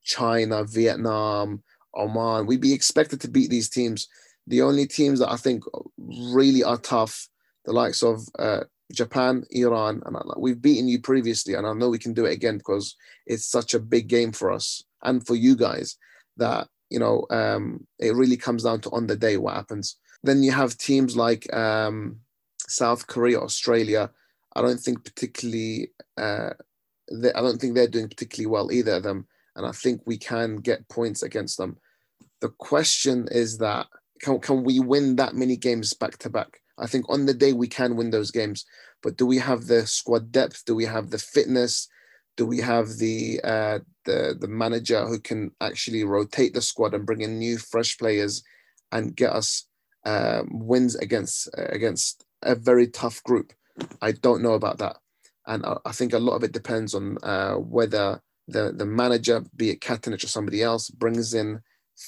China, 0.04 0.64
Vietnam, 0.64 1.62
Oman. 1.96 2.46
We'd 2.46 2.60
be 2.60 2.72
expected 2.72 3.20
to 3.22 3.28
beat 3.28 3.50
these 3.50 3.68
teams. 3.68 4.08
The 4.46 4.62
only 4.62 4.86
teams 4.86 5.18
that 5.20 5.30
I 5.30 5.36
think 5.36 5.64
really 5.98 6.62
are 6.62 6.76
tough, 6.76 7.28
the 7.64 7.72
likes 7.72 8.02
of 8.02 8.20
uh, 8.38 8.64
Japan, 8.92 9.44
Iran, 9.50 10.02
and 10.04 10.16
we've 10.36 10.60
beaten 10.60 10.86
you 10.86 11.00
previously, 11.00 11.54
and 11.54 11.66
I 11.66 11.72
know 11.72 11.88
we 11.88 11.98
can 11.98 12.12
do 12.12 12.26
it 12.26 12.32
again 12.32 12.58
because 12.58 12.94
it's 13.26 13.46
such 13.46 13.74
a 13.74 13.80
big 13.80 14.06
game 14.06 14.32
for 14.32 14.52
us 14.52 14.84
and 15.02 15.26
for 15.26 15.34
you 15.34 15.56
guys 15.56 15.96
that 16.36 16.68
you 16.90 16.98
know 16.98 17.26
um, 17.30 17.86
it 17.98 18.14
really 18.14 18.36
comes 18.36 18.64
down 18.64 18.80
to 18.82 18.90
on 18.90 19.06
the 19.06 19.16
day 19.16 19.38
what 19.38 19.54
happens. 19.54 19.96
Then 20.24 20.42
you 20.42 20.52
have 20.52 20.78
teams 20.78 21.16
like 21.18 21.52
um, 21.54 22.20
South 22.58 23.06
Korea, 23.06 23.38
Australia. 23.40 24.10
I 24.56 24.62
don't 24.62 24.80
think 24.80 25.04
particularly. 25.04 25.90
Uh, 26.16 26.50
they, 27.12 27.30
I 27.34 27.42
don't 27.42 27.60
think 27.60 27.74
they're 27.74 27.86
doing 27.86 28.08
particularly 28.08 28.50
well 28.50 28.72
either 28.72 28.94
of 28.94 29.02
them, 29.02 29.26
and 29.54 29.66
I 29.66 29.72
think 29.72 30.00
we 30.06 30.16
can 30.16 30.56
get 30.56 30.88
points 30.88 31.22
against 31.22 31.58
them. 31.58 31.76
The 32.40 32.48
question 32.48 33.28
is 33.30 33.58
that 33.58 33.86
can 34.22 34.40
can 34.40 34.64
we 34.64 34.80
win 34.80 35.16
that 35.16 35.34
many 35.34 35.56
games 35.56 35.92
back 35.92 36.16
to 36.18 36.30
back? 36.30 36.60
I 36.78 36.86
think 36.86 37.04
on 37.10 37.26
the 37.26 37.34
day 37.34 37.52
we 37.52 37.68
can 37.68 37.94
win 37.94 38.08
those 38.08 38.30
games, 38.30 38.64
but 39.02 39.18
do 39.18 39.26
we 39.26 39.36
have 39.38 39.66
the 39.66 39.86
squad 39.86 40.32
depth? 40.32 40.64
Do 40.64 40.74
we 40.74 40.86
have 40.86 41.10
the 41.10 41.18
fitness? 41.18 41.86
Do 42.38 42.46
we 42.46 42.60
have 42.60 42.96
the 42.96 43.40
uh, 43.44 43.78
the 44.06 44.36
the 44.40 44.48
manager 44.48 45.06
who 45.06 45.20
can 45.20 45.50
actually 45.60 46.02
rotate 46.04 46.54
the 46.54 46.62
squad 46.62 46.94
and 46.94 47.04
bring 47.04 47.20
in 47.20 47.38
new 47.38 47.58
fresh 47.58 47.98
players 47.98 48.42
and 48.90 49.14
get 49.14 49.30
us 49.30 49.66
um, 50.04 50.48
wins 50.52 50.96
against 50.96 51.48
against 51.56 52.24
a 52.42 52.54
very 52.54 52.88
tough 52.88 53.22
group. 53.22 53.52
I 54.00 54.12
don't 54.12 54.42
know 54.42 54.52
about 54.54 54.78
that, 54.78 54.96
and 55.46 55.64
I, 55.64 55.76
I 55.86 55.92
think 55.92 56.12
a 56.12 56.18
lot 56.18 56.36
of 56.36 56.44
it 56.44 56.52
depends 56.52 56.94
on 56.94 57.18
uh, 57.22 57.54
whether 57.54 58.20
the 58.48 58.72
the 58.76 58.86
manager, 58.86 59.44
be 59.56 59.70
it 59.70 59.80
Katanec 59.80 60.24
or 60.24 60.28
somebody 60.28 60.62
else, 60.62 60.90
brings 60.90 61.34
in 61.34 61.60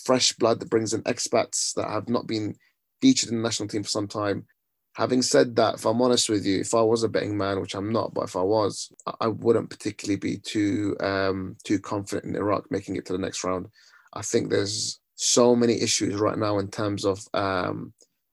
fresh 0.05 0.33
blood, 0.33 0.61
that 0.61 0.71
brings 0.71 0.93
in 0.93 1.03
expats 1.03 1.75
that 1.75 1.89
have 1.89 2.09
not 2.09 2.27
been 2.27 2.55
featured 3.01 3.31
in 3.31 3.37
the 3.37 3.43
national 3.43 3.69
team 3.69 3.83
for 3.83 3.89
some 3.89 4.09
time. 4.09 4.47
Having 4.95 5.23
said 5.23 5.57
that, 5.57 5.75
if 5.75 5.85
I'm 5.85 6.01
honest 6.01 6.31
with 6.31 6.47
you, 6.47 6.61
if 6.61 6.75
I 6.75 6.81
was 6.81 7.03
a 7.03 7.09
betting 7.09 7.37
man, 7.37 7.61
which 7.61 7.75
I'm 7.75 7.93
not, 7.93 8.15
but 8.15 8.25
if 8.25 8.35
I 8.35 8.43
was, 8.43 8.91
I 9.21 9.27
wouldn't 9.27 9.69
particularly 9.69 10.17
be 10.17 10.39
too 10.39 10.97
um, 11.01 11.57
too 11.65 11.79
confident 11.79 12.27
in 12.27 12.37
Iraq 12.37 12.71
making 12.71 12.97
it 12.97 13.05
to 13.07 13.13
the 13.13 13.19
next 13.19 13.45
round. 13.45 13.69
I 14.15 14.23
think 14.23 14.49
there's 14.49 14.99
so 15.17 15.57
many 15.57 15.81
issues 15.81 16.15
right 16.15 16.39
now 16.39 16.59
in 16.59 16.69
terms 16.69 17.05
of 17.05 17.21
um, 17.35 17.93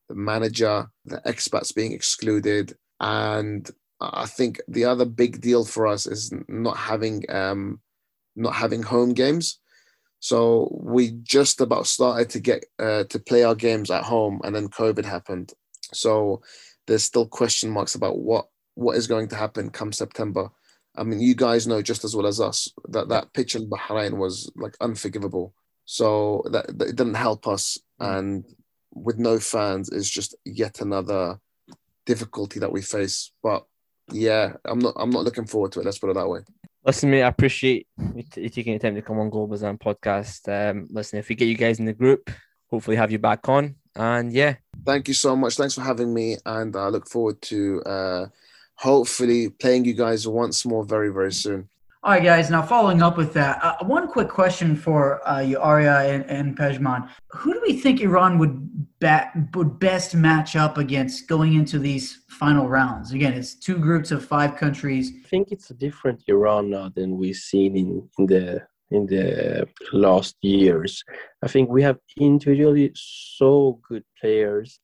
the 0.10 0.16
manager, 0.16 0.88
the 1.06 1.22
expats 1.26 1.74
being 1.74 1.94
excluded, 1.94 2.78
and 3.00 3.70
I 4.00 4.26
think 4.26 4.62
the 4.68 4.86
other 4.86 5.06
big 5.06 5.42
deal 5.42 5.66
for 5.66 5.88
us 5.88 6.06
is 6.06 6.34
not 6.48 6.78
having 6.78 7.24
um, 7.30 7.80
not 8.36 8.54
having 8.54 8.84
home 8.84 9.14
games. 9.14 9.60
So 10.20 10.70
we 10.82 11.12
just 11.24 11.60
about 11.62 11.88
started 11.88 12.30
to 12.32 12.40
get 12.40 12.66
uh, 12.80 13.06
to 13.06 13.20
play 13.20 13.44
our 13.44 13.56
games 13.56 13.90
at 13.92 14.04
home, 14.04 14.42
and 14.44 14.56
then 14.56 14.70
COVID 14.70 15.06
happened. 15.06 15.54
So 15.94 16.42
there's 16.88 17.04
still 17.04 17.28
question 17.28 17.70
marks 17.70 17.96
about 17.96 18.20
what 18.20 18.48
what 18.76 18.98
is 18.98 19.08
going 19.08 19.30
to 19.30 19.36
happen 19.36 19.70
come 19.70 19.92
September. 19.92 20.50
I 20.96 21.04
mean, 21.04 21.20
you 21.20 21.36
guys 21.36 21.66
know 21.66 21.82
just 21.82 22.04
as 22.04 22.16
well 22.16 22.28
as 22.28 22.40
us 22.40 22.68
that 22.90 23.10
that 23.10 23.34
pitch 23.34 23.56
in 23.56 23.70
Bahrain 23.70 24.18
was 24.18 24.52
like 24.56 24.76
unforgivable. 24.80 25.54
So 25.86 26.44
that, 26.52 26.78
that 26.80 26.90
it 26.90 26.96
didn't 26.96 27.16
help 27.16 27.48
us, 27.48 27.78
and 28.00 28.46
with 28.94 29.18
no 29.18 29.40
fans 29.40 29.90
is 29.90 30.10
just 30.10 30.36
yet 30.46 30.82
another 30.82 31.40
difficulty 32.06 32.60
that 32.60 32.72
we 32.72 32.82
face. 32.82 33.32
But 33.42 33.66
yeah, 34.12 34.54
I'm 34.66 34.80
not 34.80 34.94
I'm 34.98 35.10
not 35.10 35.24
looking 35.24 35.46
forward 35.46 35.72
to 35.74 35.80
it. 35.80 35.86
Let's 35.86 36.00
put 36.00 36.10
it 36.10 36.16
that 36.16 36.30
way. 36.30 36.42
Listen, 36.86 37.12
mate, 37.12 37.24
I 37.24 37.28
appreciate 37.28 37.88
you, 38.14 38.24
t- 38.24 38.42
you 38.42 38.50
taking 38.50 38.74
the 38.74 38.80
time 38.80 38.96
to 38.96 39.02
come 39.02 39.20
on 39.20 39.32
Golbazan 39.32 39.80
podcast. 39.80 40.50
Um, 40.50 40.88
listen, 40.92 41.18
if 41.18 41.30
we 41.30 41.36
get 41.36 41.48
you 41.48 41.56
guys 41.56 41.80
in 41.80 41.86
the 41.86 41.94
group, 41.94 42.30
hopefully 42.70 42.98
have 42.98 43.12
you 43.12 43.20
back 43.20 43.48
on. 43.48 43.76
And 43.96 44.34
yeah, 44.34 44.56
Thank 44.86 45.08
you 45.08 45.14
so 45.14 45.36
much. 45.36 45.56
Thanks 45.56 45.76
for 45.76 45.82
having 45.82 46.14
me, 46.14 46.38
and 46.46 46.76
I 46.76 46.88
look 46.88 47.08
forward 47.08 47.42
to 47.44 47.82
uh, 47.84 48.26
hopefully 48.76 49.50
playing 49.50 49.86
you 49.86 49.94
guys 49.94 50.28
once 50.28 50.66
more 50.66 50.84
very 50.84 51.10
very 51.10 51.32
soon. 51.32 51.70
All 52.06 52.12
right, 52.12 52.22
guys. 52.22 52.50
Now, 52.50 52.62
following 52.62 53.02
up 53.02 53.16
with 53.16 53.32
that, 53.32 53.64
uh, 53.64 53.78
one 53.86 54.10
quick 54.10 54.28
question 54.28 54.76
for 54.76 55.26
uh, 55.26 55.40
you, 55.40 55.58
Arya 55.58 56.00
and, 56.00 56.26
and 56.30 56.58
Pejman. 56.58 57.08
Who 57.32 57.54
do 57.54 57.62
we 57.66 57.80
think 57.80 58.02
Iran 58.02 58.38
would 58.40 59.00
bat, 59.00 59.32
would 59.54 59.80
best 59.80 60.14
match 60.14 60.58
up 60.58 60.78
against 60.78 61.30
going 61.30 61.54
into 61.54 61.80
these 61.80 62.26
final 62.28 62.68
rounds? 62.68 63.14
Again, 63.14 63.32
it's 63.32 63.56
two 63.56 63.78
groups 63.78 64.12
of 64.12 64.26
five 64.26 64.58
countries. 64.58 65.14
I 65.24 65.30
think 65.30 65.54
it's 65.54 65.70
a 65.70 65.74
different 65.74 66.22
Iran 66.28 66.72
now 66.72 66.90
than 66.94 67.16
we've 67.18 67.38
seen 67.38 67.78
in, 67.78 68.10
in 68.20 68.26
the 68.26 68.68
in 68.92 69.06
the 69.06 69.66
last 69.94 70.36
years. 70.42 71.06
I 71.42 71.48
think 71.48 71.70
we 71.70 71.84
have 71.84 72.00
individually 72.18 72.92
so 72.96 73.80
good 73.88 74.04
players 74.20 74.82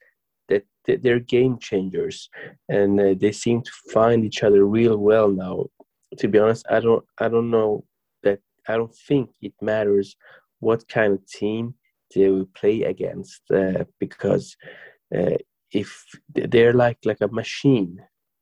that 0.89 1.03
they're 1.03 1.19
game 1.19 1.59
changers, 1.59 2.29
and 2.67 2.99
uh, 2.99 3.13
they 3.17 3.31
seem 3.31 3.61
to 3.61 3.71
find 3.93 4.25
each 4.25 4.43
other 4.43 4.65
real 4.65 4.97
well 4.97 5.29
now. 5.29 5.65
To 6.17 6.27
be 6.27 6.39
honest, 6.39 6.65
I 6.69 6.79
don't 6.79 7.05
I 7.17 7.29
don't 7.29 7.51
know 7.51 7.85
that 8.23 8.39
I 8.67 8.77
don't 8.77 8.95
think 9.07 9.29
it 9.41 9.53
matters 9.61 10.15
what 10.59 10.87
kind 10.87 11.13
of 11.13 11.25
team 11.27 11.75
they 12.13 12.29
will 12.29 12.49
play 12.55 12.83
against 12.83 13.41
uh, 13.53 13.83
because 13.99 14.55
uh, 15.15 15.37
if 15.71 16.03
they're 16.33 16.73
like 16.73 16.97
like 17.05 17.21
a 17.21 17.27
machine. 17.27 17.99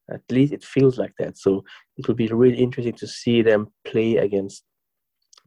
At 0.09 0.21
least 0.31 0.53
it 0.53 0.63
feels 0.63 0.97
like 0.97 1.11
that. 1.19 1.37
So 1.37 1.65
it 1.97 2.07
will 2.07 2.15
be 2.15 2.27
really 2.27 2.59
interesting 2.59 2.93
to 2.93 3.07
see 3.07 3.41
them 3.41 3.67
play 3.83 4.15
against 4.15 4.63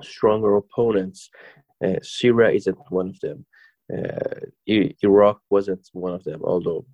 stronger 0.03 0.55
opponents. 0.57 1.31
Uh, 1.83 1.97
syria 2.03 2.51
isn't 2.51 2.77
one 2.91 3.09
of 3.09 3.21
them. 3.21 3.47
Uh, 3.91 4.47
iraq 4.67 5.41
wasn't 5.51 5.89
one 5.93 6.15
of 6.15 6.23
them 6.23 6.41
although 6.45 6.85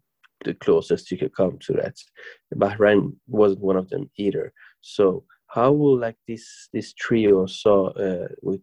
the 0.44 0.54
closest 0.54 1.10
you 1.10 1.18
could 1.18 1.34
come 1.34 1.58
to 1.58 1.72
that. 1.74 1.96
Bahrain 2.54 3.14
wasn't 3.26 3.60
one 3.60 3.76
of 3.76 3.88
them 3.90 4.10
either 4.16 4.52
so 4.94 5.24
how 5.48 5.72
will 5.72 5.98
like 5.98 6.18
this 6.28 6.68
this 6.72 6.92
trio 6.92 7.46
saw 7.46 7.88
uh, 7.88 8.28
with 8.42 8.62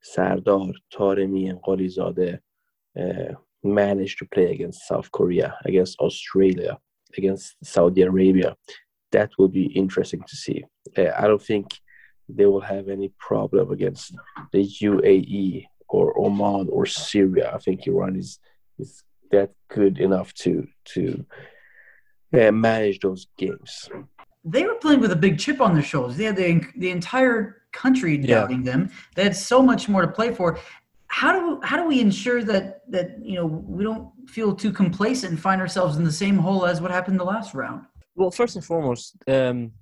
Sardar, 0.00 0.72
Taremi, 0.92 1.50
and 1.50 1.60
Golizadeh 1.62 2.38
uh, 2.98 3.34
manage 3.62 4.16
to 4.16 4.26
play 4.26 4.52
against 4.52 4.86
South 4.86 5.10
Korea, 5.10 5.56
against 5.64 5.98
Australia, 5.98 6.78
against 7.16 7.56
Saudi 7.64 8.02
Arabia. 8.02 8.56
That 9.12 9.30
will 9.38 9.48
be 9.48 9.66
interesting 9.66 10.22
to 10.28 10.36
see. 10.36 10.64
Uh, 10.96 11.10
I 11.16 11.26
don't 11.26 11.42
think 11.42 11.66
they 12.28 12.46
will 12.46 12.60
have 12.60 12.88
any 12.88 13.12
problem 13.18 13.72
against 13.72 14.14
the 14.52 14.64
UAE 14.82 15.66
or 15.88 16.18
Oman 16.18 16.68
or 16.70 16.86
Syria. 16.86 17.50
I 17.54 17.58
think 17.58 17.86
Iran 17.86 18.16
is 18.16 18.38
is 18.78 19.02
that 19.30 19.50
good 19.68 19.98
enough 19.98 20.32
to 20.34 20.66
to 20.94 21.24
uh, 22.32 22.52
manage 22.52 23.00
those 23.00 23.26
games. 23.36 23.88
They 24.50 24.64
were 24.64 24.74
playing 24.84 25.00
with 25.00 25.12
a 25.12 25.16
big 25.26 25.38
chip 25.38 25.60
on 25.60 25.74
their 25.74 25.82
shoulders. 25.82 26.16
They 26.16 26.24
had 26.24 26.36
the 26.36 26.60
the 26.76 26.90
entire 26.90 27.62
country 27.72 28.16
Yeah. 28.16 28.26
doubting 28.40 28.62
them. 28.70 28.90
They 29.14 29.24
had 29.28 29.36
so 29.36 29.62
much 29.70 29.88
more 29.88 30.02
to 30.02 30.08
play 30.18 30.30
for. 30.38 30.58
How 31.08 31.32
do 31.38 31.60
how 31.62 31.76
do 31.80 31.84
we 31.92 32.00
ensure 32.00 32.40
that 32.44 32.64
that 32.94 33.06
you 33.30 33.36
know 33.38 33.46
we 33.46 33.82
don't 33.84 34.08
feel 34.28 34.54
too 34.54 34.72
complacent 34.72 35.30
and 35.32 35.40
find 35.40 35.60
ourselves 35.60 35.96
in 35.96 36.04
the 36.04 36.12
same 36.24 36.36
hole 36.36 36.66
as 36.66 36.80
what 36.82 36.90
happened 36.90 37.18
the 37.18 37.24
last 37.24 37.54
round? 37.54 37.80
Well, 38.14 38.30
first 38.30 38.56
and 38.56 38.64
foremost, 38.64 39.16
um, 39.26 39.72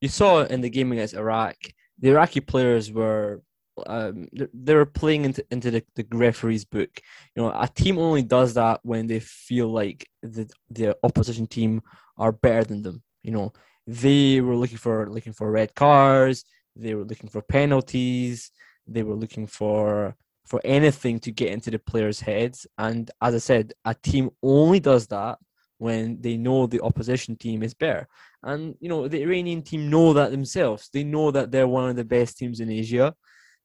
you 0.00 0.08
saw 0.08 0.44
in 0.44 0.60
the 0.60 0.70
game 0.70 0.92
against 0.92 1.14
Iraq, 1.14 1.56
the 1.98 2.10
Iraqi 2.10 2.40
players 2.40 2.92
were 2.92 3.42
um, 3.86 4.28
they 4.54 4.74
were 4.74 4.86
playing 4.86 5.24
into 5.24 5.44
into 5.50 5.70
the, 5.70 5.82
the 5.96 6.06
referee's 6.12 6.64
book. 6.64 6.90
You 7.34 7.42
know, 7.42 7.50
a 7.50 7.68
team 7.68 7.98
only 7.98 8.22
does 8.22 8.54
that 8.54 8.80
when 8.82 9.06
they 9.06 9.20
feel 9.20 9.68
like 9.68 10.08
the 10.22 10.48
the 10.70 10.96
opposition 11.02 11.46
team 11.46 11.82
are 12.16 12.32
better 12.32 12.64
than 12.64 12.82
them. 12.82 13.02
You 13.22 13.32
know, 13.32 13.52
they 13.86 14.40
were 14.40 14.56
looking 14.56 14.78
for 14.78 15.08
looking 15.10 15.32
for 15.32 15.50
red 15.50 15.74
cars 15.74 16.44
They 16.76 16.94
were 16.94 17.04
looking 17.04 17.28
for 17.30 17.42
penalties. 17.42 18.50
They 18.86 19.02
were 19.02 19.14
looking 19.14 19.46
for 19.46 20.16
for 20.46 20.60
anything 20.64 21.20
to 21.20 21.30
get 21.32 21.50
into 21.50 21.70
the 21.70 21.78
players' 21.78 22.20
heads. 22.20 22.66
And 22.78 23.10
as 23.20 23.34
I 23.34 23.38
said, 23.38 23.72
a 23.84 23.94
team 23.94 24.30
only 24.42 24.80
does 24.80 25.06
that 25.08 25.38
when 25.78 26.20
they 26.20 26.36
know 26.36 26.66
the 26.66 26.80
opposition 26.82 27.36
team 27.36 27.62
is 27.62 27.74
better. 27.74 28.08
And 28.42 28.74
you 28.80 28.88
know, 28.88 29.08
the 29.08 29.22
Iranian 29.22 29.62
team 29.62 29.90
know 29.90 30.12
that 30.14 30.30
themselves. 30.30 30.88
They 30.92 31.04
know 31.04 31.30
that 31.30 31.50
they're 31.50 31.68
one 31.68 31.90
of 31.90 31.96
the 31.96 32.04
best 32.04 32.38
teams 32.38 32.60
in 32.60 32.70
Asia. 32.70 33.14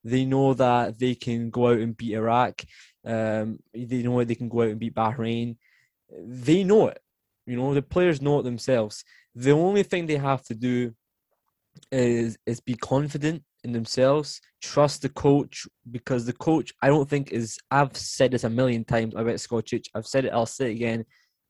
They 0.04 0.26
know 0.26 0.54
that 0.54 1.00
they 1.00 1.16
can 1.16 1.50
go 1.50 1.70
out 1.70 1.80
and 1.80 1.98
beat 1.98 2.14
Iraq. 2.14 2.64
Um, 3.06 3.60
they 3.74 4.04
know 4.04 4.24
they 4.24 4.36
can 4.36 4.50
go 4.50 4.62
out 4.64 4.70
and 4.70 4.80
beat 4.80 4.96
Bahrain. 4.96 5.58
They 6.10 6.64
know 6.64 6.88
it. 6.90 7.00
You 7.46 7.58
know, 7.58 7.74
the 7.74 7.82
players 7.82 8.22
know 8.22 8.40
it 8.40 8.44
themselves. 8.44 9.04
The 9.36 9.52
only 9.52 9.84
thing 9.84 10.06
they 10.06 10.18
have 10.18 10.44
to 10.46 10.56
do 10.56 10.94
is 11.92 12.38
is 12.46 12.60
be 12.60 12.76
confident 12.76 13.44
in 13.64 13.72
themselves, 13.72 14.42
trust 14.62 15.02
the 15.02 15.10
coach 15.10 15.68
because 15.92 16.26
the 16.26 16.34
coach 16.34 16.72
I 16.82 16.88
don't 16.88 17.10
think 17.10 17.32
is 17.32 17.58
I've 17.72 17.96
said 17.98 18.32
this 18.32 18.44
a 18.44 18.50
million 18.50 18.84
times 18.86 19.14
about 19.16 19.36
Skocic. 19.36 19.86
I've 19.94 20.08
said 20.08 20.26
it, 20.26 20.34
I'll 20.34 20.46
say 20.46 20.70
it 20.70 20.76
again. 20.76 21.06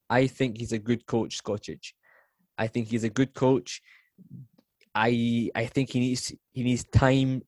I 0.09 0.27
think 0.27 0.57
he's 0.57 0.71
a 0.71 0.79
good 0.79 1.05
coach, 1.05 1.41
Skocic. 1.43 1.93
I 2.57 2.67
think 2.67 2.87
he's 2.87 3.03
a 3.03 3.09
good 3.09 3.33
coach. 3.33 3.81
I 4.93 5.51
I 5.55 5.65
think 5.65 5.91
he 5.91 5.99
needs 5.99 6.33
he 6.53 6.63
needs 6.63 6.85
time 6.85 7.41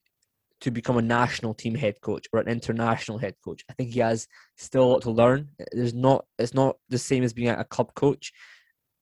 to 0.61 0.71
become 0.71 0.97
a 0.97 1.01
national 1.01 1.53
team 1.53 1.75
head 1.75 2.01
coach 2.01 2.25
or 2.33 2.39
an 2.39 2.47
international 2.47 3.17
head 3.17 3.35
coach. 3.43 3.63
I 3.69 3.73
think 3.73 3.91
he 3.91 3.99
has 3.99 4.27
still 4.57 4.83
a 4.83 4.89
lot 4.91 5.01
to 5.03 5.11
learn. 5.11 5.49
There's 5.71 5.93
not 5.93 6.25
it's 6.39 6.53
not 6.53 6.77
the 6.89 6.97
same 6.97 7.23
as 7.23 7.33
being 7.33 7.49
a 7.49 7.63
club 7.63 7.93
coach, 7.93 8.33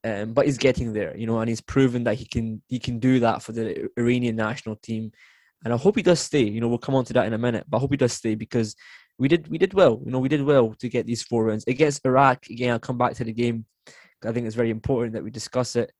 um, 0.03 0.33
but 0.33 0.45
he's 0.45 0.57
getting 0.57 0.93
there, 0.93 1.15
you 1.17 1.27
know, 1.27 1.39
and 1.39 1.49
he's 1.49 1.61
proven 1.61 2.03
that 2.03 2.15
he 2.15 2.25
can 2.25 2.61
he 2.67 2.79
can 2.79 2.99
do 2.99 3.19
that 3.21 3.41
for 3.41 3.53
the 3.53 3.89
Iranian 3.97 4.35
national 4.35 4.75
team. 4.77 5.11
And 5.63 5.73
I 5.73 5.77
hope 5.77 5.95
he 5.95 6.03
does 6.03 6.19
stay. 6.19 6.43
You 6.43 6.61
know, 6.61 6.67
we'll 6.67 6.77
come 6.77 6.95
on 6.95 7.05
to 7.05 7.13
that 7.13 7.25
in 7.25 7.33
a 7.33 7.37
minute, 7.37 7.65
but 7.67 7.77
I 7.77 7.79
hope 7.79 7.91
he 7.91 7.97
does 7.97 8.13
stay 8.13 8.35
because 8.35 8.75
we 9.17 9.27
did 9.27 9.47
we 9.47 9.57
did 9.57 9.73
well. 9.73 10.01
You 10.05 10.11
know, 10.11 10.19
we 10.19 10.29
did 10.29 10.43
well 10.43 10.73
to 10.79 10.89
get 10.89 11.05
these 11.05 11.23
four 11.23 11.45
wins 11.45 11.63
against 11.67 12.05
Iraq. 12.05 12.47
Again, 12.49 12.71
I'll 12.71 12.79
come 12.79 12.97
back 12.97 13.13
to 13.15 13.23
the 13.23 13.33
game. 13.33 13.65
I 14.23 14.31
think 14.31 14.45
it's 14.45 14.55
very 14.55 14.71
important 14.71 15.13
that 15.13 15.23
we 15.23 15.31
discuss 15.31 15.75
it. 15.75 15.91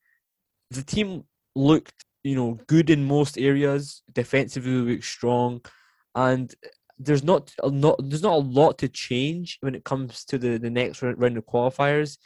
The 0.71 0.83
team 0.83 1.23
looked, 1.55 1.93
you 2.25 2.35
know, 2.35 2.57
good 2.65 2.89
in 2.89 3.05
most 3.05 3.37
areas. 3.37 4.01
Defensively, 4.11 4.81
we 4.81 4.93
looked 4.93 5.05
strong, 5.05 5.61
and 6.15 6.53
there's 6.97 7.23
not 7.23 7.53
a 7.61 7.69
not 7.69 7.97
there's 7.99 8.23
not 8.23 8.33
a 8.33 8.49
lot 8.61 8.79
to 8.79 8.87
change 8.89 9.59
when 9.61 9.75
it 9.75 9.83
comes 9.83 10.25
to 10.25 10.39
the 10.39 10.57
the 10.57 10.71
next 10.71 11.03
round 11.03 11.37
of 11.37 11.45
qualifiers. 11.45 12.17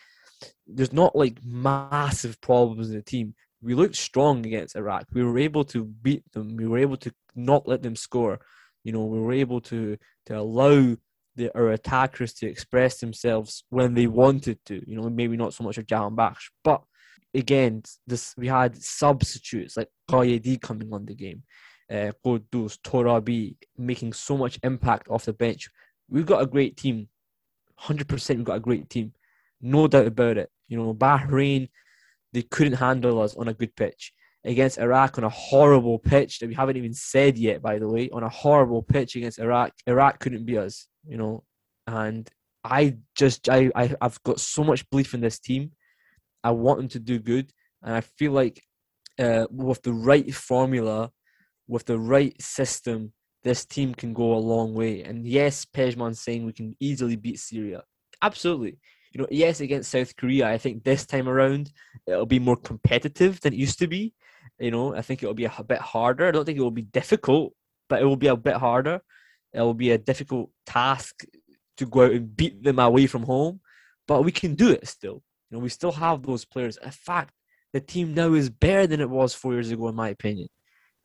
There's 0.66 0.94
not 0.94 1.18
like 1.18 1.44
massive 1.44 2.40
problems 2.40 2.90
in 2.90 2.96
the 2.96 3.02
team. 3.02 3.36
We 3.62 3.76
looked 3.76 3.98
strong 3.98 4.46
against 4.46 4.78
Iraq. 4.78 5.08
We 5.12 5.22
were 5.22 5.38
able 5.38 5.66
to 5.66 5.84
beat 5.84 6.24
them. 6.32 6.56
We 6.56 6.66
were 6.66 6.78
able 6.78 6.98
to 6.98 7.12
not 7.36 7.68
let 7.68 7.84
them 7.84 7.98
score. 7.98 8.40
You 8.86 8.94
know, 8.94 9.04
we 9.04 9.20
were 9.20 9.34
able 9.34 9.60
to 9.62 9.98
to 10.28 10.40
allow 10.40 10.96
the, 11.36 11.54
our 11.54 11.72
attackers 11.72 12.34
to 12.36 12.48
express 12.48 13.00
themselves 13.00 13.66
when 13.70 13.96
they 13.96 14.08
wanted 14.08 14.64
to. 14.68 14.82
You 14.90 14.96
know, 14.96 15.10
maybe 15.10 15.36
not 15.36 15.54
so 15.54 15.66
much 15.66 15.78
of 15.78 15.88
Jahanbakhsh, 15.88 16.52
but 16.64 16.84
again, 17.34 17.84
this 18.08 18.34
we 18.38 18.48
had 18.48 18.82
substitutes 18.82 19.78
like 19.78 19.90
Ghayedi 20.10 20.62
coming 20.62 20.94
on 20.94 21.06
the 21.06 21.16
game, 21.16 21.44
uh, 21.90 22.12
Ghoddos, 22.26 22.78
Torabi 22.80 23.56
making 23.78 24.14
so 24.14 24.38
much 24.38 24.60
impact 24.64 25.08
off 25.10 25.26
the 25.26 25.34
bench. 25.34 25.70
We've 26.10 26.26
got 26.26 26.42
a 26.42 26.48
great 26.48 26.78
team, 26.78 27.08
hundred 27.76 28.08
percent. 28.08 28.40
We've 28.40 28.46
got 28.46 28.58
a 28.58 28.62
great 28.62 28.90
team, 28.90 29.14
no 29.62 29.88
doubt 29.88 30.08
about 30.08 30.38
it. 30.38 30.50
You 30.68 30.78
know, 30.78 30.94
Bahrain, 30.94 31.70
they 32.34 32.44
couldn't 32.44 32.74
handle 32.74 33.22
us 33.22 33.36
on 33.36 33.48
a 33.48 33.54
good 33.54 33.76
pitch 33.76 34.14
against 34.46 34.78
Iraq 34.78 35.18
on 35.18 35.24
a 35.24 35.30
horrible 35.30 36.00
pitch 36.00 36.40
that 36.40 36.48
we 36.48 36.56
haven't 36.56 36.78
even 36.78 36.94
said 36.94 37.38
yet, 37.38 37.62
by 37.62 37.78
the 37.78 37.88
way, 37.88 38.10
on 38.12 38.24
a 38.24 38.30
horrible 38.30 38.82
pitch 38.82 39.16
against 39.16 39.40
Iraq. 39.40 39.74
Iraq 39.86 40.20
couldn't 40.20 40.46
beat 40.46 40.58
us, 40.58 40.88
you 41.06 41.18
know, 41.18 41.44
and 41.88 42.30
I 42.64 42.98
just 43.16 43.50
I, 43.50 43.72
I 43.76 43.96
I've 44.02 44.22
got 44.24 44.40
so 44.40 44.64
much 44.64 44.90
belief 44.90 45.14
in 45.14 45.22
this 45.22 45.40
team. 45.40 45.72
I 46.44 46.52
want 46.52 46.80
them 46.80 46.88
to 46.90 47.00
do 47.00 47.20
good, 47.20 47.52
and 47.84 47.96
I 47.96 48.02
feel 48.02 48.32
like 48.32 48.64
uh, 49.20 49.48
with 49.52 49.82
the 49.82 49.94
right 49.94 50.34
formula, 50.34 51.12
with 51.68 51.86
the 51.86 52.00
right 52.00 52.40
system, 52.42 53.14
this 53.44 53.66
team 53.66 53.94
can 53.94 54.14
go 54.14 54.34
a 54.34 54.38
long 54.38 54.74
way. 54.74 55.04
And 55.04 55.26
yes, 55.28 55.66
Pejman's 55.66 56.22
saying 56.22 56.46
we 56.46 56.54
can 56.54 56.76
easily 56.80 57.16
beat 57.16 57.40
Syria. 57.40 57.84
Absolutely, 58.22 58.78
You 59.14 59.22
know, 59.22 59.28
yes, 59.32 59.62
against 59.62 59.92
South 59.92 60.16
Korea, 60.16 60.48
I 60.48 60.58
think 60.58 60.84
this 60.84 61.06
time 61.06 61.30
around 61.30 61.72
it'll 62.06 62.26
be 62.26 62.40
more 62.40 62.58
competitive 62.58 63.40
than 63.42 63.54
it 63.54 63.60
used 63.60 63.80
to 63.80 63.88
be. 63.88 64.14
You 64.60 64.72
know, 64.72 64.94
I 64.94 65.02
think 65.02 65.24
it'll 65.24 65.34
be 65.34 65.46
a 65.46 65.64
bit 65.64 65.80
harder. 65.80 66.28
I 66.28 66.32
don't 66.32 66.44
think 66.46 66.58
it 66.58 66.62
will 66.62 66.72
be 66.72 66.82
difficult, 66.82 67.54
but 67.88 68.02
it 68.02 68.06
will 68.06 68.18
be 68.18 68.28
a 68.28 68.36
bit 68.36 68.56
harder. 68.56 69.02
It 69.54 69.62
will 69.62 69.74
be 69.74 69.92
a 69.92 69.98
difficult 69.98 70.52
task 70.66 71.24
to 71.78 71.86
go 71.86 72.04
out 72.06 72.12
and 72.12 72.36
beat 72.36 72.62
them 72.62 72.78
away 72.78 73.08
from 73.08 73.24
home, 73.24 73.62
but 74.06 74.24
we 74.24 74.32
can 74.32 74.56
do 74.56 74.70
it 74.70 74.86
still. 74.88 75.24
You 75.50 75.58
know, 75.58 75.64
we 75.64 75.70
still 75.70 75.92
have 75.92 76.24
those 76.24 76.46
players. 76.46 76.78
In 76.84 76.92
fact, 76.92 77.34
the 77.74 77.80
team 77.80 78.14
now 78.14 78.34
is 78.34 78.50
better 78.50 78.88
than 78.88 79.02
it 79.02 79.10
was 79.10 79.34
four 79.34 79.54
years 79.54 79.72
ago, 79.72 79.88
in 79.88 79.96
my 79.96 80.10
opinion. 80.10 80.48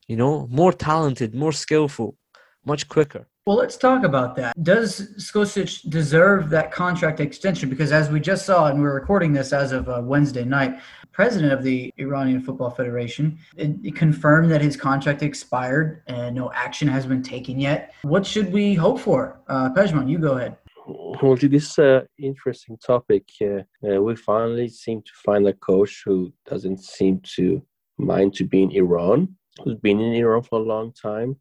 You 0.07 0.17
know, 0.17 0.47
more 0.51 0.73
talented, 0.73 1.35
more 1.35 1.53
skillful, 1.53 2.17
much 2.65 2.89
quicker. 2.89 3.27
Well, 3.47 3.57
let's 3.57 3.77
talk 3.77 4.05
about 4.05 4.37
that. 4.37 4.55
Does 4.63 5.15
Skocic 5.19 5.89
deserve 5.91 6.49
that 6.51 6.73
contract 6.73 7.21
extension? 7.21 7.69
Because 7.69 7.93
as 7.93 8.09
we 8.09 8.19
just 8.19 8.47
saw, 8.47 8.69
and 8.69 8.81
we're 8.81 8.95
recording 8.95 9.35
this 9.35 9.53
as 9.53 9.73
of 9.73 9.87
uh, 9.87 10.01
Wednesday 10.03 10.45
night, 10.45 10.81
president 11.13 11.53
of 11.53 11.63
the 11.63 11.93
Iranian 11.99 12.41
Football 12.41 12.71
Federation 12.71 13.39
it, 13.57 13.77
it 13.85 13.95
confirmed 13.95 14.51
that 14.51 14.63
his 14.63 14.77
contract 14.77 15.23
expired 15.23 16.03
and 16.07 16.35
no 16.35 16.51
action 16.53 16.89
has 16.89 17.07
been 17.07 17.23
taken 17.23 17.61
yet. 17.61 17.93
What 18.03 18.27
should 18.27 18.51
we 18.51 18.75
hope 18.75 18.99
for? 18.99 19.41
Uh, 19.47 19.71
Pejman, 19.71 20.11
you 20.11 20.19
go 20.19 20.39
ahead. 20.39 20.57
Well, 20.87 21.37
this 21.37 21.70
is 21.70 21.78
an 21.78 22.07
interesting 22.18 22.76
topic. 22.76 23.24
Uh, 23.41 23.62
uh, 23.87 24.03
we 24.03 24.16
finally 24.16 24.68
seem 24.68 25.01
to 25.01 25.12
find 25.24 25.47
a 25.49 25.55
coach 25.55 26.03
who 26.05 26.32
doesn't 26.45 26.80
seem 26.82 27.22
to 27.37 27.62
mind 27.97 28.35
to 28.35 28.45
be 28.45 28.62
in 28.62 28.70
Iran, 28.70 29.35
who's 29.62 29.76
been 29.76 30.01
in 30.01 30.12
Iran 30.12 30.43
for 30.43 30.59
a 30.61 30.62
long 30.62 30.93
time, 30.93 31.37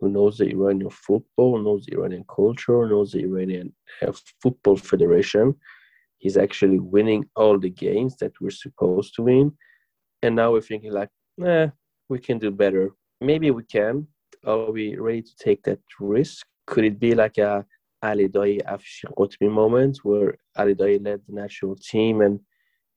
who 0.00 0.08
knows 0.08 0.38
the 0.38 0.48
Iranian 0.50 0.90
football, 0.90 1.58
knows 1.58 1.86
the 1.86 1.96
Iranian 1.96 2.24
culture, 2.34 2.88
knows 2.88 3.12
the 3.12 3.20
Iranian 3.20 3.72
uh, 4.02 4.12
football 4.42 4.76
federation. 4.76 5.54
He's 6.16 6.36
actually 6.36 6.80
winning 6.80 7.24
all 7.36 7.56
the 7.56 7.70
games 7.70 8.16
that 8.16 8.32
we're 8.40 8.50
supposed 8.50 9.14
to 9.14 9.22
win, 9.22 9.52
and 10.22 10.34
now 10.34 10.50
we're 10.50 10.60
thinking 10.60 10.92
like, 10.92 11.10
eh, 11.44 11.68
we 12.08 12.18
can 12.18 12.38
do 12.38 12.50
better. 12.50 12.90
Maybe 13.20 13.52
we 13.52 13.62
can. 13.62 14.08
Are 14.44 14.72
we 14.72 14.96
ready 14.96 15.22
to 15.22 15.36
take 15.38 15.62
that 15.64 15.80
risk? 16.00 16.44
Could 16.66 16.84
it 16.84 16.98
be 16.98 17.14
like 17.14 17.38
a 17.38 17.64
Ali 18.02 18.28
Daei 18.28 18.58
Afshin 18.64 19.12
Ghotbi 19.16 19.50
moment 19.50 19.98
where 20.02 20.38
Ali 20.56 20.74
Daei 20.74 21.04
led 21.04 21.20
the 21.26 21.34
national 21.34 21.76
team 21.76 22.20
and 22.20 22.40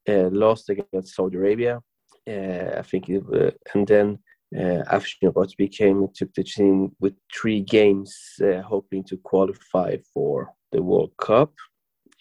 uh, 0.07 0.29
lost 0.29 0.69
against 0.69 1.15
Saudi 1.15 1.37
Arabia. 1.37 1.81
Uh, 2.27 2.77
I 2.77 2.81
think, 2.83 3.09
it, 3.09 3.23
uh, 3.33 3.51
and 3.73 3.87
then 3.87 4.19
uh, 4.55 4.83
Afshin 4.95 5.33
Ghotbi 5.33 5.71
came 5.71 5.97
and 5.99 6.13
took 6.13 6.33
the 6.33 6.43
team 6.43 6.95
with 6.99 7.13
three 7.33 7.61
games, 7.61 8.15
uh, 8.43 8.61
hoping 8.61 9.03
to 9.05 9.17
qualify 9.17 9.97
for 10.13 10.53
the 10.71 10.81
World 10.81 11.13
Cup. 11.17 11.53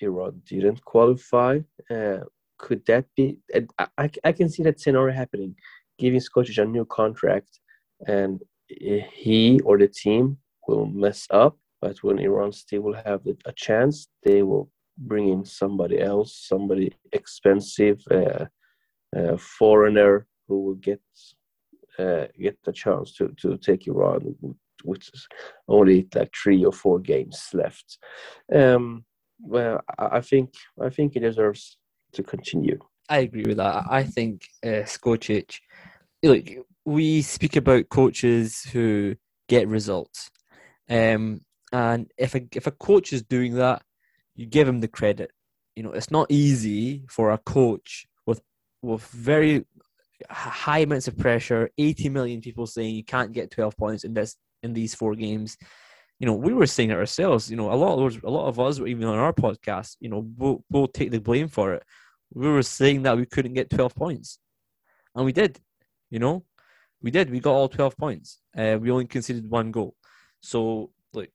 Iran 0.01 0.41
didn't 0.47 0.83
qualify. 0.85 1.61
Uh, 1.91 2.21
could 2.59 2.85
that 2.87 3.05
be? 3.17 3.39
I, 3.99 4.11
I 4.25 4.33
can 4.33 4.49
see 4.49 4.63
that 4.63 4.81
scenario 4.81 5.15
happening, 5.15 5.55
giving 5.99 6.21
Skocic 6.21 6.57
a 6.57 6.65
new 6.65 6.87
contract, 6.87 7.61
and 8.07 8.41
he 8.69 9.61
or 9.65 9.77
the 9.77 9.89
team 9.89 10.39
will 10.67 10.87
mess 10.87 11.27
up 11.31 11.59
but 11.81 12.03
when 12.03 12.19
Iran 12.19 12.53
still 12.53 12.83
will 12.83 13.03
have 13.05 13.23
a 13.47 13.53
chance, 13.53 14.09
they 14.23 14.43
will 14.43 14.71
bring 14.99 15.29
in 15.29 15.45
somebody 15.45 16.01
else, 16.01 16.47
somebody 16.47 16.93
expensive, 17.13 18.03
uh, 18.11 18.47
uh, 19.17 19.37
foreigner 19.37 20.27
who 20.47 20.65
will 20.65 20.75
get 20.75 21.01
uh, 21.99 22.27
get 22.41 22.57
the 22.65 22.73
chance 22.73 23.13
to, 23.13 23.29
to 23.41 23.57
take 23.59 23.87
Iran, 23.87 24.35
which 24.85 25.11
is 25.13 25.27
only 25.69 26.09
like 26.15 26.33
three 26.35 26.65
or 26.65 26.73
four 26.73 26.99
games 26.99 27.49
left. 27.53 27.99
Um, 28.55 29.05
well, 29.41 29.81
I 29.99 30.21
think 30.21 30.55
I 30.81 30.91
think 30.91 31.15
he 31.15 31.21
deserves 31.21 31.77
to 32.13 32.23
continue. 32.23 32.79
I 33.09 33.19
agree 33.19 33.45
with 33.47 33.57
that. 33.57 33.85
I 33.91 34.05
think 34.05 34.43
uh, 34.65 34.85
Skocic. 34.85 35.59
Look, 36.23 36.47
we 36.85 37.23
speak 37.23 37.57
about 37.57 37.89
coaches 37.89 38.63
who 38.73 39.17
get 39.49 39.67
results. 39.69 40.31
Um, 40.89 41.41
and 41.73 42.11
if 42.17 42.35
a 42.35 42.43
if 42.55 42.67
a 42.67 42.73
coach 42.73 43.13
is 43.13 43.23
doing 43.23 43.55
that, 43.55 43.83
you 44.35 44.47
give 44.47 44.69
him 44.69 44.81
the 44.81 44.89
credit. 44.89 45.33
You 45.77 45.83
know, 45.83 45.93
it's 45.93 46.11
not 46.11 46.31
easy 46.31 47.05
for 47.09 47.31
a 47.31 47.39
coach 47.39 48.07
with 48.27 48.43
with 48.83 49.03
very 49.03 49.65
high 50.29 50.81
amounts 50.81 51.09
of 51.09 51.17
pressure, 51.19 51.71
80 51.79 52.09
million 52.11 52.41
people 52.41 52.67
saying 52.67 52.95
you 52.95 53.05
can't 53.05 53.33
get 53.33 53.51
12 53.51 53.77
points 53.77 54.05
in 54.05 54.15
this 54.15 54.37
in 54.63 54.73
these 54.73 54.95
four 54.95 55.15
games. 55.15 55.57
You 56.19 56.27
know, 56.27 56.35
we 56.35 56.53
were 56.53 56.67
saying 56.67 56.91
it 56.91 56.97
ourselves. 56.97 57.51
You 57.51 57.57
know, 57.57 57.73
a 57.73 57.75
lot 57.75 57.95
of 57.95 58.01
those, 58.01 58.23
a 58.23 58.31
lot 58.31 58.47
of 58.47 58.61
us, 58.61 58.79
even 58.79 59.05
on 59.05 59.19
our 59.19 59.33
podcast, 59.33 59.97
you 60.01 60.11
know, 60.11 60.29
we'll, 60.37 60.63
we'll 60.71 60.89
take 60.89 61.11
the 61.11 61.21
blame 61.21 61.49
for 61.49 61.73
it. 61.73 61.83
We 62.35 62.49
were 62.49 62.63
saying 62.63 63.03
that 63.03 63.17
we 63.17 63.25
couldn't 63.25 63.55
get 63.55 63.71
12 63.71 63.95
points, 63.95 64.39
and 65.15 65.25
we 65.25 65.33
did. 65.33 65.59
You 66.11 66.19
know, 66.19 66.45
we 67.03 67.11
did. 67.11 67.31
We 67.31 67.41
got 67.41 67.55
all 67.55 67.69
12 67.69 67.97
points. 67.97 68.41
Uh, 68.57 68.79
we 68.81 68.91
only 68.91 69.07
conceded 69.07 69.51
one 69.51 69.71
goal. 69.71 69.95
So, 70.41 70.91
look, 71.15 71.31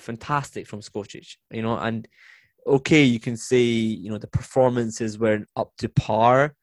fantastic 0.00 0.66
from 0.66 0.80
Skocic, 0.80 1.36
you 1.50 1.62
know, 1.62 1.76
and 1.78 2.08
okay, 2.66 3.02
you 3.02 3.20
can 3.20 3.36
say, 3.36 3.62
you 3.62 4.10
know, 4.10 4.18
the 4.18 4.26
performances 4.26 5.18
weren't 5.18 5.48
up 5.56 5.72
to 5.78 5.88
par 5.88 6.54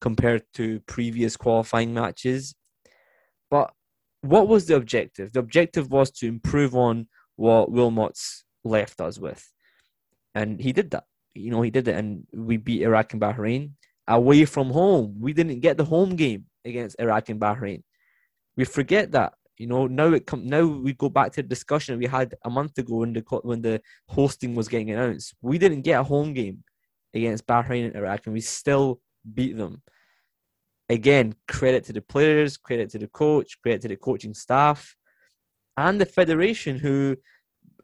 compared 0.00 0.42
to 0.54 0.80
previous 0.80 1.36
qualifying 1.36 1.94
matches. 1.94 2.54
But 3.50 3.72
what 4.20 4.48
was 4.48 4.66
the 4.66 4.76
objective? 4.76 5.32
The 5.32 5.40
objective 5.40 5.90
was 5.90 6.10
to 6.12 6.26
improve 6.26 6.74
on 6.74 7.08
what 7.36 7.70
Wilmots 7.70 8.42
left 8.64 9.00
us 9.00 9.18
with. 9.18 9.50
And 10.34 10.60
he 10.60 10.72
did 10.72 10.90
that. 10.90 11.04
You 11.34 11.50
know, 11.50 11.62
he 11.62 11.70
did 11.70 11.88
it, 11.88 11.96
and 11.96 12.26
we 12.32 12.56
beat 12.56 12.82
Iraq 12.82 13.12
and 13.12 13.22
Bahrain 13.22 13.72
away 14.08 14.44
from 14.44 14.70
home. 14.70 15.16
We 15.20 15.32
didn't 15.32 15.60
get 15.60 15.76
the 15.76 15.84
home 15.84 16.16
game 16.16 16.46
against 16.64 16.96
Iraq 16.98 17.28
and 17.28 17.40
Bahrain. 17.40 17.82
We 18.56 18.64
forget 18.64 19.12
that. 19.12 19.34
You 19.58 19.66
know, 19.66 19.86
now 19.86 20.12
it 20.12 20.26
come 20.26 20.46
now 20.46 20.64
we 20.66 20.92
go 20.92 21.08
back 21.08 21.32
to 21.32 21.42
the 21.42 21.48
discussion 21.48 21.98
we 21.98 22.06
had 22.06 22.34
a 22.44 22.50
month 22.50 22.76
ago 22.78 22.96
when 22.96 23.12
the 23.12 23.22
when 23.42 23.62
the 23.62 23.80
hosting 24.08 24.54
was 24.54 24.68
getting 24.68 24.90
announced. 24.90 25.34
We 25.40 25.58
didn't 25.58 25.82
get 25.82 26.00
a 26.00 26.04
home 26.04 26.34
game 26.34 26.62
against 27.14 27.46
Bahrain 27.46 27.86
and 27.86 27.96
Iraq, 27.96 28.26
and 28.26 28.34
we 28.34 28.40
still 28.40 29.00
beat 29.34 29.56
them. 29.56 29.82
Again, 30.88 31.34
credit 31.48 31.84
to 31.84 31.92
the 31.92 32.02
players, 32.02 32.56
credit 32.56 32.90
to 32.90 32.98
the 32.98 33.08
coach, 33.08 33.60
credit 33.62 33.82
to 33.82 33.88
the 33.88 33.96
coaching 33.96 34.34
staff, 34.34 34.94
and 35.76 36.00
the 36.00 36.06
federation 36.06 36.78
who, 36.78 37.16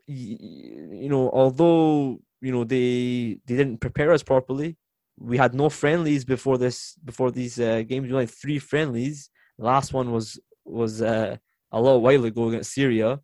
you 0.06 1.08
know, 1.08 1.30
although 1.30 2.20
you 2.42 2.52
know 2.52 2.64
they 2.64 3.38
they 3.46 3.56
didn't 3.56 3.78
prepare 3.78 4.12
us 4.12 4.22
properly. 4.22 4.76
We 5.18 5.36
had 5.36 5.54
no 5.54 5.68
friendlies 5.70 6.24
before 6.24 6.58
this 6.58 6.96
before 7.04 7.30
these 7.30 7.58
uh, 7.58 7.82
games. 7.82 8.08
We 8.08 8.12
only 8.12 8.26
had 8.26 8.34
three 8.34 8.58
friendlies. 8.58 9.30
The 9.58 9.64
last 9.64 9.92
one 9.92 10.12
was 10.12 10.38
was 10.64 11.02
uh, 11.02 11.36
a 11.72 11.80
little 11.80 12.00
while 12.00 12.24
ago 12.24 12.48
against 12.48 12.72
Syria, 12.72 13.20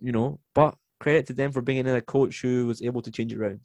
you 0.00 0.12
know. 0.12 0.40
But 0.54 0.74
credit 0.98 1.26
to 1.26 1.32
them 1.32 1.52
for 1.52 1.62
bringing 1.62 1.86
in 1.86 1.94
a 1.94 2.00
coach 2.00 2.40
who 2.42 2.66
was 2.66 2.82
able 2.82 3.02
to 3.02 3.10
change 3.10 3.32
it 3.32 3.38
around. 3.38 3.60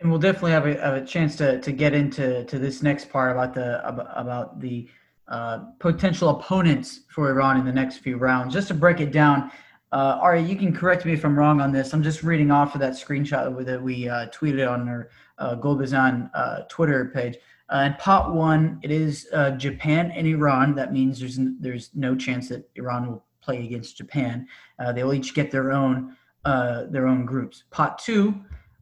And 0.00 0.10
we'll 0.10 0.20
definitely 0.20 0.50
have 0.52 0.66
a, 0.66 0.74
have 0.80 0.94
a 0.94 1.04
chance 1.04 1.36
to, 1.36 1.60
to 1.60 1.72
get 1.72 1.94
into 1.94 2.44
to 2.44 2.58
this 2.58 2.82
next 2.82 3.08
part 3.10 3.30
about 3.30 3.54
the 3.54 3.86
about 3.88 4.60
the 4.60 4.88
uh, 5.28 5.58
potential 5.78 6.28
opponents 6.30 7.00
for 7.08 7.30
Iran 7.30 7.56
in 7.56 7.64
the 7.64 7.72
next 7.72 7.98
few 7.98 8.16
rounds. 8.16 8.52
Just 8.52 8.68
to 8.68 8.74
break 8.74 9.00
it 9.00 9.12
down, 9.12 9.52
uh, 9.92 10.18
Ari, 10.20 10.42
you 10.42 10.56
can 10.56 10.74
correct 10.74 11.04
me 11.04 11.12
if 11.12 11.24
I'm 11.24 11.38
wrong 11.38 11.60
on 11.60 11.70
this. 11.70 11.92
I'm 11.92 12.02
just 12.02 12.22
reading 12.22 12.50
off 12.50 12.74
of 12.74 12.80
that 12.80 12.94
screenshot 12.94 13.64
that 13.64 13.82
we 13.82 14.08
uh, 14.08 14.26
tweeted 14.28 14.68
on 14.68 14.88
our 14.88 15.10
uh, 15.38 15.54
Golbazan 15.56 16.30
uh, 16.34 16.62
Twitter 16.68 17.12
page. 17.14 17.36
Uh, 17.72 17.84
in 17.86 17.94
pot 17.94 18.34
one, 18.34 18.78
it 18.82 18.90
is 18.90 19.28
uh, 19.32 19.52
Japan 19.52 20.10
and 20.10 20.26
Iran. 20.26 20.74
That 20.74 20.92
means 20.92 21.18
there's 21.18 21.38
there's 21.58 21.90
no 21.94 22.14
chance 22.14 22.48
that 22.50 22.68
Iran 22.74 23.06
will 23.06 23.24
play 23.40 23.64
against 23.64 23.96
Japan. 23.96 24.46
Uh, 24.78 24.92
they'll 24.92 25.14
each 25.14 25.34
get 25.34 25.50
their 25.50 25.72
own 25.72 26.14
uh, 26.44 26.84
their 26.90 27.06
own 27.06 27.24
groups. 27.24 27.64
Pot 27.70 27.98
two 27.98 28.34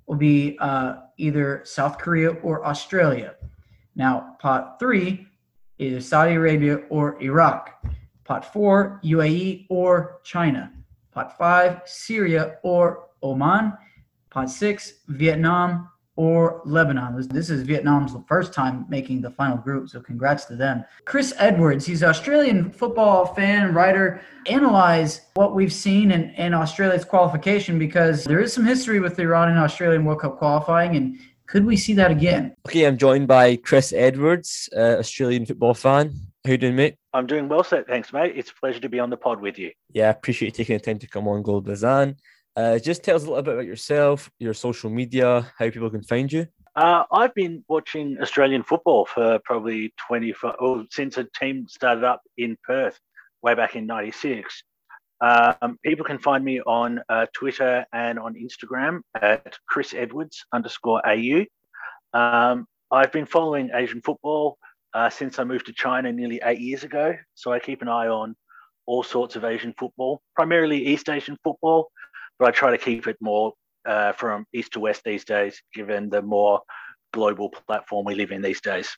will 0.06 0.16
be 0.16 0.58
uh, 0.60 0.96
either 1.18 1.62
South 1.64 1.98
Korea 1.98 2.30
or 2.42 2.66
Australia. 2.66 3.36
Now, 3.94 4.36
pot 4.40 4.80
three 4.80 5.28
is 5.78 6.08
Saudi 6.08 6.34
Arabia 6.34 6.78
or 6.88 7.20
Iraq. 7.22 7.84
Pot 8.24 8.52
four, 8.52 9.00
UAE 9.04 9.66
or 9.70 10.18
China. 10.24 10.72
Pot 11.12 11.38
five, 11.38 11.82
Syria 11.84 12.56
or 12.64 13.06
Oman. 13.22 13.72
Pot 14.30 14.50
six, 14.50 14.94
Vietnam 15.06 15.90
or 16.20 16.60
Lebanon. 16.66 17.26
This 17.30 17.48
is 17.48 17.62
Vietnam's 17.62 18.14
first 18.28 18.52
time 18.52 18.84
making 18.90 19.22
the 19.22 19.30
final 19.30 19.56
group, 19.56 19.88
so 19.88 20.02
congrats 20.02 20.44
to 20.44 20.54
them. 20.54 20.84
Chris 21.06 21.32
Edwards, 21.38 21.86
he's 21.86 22.02
an 22.02 22.10
Australian 22.10 22.70
football 22.70 23.24
fan, 23.24 23.72
writer, 23.72 24.20
analyze 24.46 25.22
what 25.32 25.54
we've 25.54 25.72
seen 25.72 26.10
in, 26.10 26.28
in 26.32 26.52
Australia's 26.52 27.06
qualification 27.06 27.78
because 27.78 28.24
there 28.24 28.38
is 28.38 28.52
some 28.52 28.66
history 28.66 29.00
with 29.00 29.16
the 29.16 29.22
Iran 29.22 29.48
and 29.48 29.58
Australian 29.58 30.04
World 30.04 30.20
Cup 30.20 30.36
qualifying, 30.36 30.94
and 30.94 31.18
could 31.46 31.64
we 31.64 31.74
see 31.74 31.94
that 31.94 32.10
again? 32.10 32.54
Okay, 32.68 32.84
I'm 32.84 32.98
joined 32.98 33.26
by 33.26 33.56
Chris 33.56 33.90
Edwards, 33.94 34.68
uh, 34.76 34.98
Australian 34.98 35.46
football 35.46 35.72
fan. 35.72 36.12
How 36.44 36.50
you 36.50 36.58
doing, 36.58 36.76
mate? 36.76 36.96
I'm 37.14 37.26
doing 37.26 37.48
well, 37.48 37.64
sir. 37.64 37.82
Thanks, 37.88 38.12
mate. 38.12 38.34
It's 38.36 38.50
a 38.50 38.54
pleasure 38.54 38.80
to 38.80 38.90
be 38.90 39.00
on 39.00 39.08
the 39.08 39.16
pod 39.16 39.40
with 39.40 39.58
you. 39.58 39.70
Yeah, 39.94 40.08
I 40.08 40.10
appreciate 40.10 40.48
you 40.48 40.52
taking 40.52 40.76
the 40.76 40.84
time 40.84 40.98
to 40.98 41.06
come 41.06 41.26
on 41.28 41.42
Golbazan. 41.42 42.16
Uh, 42.60 42.78
just 42.78 43.02
tell 43.02 43.16
us 43.16 43.24
a 43.24 43.26
little 43.26 43.42
bit 43.42 43.54
about 43.54 43.64
yourself, 43.64 44.30
your 44.38 44.52
social 44.52 44.90
media, 44.90 45.50
how 45.58 45.70
people 45.70 45.88
can 45.88 46.02
find 46.02 46.30
you. 46.30 46.46
Uh, 46.76 47.04
I've 47.10 47.34
been 47.34 47.64
watching 47.68 48.18
Australian 48.20 48.62
football 48.64 49.06
for 49.06 49.38
probably 49.44 49.94
25, 50.06 50.56
or 50.58 50.84
since 50.90 51.16
a 51.16 51.26
team 51.40 51.66
started 51.68 52.04
up 52.04 52.20
in 52.36 52.58
Perth 52.62 53.00
way 53.42 53.54
back 53.54 53.76
in 53.76 53.86
96. 53.86 54.62
Um, 55.22 55.78
people 55.82 56.04
can 56.04 56.18
find 56.18 56.44
me 56.44 56.60
on 56.60 57.00
uh, 57.08 57.26
Twitter 57.32 57.86
and 57.94 58.18
on 58.18 58.34
Instagram 58.34 59.00
at 59.14 59.56
Chris 59.66 59.94
Edwards 59.94 60.44
underscore 60.52 61.00
AU. 61.06 61.46
Um, 62.12 62.66
I've 62.90 63.12
been 63.12 63.26
following 63.26 63.70
Asian 63.72 64.02
football 64.02 64.58
uh, 64.92 65.08
since 65.08 65.38
I 65.38 65.44
moved 65.44 65.64
to 65.66 65.72
China 65.72 66.12
nearly 66.12 66.42
eight 66.44 66.60
years 66.60 66.84
ago. 66.84 67.14
So 67.34 67.52
I 67.54 67.58
keep 67.58 67.80
an 67.80 67.88
eye 67.88 68.08
on 68.08 68.36
all 68.84 69.02
sorts 69.02 69.34
of 69.36 69.44
Asian 69.44 69.72
football, 69.78 70.20
primarily 70.34 70.86
East 70.88 71.08
Asian 71.08 71.38
football, 71.42 71.90
but 72.40 72.48
I 72.48 72.50
try 72.50 72.70
to 72.70 72.78
keep 72.78 73.06
it 73.06 73.18
more 73.20 73.52
uh, 73.86 74.12
from 74.12 74.46
east 74.52 74.72
to 74.72 74.80
west 74.80 75.02
these 75.04 75.24
days, 75.24 75.62
given 75.74 76.08
the 76.08 76.22
more 76.22 76.62
global 77.12 77.50
platform 77.50 78.06
we 78.06 78.14
live 78.14 78.32
in 78.32 78.42
these 78.42 78.60
days. 78.62 78.96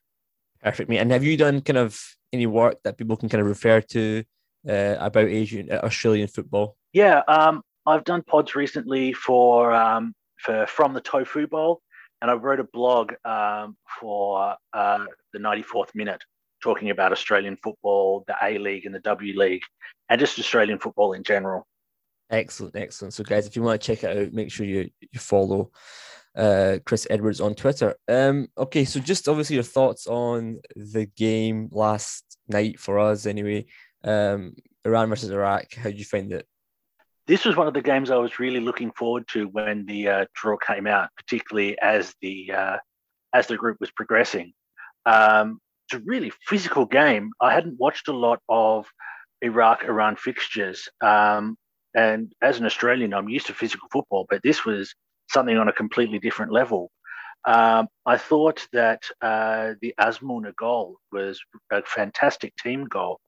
Perfect, 0.62 0.88
mate. 0.88 0.98
And 0.98 1.10
have 1.10 1.24
you 1.24 1.36
done 1.36 1.60
kind 1.60 1.76
of 1.76 2.00
any 2.32 2.46
work 2.46 2.78
that 2.84 2.96
people 2.96 3.16
can 3.16 3.28
kind 3.28 3.42
of 3.42 3.48
refer 3.48 3.80
to 3.80 4.22
uh, 4.68 4.96
about 5.00 5.26
Asian 5.26 5.70
uh, 5.70 5.80
Australian 5.82 6.28
football? 6.28 6.76
Yeah, 6.92 7.22
um, 7.26 7.62
I've 7.84 8.04
done 8.04 8.22
pods 8.22 8.54
recently 8.54 9.12
for 9.12 9.72
um, 9.72 10.14
for 10.38 10.66
from 10.68 10.94
the 10.94 11.00
Tofu 11.00 11.48
Bowl, 11.48 11.82
and 12.20 12.30
I 12.30 12.34
wrote 12.34 12.60
a 12.60 12.64
blog 12.64 13.12
um, 13.24 13.76
for 14.00 14.54
uh, 14.72 15.04
the 15.32 15.40
94th 15.40 15.94
minute 15.96 16.22
talking 16.62 16.90
about 16.90 17.10
Australian 17.10 17.56
football, 17.56 18.22
the 18.28 18.36
A 18.40 18.58
League 18.58 18.86
and 18.86 18.94
the 18.94 19.00
W 19.00 19.36
League, 19.36 19.62
and 20.08 20.20
just 20.20 20.38
Australian 20.38 20.78
football 20.78 21.12
in 21.12 21.24
general. 21.24 21.66
Excellent, 22.32 22.74
excellent. 22.74 23.12
So, 23.14 23.22
guys, 23.22 23.46
if 23.46 23.54
you 23.54 23.62
want 23.62 23.80
to 23.80 23.86
check 23.86 24.02
it 24.02 24.16
out, 24.16 24.32
make 24.32 24.50
sure 24.50 24.66
you 24.66 24.90
you 25.00 25.20
follow 25.20 25.70
uh, 26.34 26.78
Chris 26.86 27.06
Edwards 27.10 27.42
on 27.42 27.54
Twitter. 27.54 27.94
Um, 28.08 28.48
okay, 28.56 28.86
so 28.86 29.00
just 29.00 29.28
obviously 29.28 29.54
your 29.54 29.62
thoughts 29.62 30.06
on 30.06 30.60
the 30.74 31.06
game 31.06 31.68
last 31.72 32.38
night 32.48 32.80
for 32.80 32.98
us, 32.98 33.26
anyway. 33.26 33.66
Um, 34.02 34.54
Iran 34.84 35.10
versus 35.10 35.30
Iraq. 35.30 35.74
How 35.74 35.90
did 35.90 35.98
you 35.98 36.06
find 36.06 36.32
it? 36.32 36.46
This 37.26 37.44
was 37.44 37.54
one 37.54 37.68
of 37.68 37.74
the 37.74 37.82
games 37.82 38.10
I 38.10 38.16
was 38.16 38.38
really 38.38 38.60
looking 38.60 38.90
forward 38.92 39.28
to 39.28 39.46
when 39.48 39.86
the 39.86 40.08
uh, 40.08 40.24
draw 40.34 40.56
came 40.56 40.86
out, 40.86 41.10
particularly 41.16 41.78
as 41.80 42.14
the 42.20 42.50
uh, 42.50 42.76
as 43.34 43.46
the 43.46 43.56
group 43.56 43.76
was 43.78 43.90
progressing. 43.90 44.54
Um, 45.06 45.60
it's 45.86 46.00
a 46.00 46.04
really 46.04 46.32
physical 46.46 46.86
game. 46.86 47.30
I 47.40 47.52
hadn't 47.52 47.78
watched 47.78 48.08
a 48.08 48.12
lot 48.12 48.40
of 48.48 48.86
Iraq 49.42 49.84
Iran 49.84 50.16
fixtures, 50.16 50.88
um, 51.00 51.56
and 51.94 52.32
as 52.40 52.58
an 52.58 52.66
Australian, 52.66 53.14
I'm 53.14 53.28
used 53.28 53.46
to 53.46 53.54
physical 53.54 53.88
football, 53.92 54.26
but 54.28 54.42
this 54.42 54.64
was 54.64 54.94
something 55.30 55.56
on 55.56 55.68
a 55.68 55.72
completely 55.72 56.18
different 56.18 56.52
level. 56.52 56.90
Um, 57.44 57.88
I 58.06 58.18
thought 58.18 58.66
that 58.72 59.02
uh, 59.20 59.74
the 59.80 59.94
Azmouna 59.98 60.54
goal 60.54 60.96
was 61.10 61.40
a 61.70 61.82
fantastic 61.82 62.54
team 62.56 62.86
goal. 62.86 63.20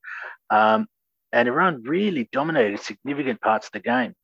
Um, 0.51 0.87
and 1.33 1.49
Iran 1.49 1.83
really 1.83 2.29
dominated 2.33 2.81
significant 2.81 3.41
parts 3.41 3.67
of 3.67 3.73
the 3.73 3.81
game. 3.81 4.15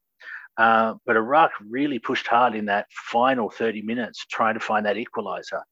Uh, 0.56 0.94
but 1.06 1.16
Iraq 1.16 1.50
really 1.68 1.98
pushed 1.98 2.26
hard 2.26 2.54
in 2.54 2.66
that 2.66 2.86
final 2.92 3.50
30 3.50 3.82
minutes 3.82 4.26
trying 4.30 4.54
to 4.54 4.60
find 4.60 4.86
that 4.86 4.96
equalizer. 4.96 5.62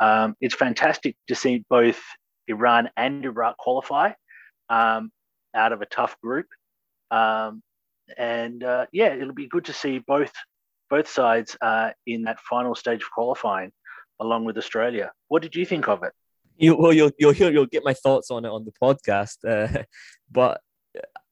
Um, 0.00 0.36
it's 0.40 0.54
fantastic 0.54 1.16
to 1.28 1.34
see 1.34 1.64
both 1.68 2.00
Iran 2.46 2.90
and 2.96 3.24
Iraq 3.24 3.56
qualify 3.56 4.12
um, 4.68 5.10
out 5.54 5.72
of 5.72 5.82
a 5.82 5.86
tough 5.86 6.16
group. 6.20 6.46
Um, 7.10 7.62
and 8.16 8.62
uh, 8.64 8.86
yeah, 8.92 9.14
it'll 9.14 9.34
be 9.34 9.48
good 9.48 9.64
to 9.66 9.72
see 9.72 9.98
both 9.98 10.32
both 10.90 11.08
sides 11.08 11.56
uh, 11.60 11.90
in 12.06 12.22
that 12.22 12.40
final 12.40 12.74
stage 12.74 13.02
of 13.02 13.10
qualifying, 13.10 13.72
along 14.20 14.44
with 14.44 14.56
Australia. 14.56 15.12
What 15.28 15.42
did 15.42 15.54
you 15.54 15.66
think 15.66 15.88
of 15.88 16.02
it? 16.02 16.12
You, 16.56 16.76
well, 16.76 16.92
you'll 16.92 17.12
you'll 17.18 17.32
hear 17.32 17.50
you'll 17.50 17.66
get 17.66 17.84
my 17.84 17.94
thoughts 17.94 18.30
on 18.30 18.44
it 18.44 18.48
on 18.48 18.64
the 18.64 18.72
podcast, 18.82 19.36
uh, 19.46 19.82
but 20.30 20.60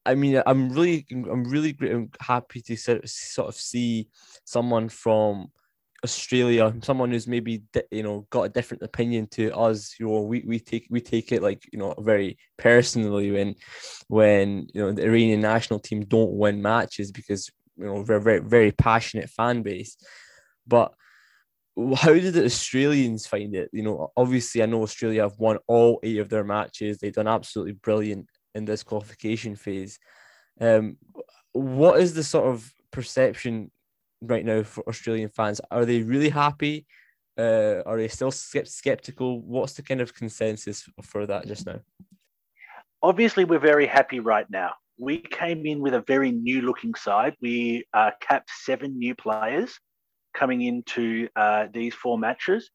I 0.05 0.14
mean, 0.14 0.41
I'm 0.47 0.70
really 0.70 1.07
I'm 1.11 1.45
really 1.45 1.72
great. 1.72 1.93
I'm 1.93 2.11
happy 2.20 2.61
to 2.62 2.77
sort 2.77 3.49
of 3.49 3.55
see 3.55 4.09
someone 4.45 4.89
from 4.89 5.49
Australia, 6.07 6.73
someone 6.83 7.11
who's 7.11 7.27
maybe 7.27 7.63
you 7.91 8.03
know 8.03 8.27
got 8.31 8.43
a 8.45 8.49
different 8.49 8.83
opinion 8.83 9.27
to 9.33 9.55
us. 9.57 9.95
You 9.99 10.07
know, 10.07 10.23
we, 10.23 10.45
we 10.47 10.59
take 10.61 10.87
we 10.91 11.01
take 11.01 11.33
it 11.33 11.43
like 11.43 11.63
you 11.73 11.79
know 11.79 11.95
very 11.99 12.39
personally 12.57 13.31
when 13.31 13.55
when 14.09 14.69
you 14.73 14.81
know 14.83 14.93
the 14.93 15.05
Iranian 15.05 15.41
national 15.41 15.81
team 15.81 16.05
don't 16.05 16.33
win 16.33 16.63
matches 16.63 17.13
because 17.13 17.51
you 17.77 17.87
know 17.87 18.03
very 18.03 18.23
very 18.23 18.41
very 18.41 18.73
passionate 18.73 19.29
fan 19.31 19.63
base, 19.63 19.97
but 20.67 20.93
how 21.97 22.15
did 22.15 22.35
the 22.35 22.45
Australians 22.45 23.27
find 23.27 23.55
it? 23.55 23.69
You 23.73 23.83
know, 23.83 24.13
obviously, 24.17 24.63
I 24.63 24.67
know 24.67 24.83
Australia 24.83 25.23
have 25.23 25.39
won 25.39 25.59
all 25.67 26.01
eight 26.03 26.19
of 26.19 26.31
their 26.31 26.45
matches. 26.45 26.99
They've 26.99 27.13
done 27.13 27.29
absolutely 27.29 27.75
brilliant 27.75 28.29
in 28.55 28.65
this 28.65 28.83
qualification 28.83 29.57
phase. 29.57 29.99
Um, 30.61 30.97
what 31.53 32.01
is 32.01 32.15
the 32.15 32.25
sort 32.25 32.47
of 32.47 32.73
perception 32.91 33.71
right 34.21 34.45
now 34.45 34.62
for 34.62 34.87
Australian 34.89 35.29
fans? 35.29 35.61
Are 35.71 35.85
they 35.85 36.03
really 36.03 36.29
happy? 36.29 36.87
Uh, 37.39 37.83
are 37.85 37.99
they 37.99 38.09
still 38.09 38.31
skeptical? 38.31 39.43
What's 39.43 39.75
the 39.75 39.83
kind 39.83 40.01
of 40.01 40.14
consensus 40.14 40.89
for 41.03 41.27
that 41.27 41.47
just 41.47 41.67
now? 41.67 41.81
Obviously, 43.03 43.45
we're 43.45 43.59
very 43.59 43.87
happy 43.87 44.21
right 44.21 44.47
now. 44.51 44.73
We 44.99 45.19
came 45.19 45.67
in 45.67 45.81
with 45.81 45.93
a 45.93 46.01
very 46.07 46.33
new 46.33 46.62
looking 46.62 46.95
side. 46.95 47.35
We 47.43 47.85
uh, 47.93 48.12
capped 48.21 48.51
seven 48.64 48.99
new 48.99 49.14
players 49.14 49.79
coming 50.35 50.62
into 50.62 51.29
uh, 51.37 51.67
these 51.73 51.95
four 51.95 52.19
matches, 52.19 52.71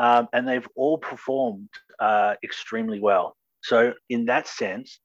um, 0.00 0.28
and 0.32 0.46
they've 0.46 0.66
all 0.74 0.98
performed 0.98 1.68
uh, 2.00 2.34
extremely 2.42 2.98
well. 2.98 3.36
So, 3.62 3.92
in 4.08 4.24
that 4.26 4.48
sense, 4.48 4.98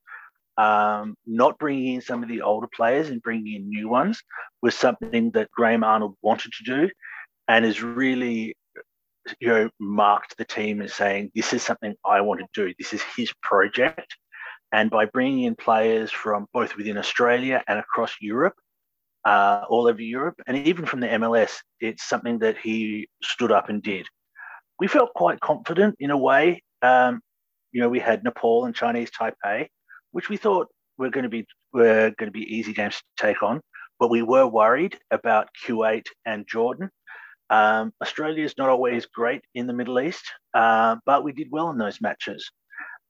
um, 0.58 1.16
not 1.26 1.58
bringing 1.60 1.96
in 1.96 2.02
some 2.02 2.24
of 2.24 2.30
the 2.30 2.42
older 2.42 2.68
players 2.74 3.10
and 3.10 3.22
bringing 3.22 3.56
in 3.56 3.70
new 3.70 3.90
ones 3.90 4.22
was 4.62 4.76
something 4.76 5.32
that 5.32 5.52
Graham 5.52 5.84
Arnold 5.84 6.16
wanted 6.22 6.54
to 6.54 6.64
do, 6.64 6.90
and 7.48 7.66
has 7.66 7.84
really, 7.84 8.56
you 9.40 9.48
know, 9.48 9.70
marked 9.80 10.38
the 10.38 10.46
team 10.46 10.82
as 10.82 10.94
saying, 10.94 11.32
"This 11.36 11.54
is 11.54 11.62
something 11.62 11.96
I 12.06 12.22
want 12.22 12.42
to 12.42 12.48
do. 12.54 12.74
This 12.80 12.94
is 12.94 13.04
his 13.16 13.34
project." 13.42 14.16
And 14.72 14.90
by 14.90 15.06
bringing 15.06 15.44
in 15.44 15.56
players 15.56 16.12
from 16.12 16.48
both 16.54 16.76
within 16.76 16.98
Australia 16.98 17.64
and 17.68 17.80
across 17.80 18.16
Europe, 18.20 18.56
uh, 19.26 19.66
all 19.70 19.88
over 19.88 20.02
Europe, 20.02 20.36
and 20.48 20.58
even 20.58 20.86
from 20.86 21.00
the 21.00 21.08
MLS, 21.08 21.62
it's 21.80 22.08
something 22.08 22.40
that 22.40 22.58
he 22.58 23.08
stood 23.24 23.52
up 23.52 23.70
and 23.70 23.82
did. 23.82 24.08
We 24.80 24.88
felt 24.88 25.14
quite 25.14 25.40
confident 25.40 25.96
in 26.00 26.12
a 26.12 26.18
way. 26.18 26.62
Um, 26.82 27.22
you 27.72 27.82
know, 27.82 27.90
we 27.90 28.00
had 28.00 28.24
Nepal 28.24 28.66
and 28.66 28.76
Chinese 28.76 29.12
Taipei, 29.12 29.68
which 30.16 30.30
we 30.30 30.38
thought 30.38 30.70
were 30.98 31.10
going 31.10 31.24
to 31.24 31.30
be 31.30 31.46
were 31.74 32.10
going 32.18 32.32
to 32.32 32.40
be 32.40 32.56
easy 32.56 32.72
games 32.72 32.96
to 32.96 33.04
take 33.18 33.44
on, 33.44 33.60
but 34.00 34.10
we 34.10 34.22
were 34.22 34.48
worried 34.48 34.98
about 35.12 35.50
Kuwait 35.62 36.06
and 36.26 36.48
Jordan. 36.48 36.90
Um, 37.50 37.92
Australia 38.02 38.46
is 38.46 38.58
not 38.58 38.70
always 38.70 39.06
great 39.08 39.42
in 39.56 39.68
the 39.68 39.74
Middle 39.74 40.00
East, 40.00 40.24
uh, 40.54 40.96
but 41.06 41.26
we 41.26 41.34
did 41.34 41.50
well 41.52 41.70
in 41.70 41.78
those 41.78 42.00
matches. 42.00 42.50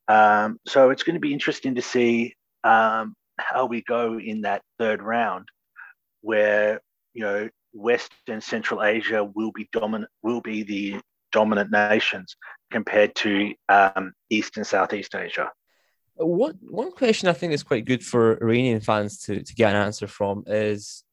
Um, 0.08 0.58
so 0.66 0.90
it's 0.90 1.04
going 1.04 1.14
to 1.14 1.20
be 1.20 1.32
interesting 1.32 1.76
to 1.76 1.80
see 1.82 2.34
um, 2.64 3.14
how 3.38 3.66
we 3.66 3.82
go 3.82 4.18
in 4.18 4.40
that 4.40 4.62
third 4.80 5.00
round 5.00 5.46
where 6.22 6.80
you 7.14 7.22
know 7.22 7.48
West 7.72 8.10
and 8.26 8.42
Central 8.42 8.82
Asia 8.82 9.22
will 9.22 9.52
be 9.52 9.68
dominant, 9.72 10.10
will 10.24 10.40
be 10.40 10.64
the 10.64 11.00
dominant 11.30 11.70
nations 11.70 12.34
compared 12.72 13.14
to 13.14 13.54
um, 13.68 14.12
East 14.28 14.56
and 14.56 14.66
Southeast 14.66 15.14
Asia. 15.14 15.52
What 16.18 16.56
one 16.62 16.92
question 16.92 17.28
I 17.28 17.34
think 17.34 17.52
is 17.52 17.62
quite 17.62 17.84
good 17.84 18.04
for 18.04 18.42
Iranian 18.42 18.80
fans 18.80 19.18
to, 19.24 19.42
to 19.42 19.54
get 19.54 19.74
an 19.74 19.82
answer 19.82 20.06
from 20.06 20.44
is 20.46 21.04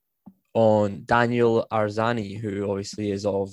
on 0.54 1.04
Daniel 1.06 1.68
Arzani, 1.72 2.40
who 2.40 2.70
obviously 2.70 3.12
is 3.12 3.26
of 3.26 3.52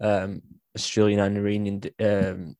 um, 0.00 0.42
Australian 0.74 1.20
and 1.20 1.36
Iranian 1.36 1.82
um, 2.00 2.56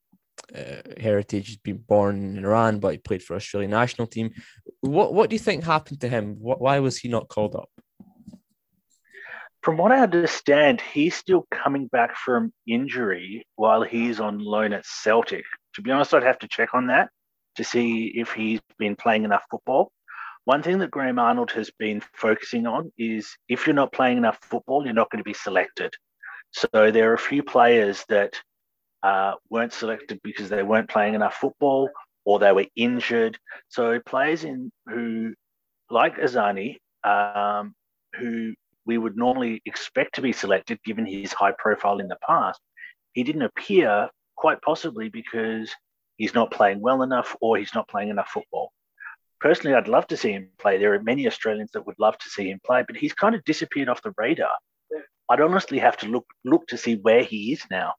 uh, 0.54 0.82
heritage. 1.00 1.48
He's 1.48 1.56
been 1.56 1.78
born 1.78 2.36
in 2.36 2.44
Iran, 2.44 2.78
but 2.78 2.92
he 2.92 2.98
played 2.98 3.24
for 3.24 3.34
Australian 3.34 3.72
national 3.72 4.06
team. 4.06 4.30
What 4.82 5.14
what 5.14 5.30
do 5.30 5.34
you 5.34 5.40
think 5.40 5.64
happened 5.64 6.00
to 6.02 6.08
him? 6.08 6.36
What, 6.38 6.60
why 6.60 6.78
was 6.78 6.96
he 6.96 7.08
not 7.08 7.28
called 7.28 7.56
up? 7.56 7.70
From 9.62 9.78
what 9.78 9.90
I 9.90 10.00
understand, 10.00 10.80
he's 10.80 11.16
still 11.16 11.44
coming 11.50 11.88
back 11.88 12.16
from 12.16 12.52
injury 12.68 13.44
while 13.56 13.82
he's 13.82 14.20
on 14.20 14.38
loan 14.38 14.72
at 14.72 14.86
Celtic. 14.86 15.44
To 15.74 15.82
be 15.82 15.90
honest, 15.90 16.14
I'd 16.14 16.22
have 16.22 16.38
to 16.38 16.48
check 16.48 16.74
on 16.74 16.86
that 16.86 17.10
to 17.58 17.64
see 17.64 18.12
if 18.14 18.32
he's 18.32 18.60
been 18.78 18.96
playing 18.96 19.24
enough 19.24 19.42
football. 19.50 19.90
One 20.44 20.62
thing 20.62 20.78
that 20.78 20.90
Graham 20.90 21.18
Arnold 21.18 21.50
has 21.50 21.70
been 21.78 22.00
focusing 22.14 22.66
on 22.66 22.90
is 22.96 23.36
if 23.48 23.66
you're 23.66 23.74
not 23.74 23.92
playing 23.92 24.16
enough 24.16 24.38
football, 24.42 24.84
you're 24.84 24.94
not 24.94 25.10
going 25.10 25.18
to 25.18 25.28
be 25.28 25.34
selected. 25.34 25.92
So 26.52 26.68
there 26.72 27.10
are 27.10 27.14
a 27.14 27.18
few 27.18 27.42
players 27.42 28.04
that 28.08 28.40
uh, 29.02 29.32
weren't 29.50 29.72
selected 29.72 30.20
because 30.22 30.48
they 30.48 30.62
weren't 30.62 30.88
playing 30.88 31.14
enough 31.14 31.34
football 31.34 31.90
or 32.24 32.38
they 32.38 32.52
were 32.52 32.66
injured. 32.76 33.36
So 33.68 34.00
players 34.06 34.44
in 34.44 34.70
who, 34.86 35.34
like 35.90 36.16
Arzani, 36.16 36.76
um, 37.04 37.74
who 38.18 38.54
we 38.86 38.98
would 38.98 39.16
normally 39.16 39.60
expect 39.66 40.14
to 40.14 40.22
be 40.22 40.32
selected 40.32 40.78
given 40.84 41.04
his 41.04 41.32
high 41.32 41.54
profile 41.58 41.98
in 41.98 42.08
the 42.08 42.18
past. 42.26 42.60
He 43.12 43.24
didn't 43.24 43.42
appear 43.42 44.08
quite 44.36 44.62
possibly 44.62 45.08
because 45.08 45.70
he's 46.18 46.34
not 46.34 46.50
playing 46.50 46.80
well 46.80 47.02
enough 47.02 47.34
or 47.40 47.56
he's 47.56 47.74
not 47.74 47.88
playing 47.88 48.10
enough 48.10 48.28
football. 48.28 48.72
Personally, 49.40 49.74
I'd 49.74 49.88
love 49.88 50.06
to 50.08 50.16
see 50.16 50.32
him 50.32 50.50
play. 50.58 50.76
There 50.76 50.92
are 50.94 51.02
many 51.02 51.26
Australians 51.26 51.70
that 51.72 51.86
would 51.86 51.98
love 51.98 52.18
to 52.18 52.28
see 52.28 52.50
him 52.50 52.60
play, 52.66 52.84
but 52.86 52.96
he's 52.96 53.14
kind 53.14 53.34
of 53.34 53.44
disappeared 53.44 53.88
off 53.88 54.02
the 54.02 54.12
radar. 54.18 54.50
I'd 55.30 55.40
honestly 55.40 55.78
have 55.78 55.96
to 55.98 56.06
look 56.06 56.26
look 56.44 56.66
to 56.68 56.76
see 56.76 56.96
where 56.96 57.22
he 57.22 57.52
is 57.52 57.62
now. 57.70 57.94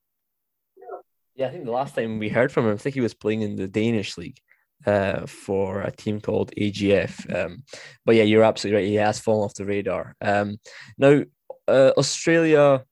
Yeah, 1.35 1.47
I 1.47 1.51
think 1.51 1.65
the 1.65 1.71
last 1.71 1.95
time 1.95 2.19
we 2.19 2.27
heard 2.27 2.51
from 2.51 2.65
him, 2.65 2.73
I 2.73 2.77
think 2.77 2.95
he 2.95 3.01
was 3.01 3.13
playing 3.13 3.41
in 3.41 3.55
the 3.55 3.67
Danish 3.67 4.17
league 4.17 4.39
uh, 4.85 5.25
for 5.25 5.81
a 5.81 5.91
team 5.91 6.19
called 6.19 6.51
AGF. 6.57 7.33
Um, 7.33 7.63
but 8.05 8.15
yeah, 8.15 8.23
you're 8.23 8.43
absolutely 8.43 8.81
right. 8.81 8.89
He 8.89 8.95
has 8.95 9.19
fallen 9.19 9.45
off 9.45 9.53
the 9.53 9.65
radar. 9.65 10.15
Um, 10.19 10.57
now, 10.97 11.23
uh, 11.67 11.91
Australia, 11.97 12.83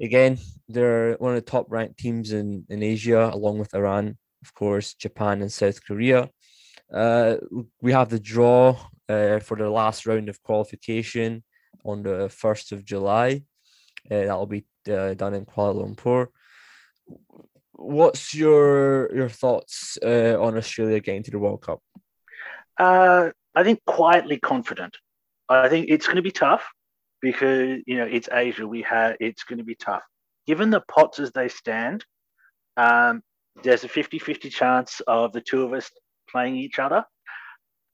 again, 0.00 0.38
they're 0.68 1.14
one 1.14 1.36
of 1.36 1.36
the 1.36 1.50
top 1.50 1.66
ranked 1.68 1.98
teams 1.98 2.32
in, 2.32 2.64
in 2.68 2.82
Asia, 2.82 3.30
along 3.32 3.58
with 3.58 3.74
Iran, 3.74 4.16
of 4.42 4.54
course, 4.54 4.94
Japan, 4.94 5.42
and 5.42 5.52
South 5.52 5.84
Korea. 5.84 6.30
Uh, 6.92 7.36
we 7.80 7.92
have 7.92 8.08
the 8.08 8.18
draw 8.18 8.76
uh, 9.08 9.38
for 9.40 9.56
the 9.56 9.70
last 9.70 10.06
round 10.06 10.28
of 10.28 10.42
qualification 10.42 11.44
on 11.84 12.02
the 12.02 12.28
1st 12.28 12.72
of 12.72 12.84
July. 12.84 13.42
Uh, 14.10 14.20
that'll 14.26 14.46
be 14.46 14.64
uh, 14.90 15.14
done 15.14 15.34
in 15.34 15.44
Kuala 15.44 15.74
Lumpur. 15.84 16.28
What's 17.72 18.34
your 18.34 19.14
your 19.14 19.28
thoughts 19.28 19.98
uh, 20.04 20.36
on 20.38 20.56
Australia 20.56 21.00
getting 21.00 21.22
to 21.24 21.30
the 21.30 21.38
World 21.38 21.62
Cup? 21.62 21.80
Uh, 22.78 23.30
I 23.54 23.62
think 23.64 23.80
quietly 23.86 24.38
confident. 24.38 24.96
I 25.48 25.68
think 25.68 25.86
it's 25.88 26.06
going 26.06 26.16
to 26.16 26.22
be 26.22 26.30
tough 26.30 26.68
because 27.22 27.80
you 27.86 27.96
know 27.96 28.04
it's 28.04 28.28
Asia. 28.30 28.66
We 28.66 28.82
have 28.82 29.16
it's 29.18 29.44
going 29.44 29.58
to 29.58 29.64
be 29.64 29.74
tough. 29.74 30.02
Given 30.46 30.70
the 30.70 30.80
pots 30.80 31.18
as 31.18 31.32
they 31.32 31.48
stand, 31.48 32.04
um, 32.76 33.22
there's 33.62 33.84
a 33.84 33.88
50-50 33.88 34.50
chance 34.50 35.00
of 35.06 35.32
the 35.32 35.40
two 35.40 35.62
of 35.64 35.72
us 35.72 35.90
playing 36.30 36.56
each 36.56 36.78
other. 36.78 37.04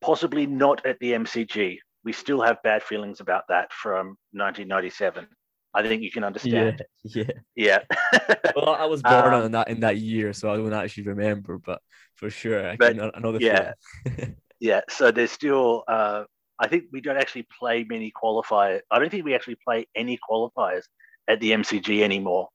Possibly 0.00 0.46
not 0.46 0.84
at 0.86 0.98
the 1.00 1.12
MCG. 1.12 1.78
We 2.04 2.12
still 2.12 2.40
have 2.42 2.62
bad 2.62 2.82
feelings 2.82 3.20
about 3.20 3.44
that 3.48 3.72
from 3.72 4.16
1997. 4.32 5.26
I 5.74 5.82
think 5.82 6.02
you 6.02 6.10
can 6.10 6.24
understand. 6.24 6.82
Yeah, 7.04 7.24
yeah. 7.54 7.78
well, 8.56 8.70
I 8.70 8.86
was 8.86 9.02
born 9.02 9.34
Um, 9.34 9.44
in 9.44 9.52
that 9.52 9.68
in 9.68 9.80
that 9.80 9.98
year, 9.98 10.32
so 10.32 10.50
I 10.50 10.56
don't 10.56 10.72
actually 10.72 11.04
remember, 11.04 11.58
but 11.58 11.82
for 12.14 12.30
sure, 12.30 12.70
I, 12.70 12.76
But, 12.76 12.96
can, 12.96 13.10
I 13.14 13.18
know 13.18 13.32
the 13.32 13.40
yeah. 13.40 13.72
yeah. 14.60 14.80
So 14.88 15.10
there's 15.10 15.32
still. 15.32 15.84
Uh, 15.86 16.24
I 16.58 16.68
think 16.68 16.84
we 16.92 17.02
don't 17.02 17.18
actually 17.18 17.46
play 17.58 17.84
many 17.84 18.10
qualifiers. 18.10 18.80
I 18.90 18.98
don't 18.98 19.10
think 19.10 19.26
we 19.26 19.34
actually 19.34 19.58
play 19.62 19.86
any 19.94 20.18
qualifiers 20.18 20.84
at 21.28 21.40
the 21.40 21.50
MCG 21.50 22.02
anymore. 22.02 22.48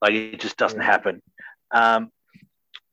Like 0.00 0.12
it 0.12 0.38
just 0.38 0.56
doesn't 0.56 0.80
happen. 0.80 1.20
Um, 1.72 2.10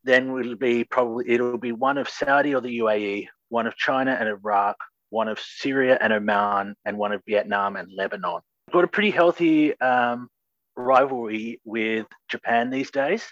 then 0.03 0.37
it'll 0.37 0.55
be 0.55 0.83
probably 0.83 1.29
it'll 1.29 1.57
be 1.57 1.71
one 1.71 1.97
of 1.97 2.09
Saudi 2.09 2.55
or 2.55 2.61
the 2.61 2.79
UAE, 2.79 3.27
one 3.49 3.67
of 3.67 3.75
China 3.75 4.15
and 4.19 4.27
Iraq, 4.27 4.77
one 5.09 5.27
of 5.27 5.39
Syria 5.39 5.97
and 6.01 6.13
Oman, 6.13 6.75
and 6.85 6.97
one 6.97 7.11
of 7.11 7.21
Vietnam 7.27 7.75
and 7.75 7.87
Lebanon. 7.95 8.41
We've 8.67 8.73
got 8.73 8.83
a 8.83 8.87
pretty 8.87 9.11
healthy 9.11 9.79
um, 9.79 10.29
rivalry 10.75 11.59
with 11.65 12.07
Japan 12.29 12.69
these 12.69 12.91
days. 12.91 13.25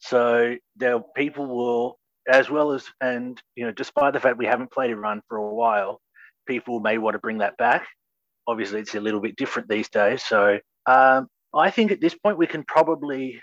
So 0.00 0.54
there 0.76 1.00
people 1.16 1.46
will, 1.46 1.98
as 2.28 2.48
well 2.48 2.72
as, 2.72 2.84
and 3.00 3.40
you 3.56 3.66
know, 3.66 3.72
despite 3.72 4.12
the 4.12 4.20
fact 4.20 4.38
we 4.38 4.46
haven't 4.46 4.72
played 4.72 4.90
Iran 4.90 5.22
for 5.28 5.38
a 5.38 5.54
while, 5.54 6.00
people 6.46 6.80
may 6.80 6.98
want 6.98 7.14
to 7.14 7.18
bring 7.18 7.38
that 7.38 7.56
back. 7.56 7.86
Obviously, 8.46 8.80
it's 8.80 8.94
a 8.94 9.00
little 9.00 9.20
bit 9.20 9.36
different 9.36 9.68
these 9.68 9.88
days. 9.88 10.22
So 10.22 10.58
um, 10.86 11.28
I 11.54 11.70
think 11.70 11.90
at 11.90 12.00
this 12.00 12.14
point 12.14 12.38
we 12.38 12.46
can 12.46 12.64
probably, 12.64 13.42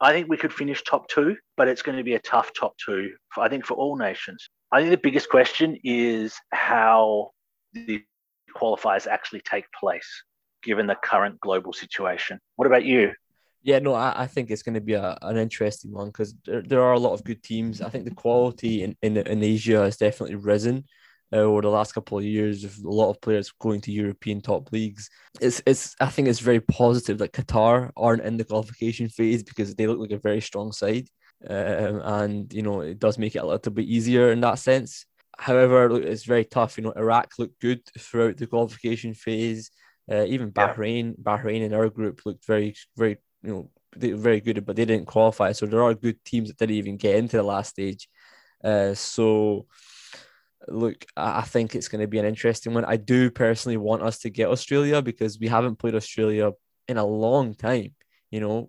I 0.00 0.12
think 0.12 0.28
we 0.28 0.36
could 0.36 0.52
finish 0.52 0.82
top 0.82 1.08
two, 1.08 1.36
but 1.56 1.68
it's 1.68 1.82
going 1.82 1.96
to 1.96 2.04
be 2.04 2.14
a 2.14 2.20
tough 2.20 2.52
top 2.58 2.74
two. 2.84 3.12
For, 3.34 3.42
I 3.42 3.48
think 3.48 3.64
for 3.64 3.74
all 3.74 3.96
nations. 3.96 4.48
I 4.70 4.80
think 4.80 4.90
the 4.90 4.98
biggest 4.98 5.28
question 5.30 5.78
is 5.84 6.34
how 6.52 7.30
the 7.72 8.02
qualifiers 8.54 9.06
actually 9.06 9.40
take 9.40 9.64
place, 9.78 10.22
given 10.62 10.86
the 10.86 10.96
current 10.96 11.40
global 11.40 11.72
situation. 11.72 12.38
What 12.56 12.66
about 12.66 12.84
you? 12.84 13.12
Yeah, 13.62 13.78
no, 13.78 13.94
I, 13.94 14.22
I 14.22 14.26
think 14.26 14.50
it's 14.50 14.62
going 14.62 14.74
to 14.74 14.80
be 14.80 14.94
a, 14.94 15.16
an 15.22 15.36
interesting 15.36 15.92
one 15.92 16.08
because 16.08 16.34
there, 16.44 16.62
there 16.62 16.82
are 16.82 16.92
a 16.92 16.98
lot 16.98 17.14
of 17.14 17.24
good 17.24 17.42
teams. 17.42 17.80
I 17.80 17.88
think 17.88 18.04
the 18.04 18.14
quality 18.14 18.82
in, 18.82 18.96
in, 19.02 19.16
in 19.16 19.42
Asia 19.42 19.80
has 19.82 19.96
definitely 19.96 20.36
risen 20.36 20.84
uh, 21.32 21.38
over 21.38 21.62
the 21.62 21.68
last 21.68 21.92
couple 21.92 22.18
of 22.18 22.24
years 22.24 22.62
with 22.62 22.84
a 22.84 22.88
lot 22.88 23.10
of 23.10 23.20
players 23.20 23.52
going 23.60 23.80
to 23.82 23.92
European 23.92 24.40
top 24.40 24.72
leagues. 24.72 25.08
It's, 25.40 25.60
it's 25.66 25.94
I 26.00 26.06
think 26.06 26.28
it's 26.28 26.40
very 26.40 26.60
positive 26.60 27.18
that 27.18 27.32
Qatar 27.32 27.90
aren't 27.96 28.22
in 28.22 28.36
the 28.36 28.44
qualification 28.44 29.08
phase 29.08 29.42
because 29.42 29.74
they 29.74 29.86
look 29.86 29.98
like 29.98 30.12
a 30.12 30.18
very 30.18 30.40
strong 30.40 30.72
side. 30.72 31.08
Um, 31.48 32.00
and, 32.02 32.52
you 32.52 32.62
know, 32.62 32.80
it 32.80 32.98
does 32.98 33.18
make 33.18 33.36
it 33.36 33.40
a 33.42 33.46
little 33.46 33.72
bit 33.72 33.86
easier 33.86 34.32
in 34.32 34.40
that 34.40 34.58
sense. 34.58 35.04
However, 35.38 36.00
it's 36.00 36.24
very 36.24 36.44
tough. 36.44 36.78
You 36.78 36.84
know, 36.84 36.92
Iraq 36.96 37.32
looked 37.38 37.60
good 37.60 37.82
throughout 37.98 38.38
the 38.38 38.46
qualification 38.46 39.12
phase. 39.12 39.70
Uh, 40.10 40.24
even 40.24 40.50
Bahrain, 40.50 41.14
Bahrain 41.20 41.60
in 41.60 41.74
our 41.74 41.90
group 41.90 42.22
looked 42.24 42.46
very, 42.46 42.74
very, 42.96 43.18
you 43.42 43.50
know, 43.50 43.70
they 43.94 44.12
were 44.12 44.18
very 44.18 44.40
good, 44.40 44.64
but 44.64 44.76
they 44.76 44.84
didn't 44.84 45.06
qualify. 45.06 45.52
So 45.52 45.66
there 45.66 45.82
are 45.82 45.94
good 45.94 46.24
teams 46.24 46.48
that 46.48 46.58
didn't 46.58 46.76
even 46.76 46.96
get 46.96 47.16
into 47.16 47.36
the 47.36 47.42
last 47.42 47.70
stage. 47.70 48.08
Uh, 48.64 48.94
so 48.94 49.66
look, 50.68 51.04
I 51.16 51.42
think 51.42 51.74
it's 51.74 51.88
going 51.88 52.00
to 52.00 52.08
be 52.08 52.18
an 52.18 52.24
interesting 52.24 52.74
one. 52.74 52.84
I 52.84 52.96
do 52.96 53.30
personally 53.30 53.76
want 53.76 54.02
us 54.02 54.18
to 54.20 54.30
get 54.30 54.48
Australia 54.48 55.02
because 55.02 55.38
we 55.38 55.48
haven't 55.48 55.76
played 55.76 55.94
Australia 55.94 56.52
in 56.88 56.96
a 56.96 57.04
long 57.04 57.54
time. 57.54 57.94
You 58.30 58.40
know, 58.40 58.68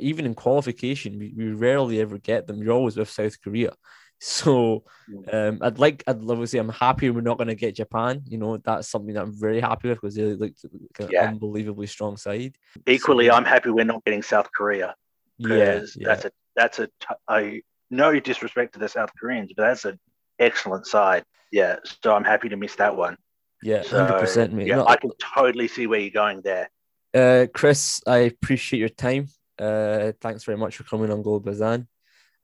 even 0.00 0.24
in 0.26 0.34
qualification, 0.34 1.18
we, 1.18 1.34
we 1.36 1.52
rarely 1.52 2.00
ever 2.00 2.18
get 2.18 2.46
them. 2.46 2.62
You're 2.62 2.72
always 2.72 2.96
with 2.96 3.10
South 3.10 3.40
Korea. 3.42 3.72
So 4.20 4.84
um, 5.30 5.58
I'd 5.60 5.78
like, 5.78 6.02
I'd 6.06 6.22
love 6.22 6.38
to 6.38 6.46
say 6.46 6.56
I'm 6.58 6.70
happy 6.70 7.10
we're 7.10 7.20
not 7.20 7.36
going 7.36 7.48
to 7.48 7.54
get 7.54 7.74
Japan. 7.74 8.22
You 8.26 8.38
know, 8.38 8.56
that's 8.56 8.88
something 8.88 9.12
that 9.12 9.22
I'm 9.22 9.38
very 9.38 9.60
happy 9.60 9.88
with 9.88 10.00
because 10.00 10.14
they 10.14 10.22
look 10.22 10.40
like 10.62 11.00
an 11.00 11.08
Yeah. 11.12 11.28
unbelievably 11.28 11.88
strong 11.88 12.16
side. 12.16 12.56
Equally, 12.86 13.30
I'm 13.30 13.44
happy 13.44 13.68
we're 13.68 13.84
not 13.84 14.02
getting 14.04 14.22
South 14.22 14.48
Korea 14.56 14.94
Yeah, 15.36 15.80
yeah. 15.96 16.06
that's 16.06 16.24
a 16.24 16.30
that's 16.56 16.78
a 16.78 16.86
t- 16.86 17.20
I 17.28 17.62
no 17.90 18.18
disrespect 18.18 18.74
to 18.74 18.78
the 18.78 18.88
South 18.88 19.10
Koreans, 19.20 19.52
but 19.54 19.64
that's 19.64 19.84
an 19.84 19.98
excellent 20.38 20.86
side. 20.86 21.24
Yeah, 21.52 21.76
so 22.02 22.14
I'm 22.14 22.24
happy 22.24 22.48
to 22.48 22.56
miss 22.56 22.74
that 22.76 22.96
one. 22.96 23.16
Yeah, 23.62 23.82
So, 23.82 24.04
hundred 24.04 24.20
percent, 24.20 24.52
mate. 24.52 24.66
Yeah, 24.66 24.76
No, 24.76 24.86
I 24.86 24.96
can 24.96 25.10
totally 25.34 25.68
see 25.68 25.86
where 25.86 26.00
you're 26.00 26.10
going 26.10 26.42
there. 26.42 26.70
Uh, 27.14 27.46
Chris, 27.54 28.00
I 28.06 28.18
appreciate 28.18 28.80
your 28.80 28.88
time. 28.88 29.28
Uh, 29.58 30.12
thanks 30.20 30.44
very 30.44 30.58
much 30.58 30.76
for 30.76 30.84
coming 30.84 31.10
on 31.12 31.22
Golbazan. 31.22 31.86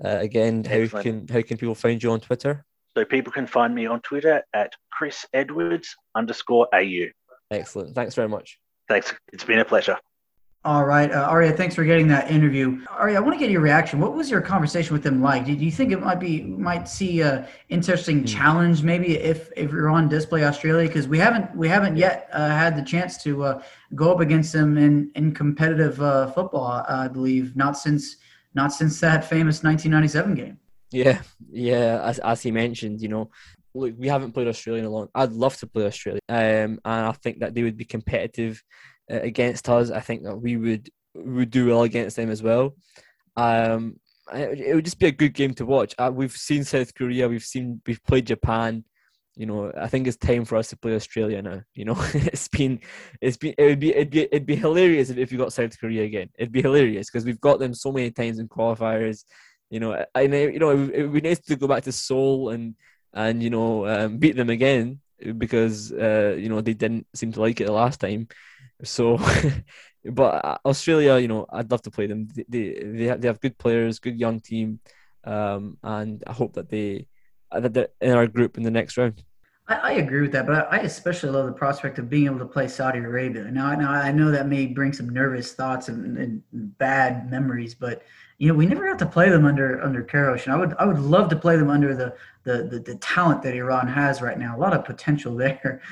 Uh, 0.03 0.19
again, 0.21 0.65
how 0.65 0.77
Excellent. 0.77 1.05
can 1.05 1.29
how 1.29 1.43
can 1.43 1.59
people 1.59 1.75
find 1.75 2.03
you 2.03 2.13
on 2.13 2.21
Twitter? 2.21 2.65
So 2.97 3.05
people 3.05 3.33
can 3.33 3.47
find 3.47 3.75
me 3.75 3.87
on 3.87 4.01
Twitter 4.01 4.43
at 4.55 4.73
Chris 4.91 5.27
Edwards 5.33 5.95
underscore 6.15 6.69
AU. 6.75 7.07
Excellent. 7.51 7.95
Thanks 7.95 8.15
very 8.15 8.29
much. 8.29 8.59
Thanks. 8.89 9.13
It's 9.33 9.45
been 9.45 9.59
a 9.59 9.65
pleasure. 9.65 9.99
All 10.63 10.85
right, 10.85 11.11
uh, 11.11 11.23
Arya, 11.23 11.53
thanks 11.53 11.75
for 11.75 11.85
getting 11.85 12.07
that 12.09 12.31
interview. 12.31 12.85
Aria, 12.91 13.17
I 13.17 13.21
want 13.21 13.33
to 13.33 13.39
get 13.39 13.51
your 13.51 13.63
reaction. 13.63 13.99
What 13.99 14.13
was 14.13 14.31
your 14.31 14.43
conversation 14.43 14.93
with 14.93 15.03
them 15.03 15.23
like? 15.23 15.47
Did 15.47 15.59
you 15.59 15.71
think 15.71 15.91
it 15.91 16.01
might 16.01 16.21
be 16.21 16.43
might 16.43 16.87
see 16.87 17.23
a 17.23 17.49
interesting 17.71 18.27
challenge 18.27 18.83
maybe 18.83 19.17
if 19.17 19.51
if 19.57 19.73
you're 19.73 19.89
on 19.89 20.11
display 20.11 20.45
Australia 20.45 20.87
because 20.87 21.09
we 21.09 21.17
haven't 21.17 21.57
we 21.57 21.67
haven't 21.67 21.97
yet 21.97 22.29
uh, 22.35 22.51
had 22.51 22.77
the 22.77 22.83
chance 22.83 23.17
to 23.23 23.43
uh, 23.45 23.63
go 23.95 24.13
up 24.13 24.21
against 24.21 24.53
them 24.53 24.77
in 24.77 25.11
in 25.15 25.33
competitive 25.33 26.03
uh, 26.03 26.31
football. 26.31 26.85
I 26.87 27.09
believe 27.09 27.57
not 27.57 27.79
since 27.79 28.17
not 28.55 28.71
since 28.75 29.01
that 29.01 29.25
famous 29.25 29.65
1997 29.65 30.35
game. 30.35 30.59
Yeah, 30.91 31.23
yeah. 31.51 32.03
As 32.05 32.19
as 32.19 32.43
he 32.43 32.51
mentioned, 32.51 33.01
you 33.01 33.09
know, 33.09 33.31
look, 33.75 33.95
we 33.97 34.09
haven't 34.09 34.33
played 34.33 34.47
Australia 34.47 34.81
in 34.81 34.87
a 34.87 34.91
long. 34.91 35.09
I'd 35.15 35.33
love 35.33 35.57
to 35.57 35.67
play 35.67 35.87
Australia, 35.87 36.21
um, 36.29 36.81
and 36.85 37.07
I 37.07 37.13
think 37.13 37.39
that 37.41 37.55
they 37.55 37.63
would 37.63 37.79
be 37.79 37.87
competitive 37.87 38.63
uh, 39.00 39.00
against 39.11 39.69
us. 39.69 39.91
I 39.91 40.01
think 40.01 40.25
that 40.25 40.37
we 40.37 40.57
would 40.57 40.91
would 41.15 41.51
do 41.51 41.69
well 41.69 41.83
against 41.83 42.17
them 42.17 42.31
as 42.31 42.43
well. 42.43 42.77
Um, 43.37 43.97
it, 44.33 44.75
would 44.75 44.85
just 44.85 44.99
be 44.99 45.07
a 45.07 45.13
good 45.13 45.35
game 45.35 45.55
to 45.55 45.67
watch. 45.67 45.95
Uh, 45.99 46.11
we've 46.13 46.37
seen 46.37 46.65
South 46.65 46.95
Korea, 46.95 47.29
we've 47.29 47.43
seen 47.43 47.81
we've 47.87 48.03
played 48.05 48.27
Japan. 48.27 48.85
You 49.37 49.47
know, 49.47 49.73
I 49.79 49.87
think 49.87 50.07
it's 50.07 50.17
time 50.17 50.45
for 50.45 50.57
us 50.57 50.69
to 50.69 50.77
play 50.77 50.95
Australia 50.95 51.41
now. 51.41 51.63
You 51.75 51.87
know, 51.87 51.97
it's 52.15 52.49
been 52.49 52.81
it's 53.21 53.37
been 53.37 53.55
it 53.57 53.65
would 53.65 53.81
be 53.81 53.91
it'd 53.91 54.11
be 54.11 54.23
it'd 54.23 54.47
be 54.47 54.57
hilarious 54.57 55.11
if, 55.11 55.19
if 55.19 55.31
we 55.31 55.39
got 55.39 55.53
South 55.53 55.79
Korea 55.79 56.05
again. 56.05 56.29
It'd 56.39 56.53
be 56.53 56.63
hilarious 56.63 57.11
because 57.11 57.25
we've 57.25 57.41
got 57.41 57.59
them 57.59 57.75
so 57.75 57.93
many 57.93 58.11
times 58.11 58.39
in 58.39 58.49
qualifiers. 58.49 59.25
You 59.71 59.81
know, 59.81 60.05
know 60.15 60.23
you 60.25 60.59
know 60.59 60.71
it 60.71 61.03
would 61.03 61.13
be 61.13 61.29
nice 61.29 61.41
to 61.41 61.57
go 61.57 61.69
back 61.69 61.85
to 61.85 61.93
Seoul 61.93 62.51
and 62.51 62.75
and 63.15 63.43
you 63.43 63.51
know 63.51 63.87
um, 63.87 64.19
beat 64.19 64.37
them 64.37 64.51
again 64.51 65.01
because 65.39 65.93
uh, 65.93 66.37
you 66.39 66.49
know 66.49 66.61
they 66.61 66.75
didn't 66.75 67.07
seem 67.15 67.33
to 67.33 67.41
like 67.41 67.61
it 67.61 67.67
the 67.67 67.73
last 67.73 68.01
time. 68.01 68.29
So, 68.85 69.19
but 70.05 70.45
uh, 70.45 70.59
Australia, 70.65 71.19
you 71.19 71.29
know, 71.29 71.47
I'd 71.51 71.71
love 71.71 71.83
to 71.83 71.91
play 71.91 72.07
them. 72.07 72.29
They 72.35 72.45
they 72.49 73.07
they 73.19 73.27
have, 73.27 73.41
good 73.41 73.59
players, 73.59 73.99
good 73.99 74.19
young 74.19 74.41
team, 74.41 74.81
um, 75.25 75.79
and 75.83 76.23
I 76.27 76.33
hope 76.33 76.55
that 76.55 76.69
they 76.69 77.07
uh, 77.53 77.61
that 77.61 77.75
they're 77.75 77.89
in 78.01 78.13
our 78.13 78.27
group 78.27 78.57
in 78.57 78.63
the 78.63 78.71
next 78.71 78.97
round. 78.97 79.23
I, 79.69 79.75
I 79.75 79.93
agree 79.93 80.23
with 80.23 80.33
that, 80.33 80.47
but 80.47 80.73
I, 80.73 80.79
especially 80.79 81.31
love 81.31 81.47
the 81.47 81.53
prospect 81.53 81.99
of 81.99 82.11
being 82.11 82.27
able 82.27 82.41
to 82.41 82.47
play 82.47 82.69
Saudi 82.69 82.99
Arabia. 82.99 83.45
Now, 83.45 83.75
now 83.75 83.93
I 83.93 84.11
know 84.11 84.31
that 84.31 84.49
may 84.49 84.67
bring 84.67 84.93
some 84.93 85.09
nervous 85.09 85.53
thoughts 85.53 85.89
and, 85.89 86.19
and 86.19 86.43
bad 86.53 87.31
memories, 87.31 87.75
but 87.75 88.03
you 88.39 88.49
know 88.49 88.55
we 88.55 88.67
never 88.67 88.87
got 88.87 88.99
to 88.99 89.07
play 89.07 89.29
them 89.29 89.45
under 89.45 89.81
under 89.83 90.03
Queiroz, 90.03 90.45
and 90.45 90.53
I 90.53 90.57
would 90.57 90.75
I 90.79 90.85
would 90.85 90.99
love 90.99 91.29
to 91.31 91.37
play 91.37 91.57
them 91.57 91.71
under 91.71 91.95
the 91.95 92.15
the 92.45 92.65
the, 92.65 92.81
the 92.81 92.95
talent 92.97 93.43
that 93.43 93.55
Iran 93.55 93.87
has 93.87 94.21
right 94.21 94.39
now. 94.39 94.57
A 94.57 94.59
lot 94.59 94.73
of 94.75 94.85
potential 94.85 95.37
there. 95.45 95.83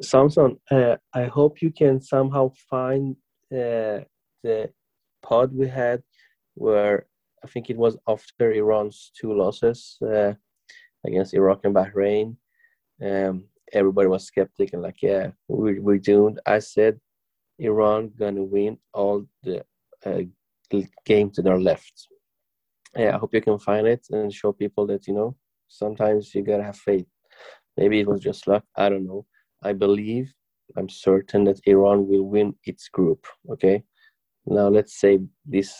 Samson, 0.00 0.58
uh, 0.70 0.96
I 1.14 1.24
hope 1.24 1.62
you 1.62 1.70
can 1.70 2.00
somehow 2.00 2.52
find 2.70 3.16
uh, 3.52 4.04
the 4.42 4.70
pod 5.22 5.54
we 5.54 5.68
had 5.68 6.02
where 6.54 7.06
I 7.42 7.48
think 7.48 7.70
it 7.70 7.76
was 7.76 7.96
after 8.06 8.52
Iran's 8.52 9.12
two 9.18 9.32
losses 9.32 9.96
uh, 10.02 10.34
against 11.06 11.34
Iraq 11.34 11.60
and 11.64 11.74
Bahrain. 11.74 12.36
Um, 13.02 13.44
everybody 13.72 14.08
was 14.08 14.24
skeptic 14.24 14.72
and 14.72 14.82
like, 14.82 15.02
yeah, 15.02 15.30
we, 15.48 15.78
we're 15.78 15.98
doomed. 15.98 16.40
I 16.46 16.58
said 16.58 17.00
Iran 17.58 18.12
gonna 18.18 18.42
win 18.42 18.78
all 18.92 19.26
the 19.42 19.64
uh, 20.04 20.22
games 21.04 21.36
that 21.36 21.46
are 21.46 21.60
left. 21.60 22.08
Yeah, 22.94 23.14
I 23.14 23.18
hope 23.18 23.34
you 23.34 23.40
can 23.40 23.58
find 23.58 23.86
it 23.86 24.06
and 24.10 24.32
show 24.32 24.52
people 24.52 24.86
that 24.88 25.06
you 25.06 25.14
know 25.14 25.36
sometimes 25.68 26.34
you 26.34 26.42
gotta 26.42 26.64
have 26.64 26.78
faith. 26.78 27.06
Maybe 27.76 28.00
it 28.00 28.08
was 28.08 28.20
just 28.20 28.46
luck. 28.46 28.64
I 28.74 28.88
don't 28.88 29.06
know. 29.06 29.26
I 29.62 29.72
believe, 29.72 30.32
I'm 30.76 30.88
certain 30.88 31.44
that 31.44 31.60
Iran 31.66 32.06
will 32.06 32.24
win 32.24 32.54
its 32.64 32.88
group. 32.88 33.26
Okay. 33.50 33.82
Now 34.46 34.68
let's 34.68 35.00
say 35.00 35.18
this 35.44 35.74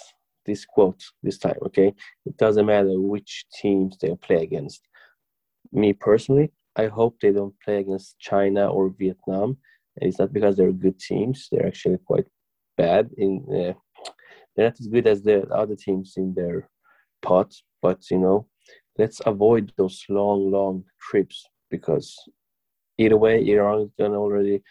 this 0.45 0.65
quote 0.65 1.03
this 1.23 1.39
time. 1.39 1.59
Okay. 1.67 1.95
It 2.25 2.37
doesn't 2.37 2.67
matter 2.67 3.01
which 3.01 3.47
teams 3.61 3.97
they 3.99 4.15
play 4.17 4.43
against. 4.43 4.83
Me 5.73 5.93
personally, 5.93 6.53
I 6.77 6.87
hope 6.87 7.19
they 7.21 7.33
don't 7.33 7.55
play 7.65 7.79
against 7.79 8.19
China 8.19 8.69
or 8.69 8.95
Vietnam. 8.99 9.59
It's 9.97 10.19
not 10.19 10.33
because 10.33 10.57
they're 10.57 10.73
good 10.73 10.99
teams. 11.01 11.49
They're 11.51 11.67
actually 11.67 11.99
quite 12.05 12.27
bad 12.77 13.11
in. 13.17 13.45
Uh, 13.49 13.73
they're 14.55 14.67
not 14.67 14.81
as 14.81 14.87
good 14.87 15.07
as 15.07 15.23
the 15.23 15.47
other 15.49 15.77
teams 15.77 16.15
in 16.17 16.35
their 16.35 16.69
pot. 17.23 17.53
But 17.83 18.11
you 18.11 18.19
know, 18.19 18.47
let's 18.99 19.21
avoid 19.27 19.73
those 19.77 20.05
long, 20.09 20.51
long 20.51 20.85
trips 21.01 21.45
because 21.71 22.15
either 22.99 23.17
way, 23.17 23.47
Iran 23.47 23.91
can 23.99 24.13
already 24.15 24.63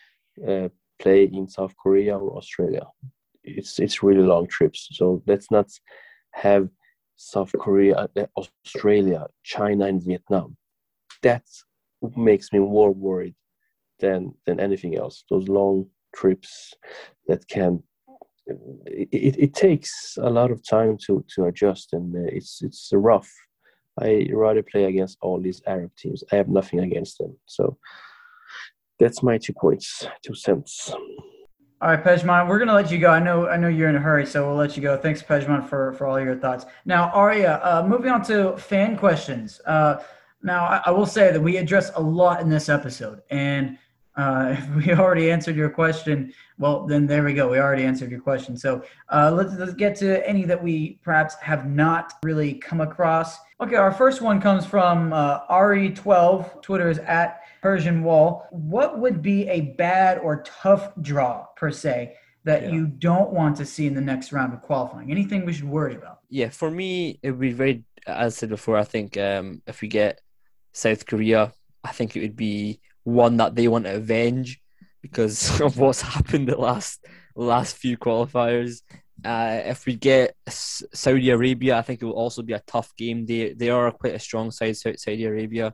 uh, 0.48 0.70
play 1.00 1.24
in 1.24 1.48
South 1.48 1.74
Korea 1.82 2.18
or 2.18 2.38
Australia. 2.38 2.86
It's 3.44 3.80
it's 3.80 4.04
really 4.04 4.24
long 4.24 4.48
trips. 4.48 4.90
So 4.92 5.22
let's 5.28 5.52
not 5.52 5.70
have 6.32 6.70
South 7.16 7.52
Korea, 7.60 7.96
uh, 7.96 8.26
Australia, 8.38 9.28
China, 9.44 9.86
and 9.86 10.02
Vietnam. 10.02 10.58
That 11.22 11.44
makes 12.16 12.52
me 12.52 12.60
more 12.60 12.92
worried 12.92 13.36
than 14.00 14.34
than 14.46 14.60
anything 14.60 14.98
else. 14.98 15.24
Those 15.30 15.48
long 15.48 15.88
trips 16.16 16.74
that 17.28 17.48
can 17.48 17.84
it, 18.86 19.36
it 19.38 19.54
takes 19.54 20.18
a 20.22 20.30
lot 20.30 20.52
of 20.52 20.64
time 20.64 20.98
to 21.06 21.24
to 21.36 21.46
adjust 21.46 21.94
and 21.94 22.16
uh, 22.16 22.30
it's 22.32 22.62
it's 22.62 22.90
rough. 22.94 23.32
I 24.00 24.28
rather 24.34 24.62
play 24.62 24.86
against 24.86 25.18
all 25.22 25.40
these 25.40 25.62
Arab 25.66 25.92
teams. 25.98 26.24
I 26.32 26.36
have 26.36 26.50
nothing 26.50 26.80
against 26.82 27.18
them. 27.18 27.38
So 27.46 27.78
that's 29.00 29.24
my 29.24 29.38
two 29.38 29.54
points, 29.54 30.08
two 30.22 30.36
cents. 30.36 30.94
All 31.82 31.90
right, 31.92 32.04
Pejman, 32.04 32.48
we're 32.48 32.58
gonna 32.58 32.74
let 32.74 32.90
you 32.90 32.98
go. 32.98 33.10
I 33.12 33.20
know, 33.20 33.48
I 33.48 33.58
know 33.58 33.68
you're 33.68 33.90
in 33.90 33.96
a 33.96 34.00
hurry, 34.00 34.26
so 34.26 34.48
we'll 34.48 34.56
let 34.56 34.76
you 34.76 34.82
go. 34.82 34.98
Thanks, 34.98 35.22
Pejman, 35.22 35.68
for 35.68 35.94
for 35.94 36.08
all 36.08 36.20
your 36.20 36.36
thoughts. 36.36 36.66
Now, 36.86 37.12
Aria, 37.12 37.60
uh, 37.64 37.86
moving 37.88 38.12
on 38.12 38.24
to 38.24 38.58
fan 38.58 38.98
questions. 38.98 39.60
Uh, 39.66 39.98
now, 40.42 40.66
I, 40.66 40.82
I, 40.86 40.92
will 40.92 41.06
say 41.06 41.32
that 41.32 41.42
we 41.42 41.58
address 41.58 41.92
a 41.96 42.02
lot 42.02 42.40
in 42.40 42.50
this 42.50 42.70
episode, 42.70 43.22
and 43.30 43.78
uh, 44.18 44.56
if 44.58 44.86
we 44.86 44.94
already 44.94 45.32
answered 45.32 45.56
your 45.56 45.70
question, 45.70 46.34
well, 46.58 46.86
then 46.86 47.06
there 47.06 47.24
we 47.24 47.34
go. 47.34 47.50
We 47.50 47.60
already 47.60 47.84
answered 47.84 48.12
your 48.12 48.22
question. 48.22 48.58
So 48.58 48.84
uh, 49.10 49.32
let's, 49.36 49.54
let's 49.56 49.74
get 49.74 49.96
to 49.98 50.28
any 50.28 50.46
that 50.46 50.62
we 50.62 51.00
perhaps 51.04 51.36
have 51.36 51.70
not 51.70 52.14
really 52.24 52.54
come 52.54 52.82
across. 52.82 53.38
Okay, 53.62 53.76
our 53.76 53.92
first 53.92 54.22
one 54.22 54.42
comes 54.42 54.66
from 54.66 55.14
uh, 55.14 55.46
Ari12. 55.48 56.62
Twitter 56.62 56.90
is 56.90 57.00
at 57.00 57.42
Persian 57.62 58.04
Wall. 58.04 58.48
What 58.52 59.00
would 59.00 59.22
be 59.22 59.48
a 59.48 59.62
bad 59.62 60.20
or 60.20 60.44
tough 60.44 60.92
draw, 61.02 61.46
per 61.56 61.72
se, 61.72 62.16
that 62.44 62.64
yeah. 62.64 62.72
you 62.72 62.88
don't 62.88 63.32
want 63.32 63.58
to 63.58 63.66
see 63.66 63.88
in 63.88 63.96
the 63.96 64.02
next 64.02 64.32
round 64.32 64.54
of 64.54 64.62
qualifying? 64.62 65.12
Anything 65.12 65.46
we 65.46 65.54
should 65.54 65.66
worry 65.70 65.96
about? 65.96 66.20
Yeah, 66.30 66.50
for 66.50 66.70
me, 66.70 67.20
it 67.24 67.32
would 67.32 67.40
be 67.40 67.54
very, 67.54 67.84
as 68.06 68.36
I 68.36 68.40
said 68.40 68.50
before, 68.50 68.78
I 68.78 68.84
think 68.84 69.18
um, 69.18 69.62
if 69.68 69.82
we 69.82 69.88
get 69.88 70.22
South 70.74 71.06
Korea, 71.06 71.54
I 71.84 71.92
think 71.92 72.16
it 72.16 72.22
would 72.22 72.36
be 72.36 72.82
one 73.06 73.38
that 73.38 73.56
they 73.56 73.70
want 73.70 73.86
to 73.86 73.96
avenge 73.96 74.60
because 75.02 75.62
of 75.68 75.78
what's 75.78 76.02
happened 76.02 76.50
the 76.50 76.58
last 76.58 77.06
last 77.36 77.78
few 77.78 77.98
qualifiers. 77.98 78.82
Uh, 79.24 79.62
if 79.66 79.86
we 79.86 79.96
get 79.96 80.36
Saudi 80.48 81.30
Arabia, 81.30 81.78
I 81.78 81.82
think 81.82 82.02
it 82.02 82.06
will 82.06 82.14
also 82.14 82.42
be 82.42 82.54
a 82.54 82.64
tough 82.68 82.94
game. 82.98 83.26
They 83.26 83.54
they 83.54 83.70
are 83.70 83.92
quite 83.92 84.16
a 84.16 84.20
strong 84.20 84.52
side, 84.52 84.76
Saudi 84.78 85.26
Arabia, 85.26 85.74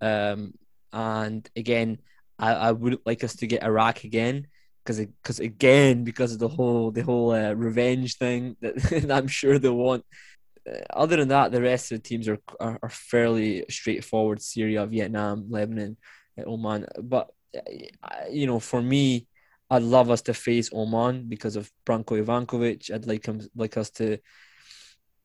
um, 0.00 0.54
and 0.92 1.48
again, 1.54 1.98
I, 2.38 2.52
I 2.52 2.72
would 2.72 2.98
like 3.06 3.22
us 3.22 3.36
to 3.36 3.46
get 3.46 3.62
Iraq 3.62 4.04
again 4.04 4.48
because 4.84 4.98
because 4.98 5.40
again 5.40 6.04
because 6.04 6.32
of 6.32 6.40
the 6.40 6.48
whole 6.48 6.90
the 6.90 7.02
whole 7.02 7.30
uh, 7.30 7.52
revenge 7.52 8.16
thing 8.16 8.56
that 8.60 9.10
I'm 9.10 9.28
sure 9.28 9.58
they'll 9.58 9.76
want 9.76 10.04
other 10.92 11.16
than 11.16 11.28
that, 11.28 11.52
the 11.52 11.62
rest 11.62 11.90
of 11.90 11.98
the 11.98 12.08
teams 12.08 12.28
are, 12.28 12.38
are, 12.60 12.78
are 12.82 12.90
fairly 12.90 13.64
straightforward: 13.68 14.42
Syria, 14.42 14.86
Vietnam, 14.86 15.46
Lebanon, 15.48 15.96
Oman. 16.38 16.86
But 17.02 17.30
uh, 17.56 17.60
you 18.30 18.46
know, 18.46 18.60
for 18.60 18.82
me, 18.82 19.26
I'd 19.70 19.82
love 19.82 20.10
us 20.10 20.22
to 20.22 20.34
face 20.34 20.70
Oman 20.72 21.28
because 21.28 21.56
of 21.56 21.70
Branko 21.86 22.22
Ivankovic. 22.22 22.92
I'd 22.92 23.06
like 23.06 23.26
him, 23.26 23.40
like 23.54 23.76
us 23.76 23.90
to 23.90 24.18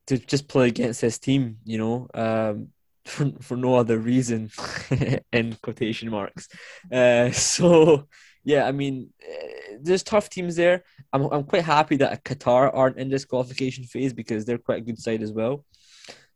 to 0.08 0.18
just 0.20 0.48
play 0.48 0.68
against 0.68 1.02
this 1.02 1.18
team. 1.18 1.58
You 1.66 1.78
know, 1.78 2.08
um, 2.14 2.70
for 3.06 3.32
for 3.42 3.58
no 3.58 3.76
other 3.76 3.98
reason, 3.98 4.52
in 5.32 5.58
quotation 5.62 6.10
marks. 6.10 6.48
Uh, 6.92 7.32
so 7.32 8.08
yeah, 8.44 8.68
I 8.68 8.72
mean, 8.72 9.10
uh, 9.22 9.78
there's 9.82 10.04
tough 10.04 10.30
teams 10.30 10.56
there. 10.56 10.84
I'm 11.12 11.24
I'm 11.32 11.44
quite 11.44 11.64
happy 11.64 11.98
that 11.98 12.24
Qatar 12.24 12.72
aren't 12.74 12.98
in 12.98 13.10
this 13.10 13.26
qualification 13.26 13.84
phase 13.86 14.14
because 14.14 14.46
they're 14.46 14.60
quite 14.60 14.80
a 14.80 14.86
good 14.86 15.00
side 15.00 15.24
as 15.24 15.32
well. 15.32 15.66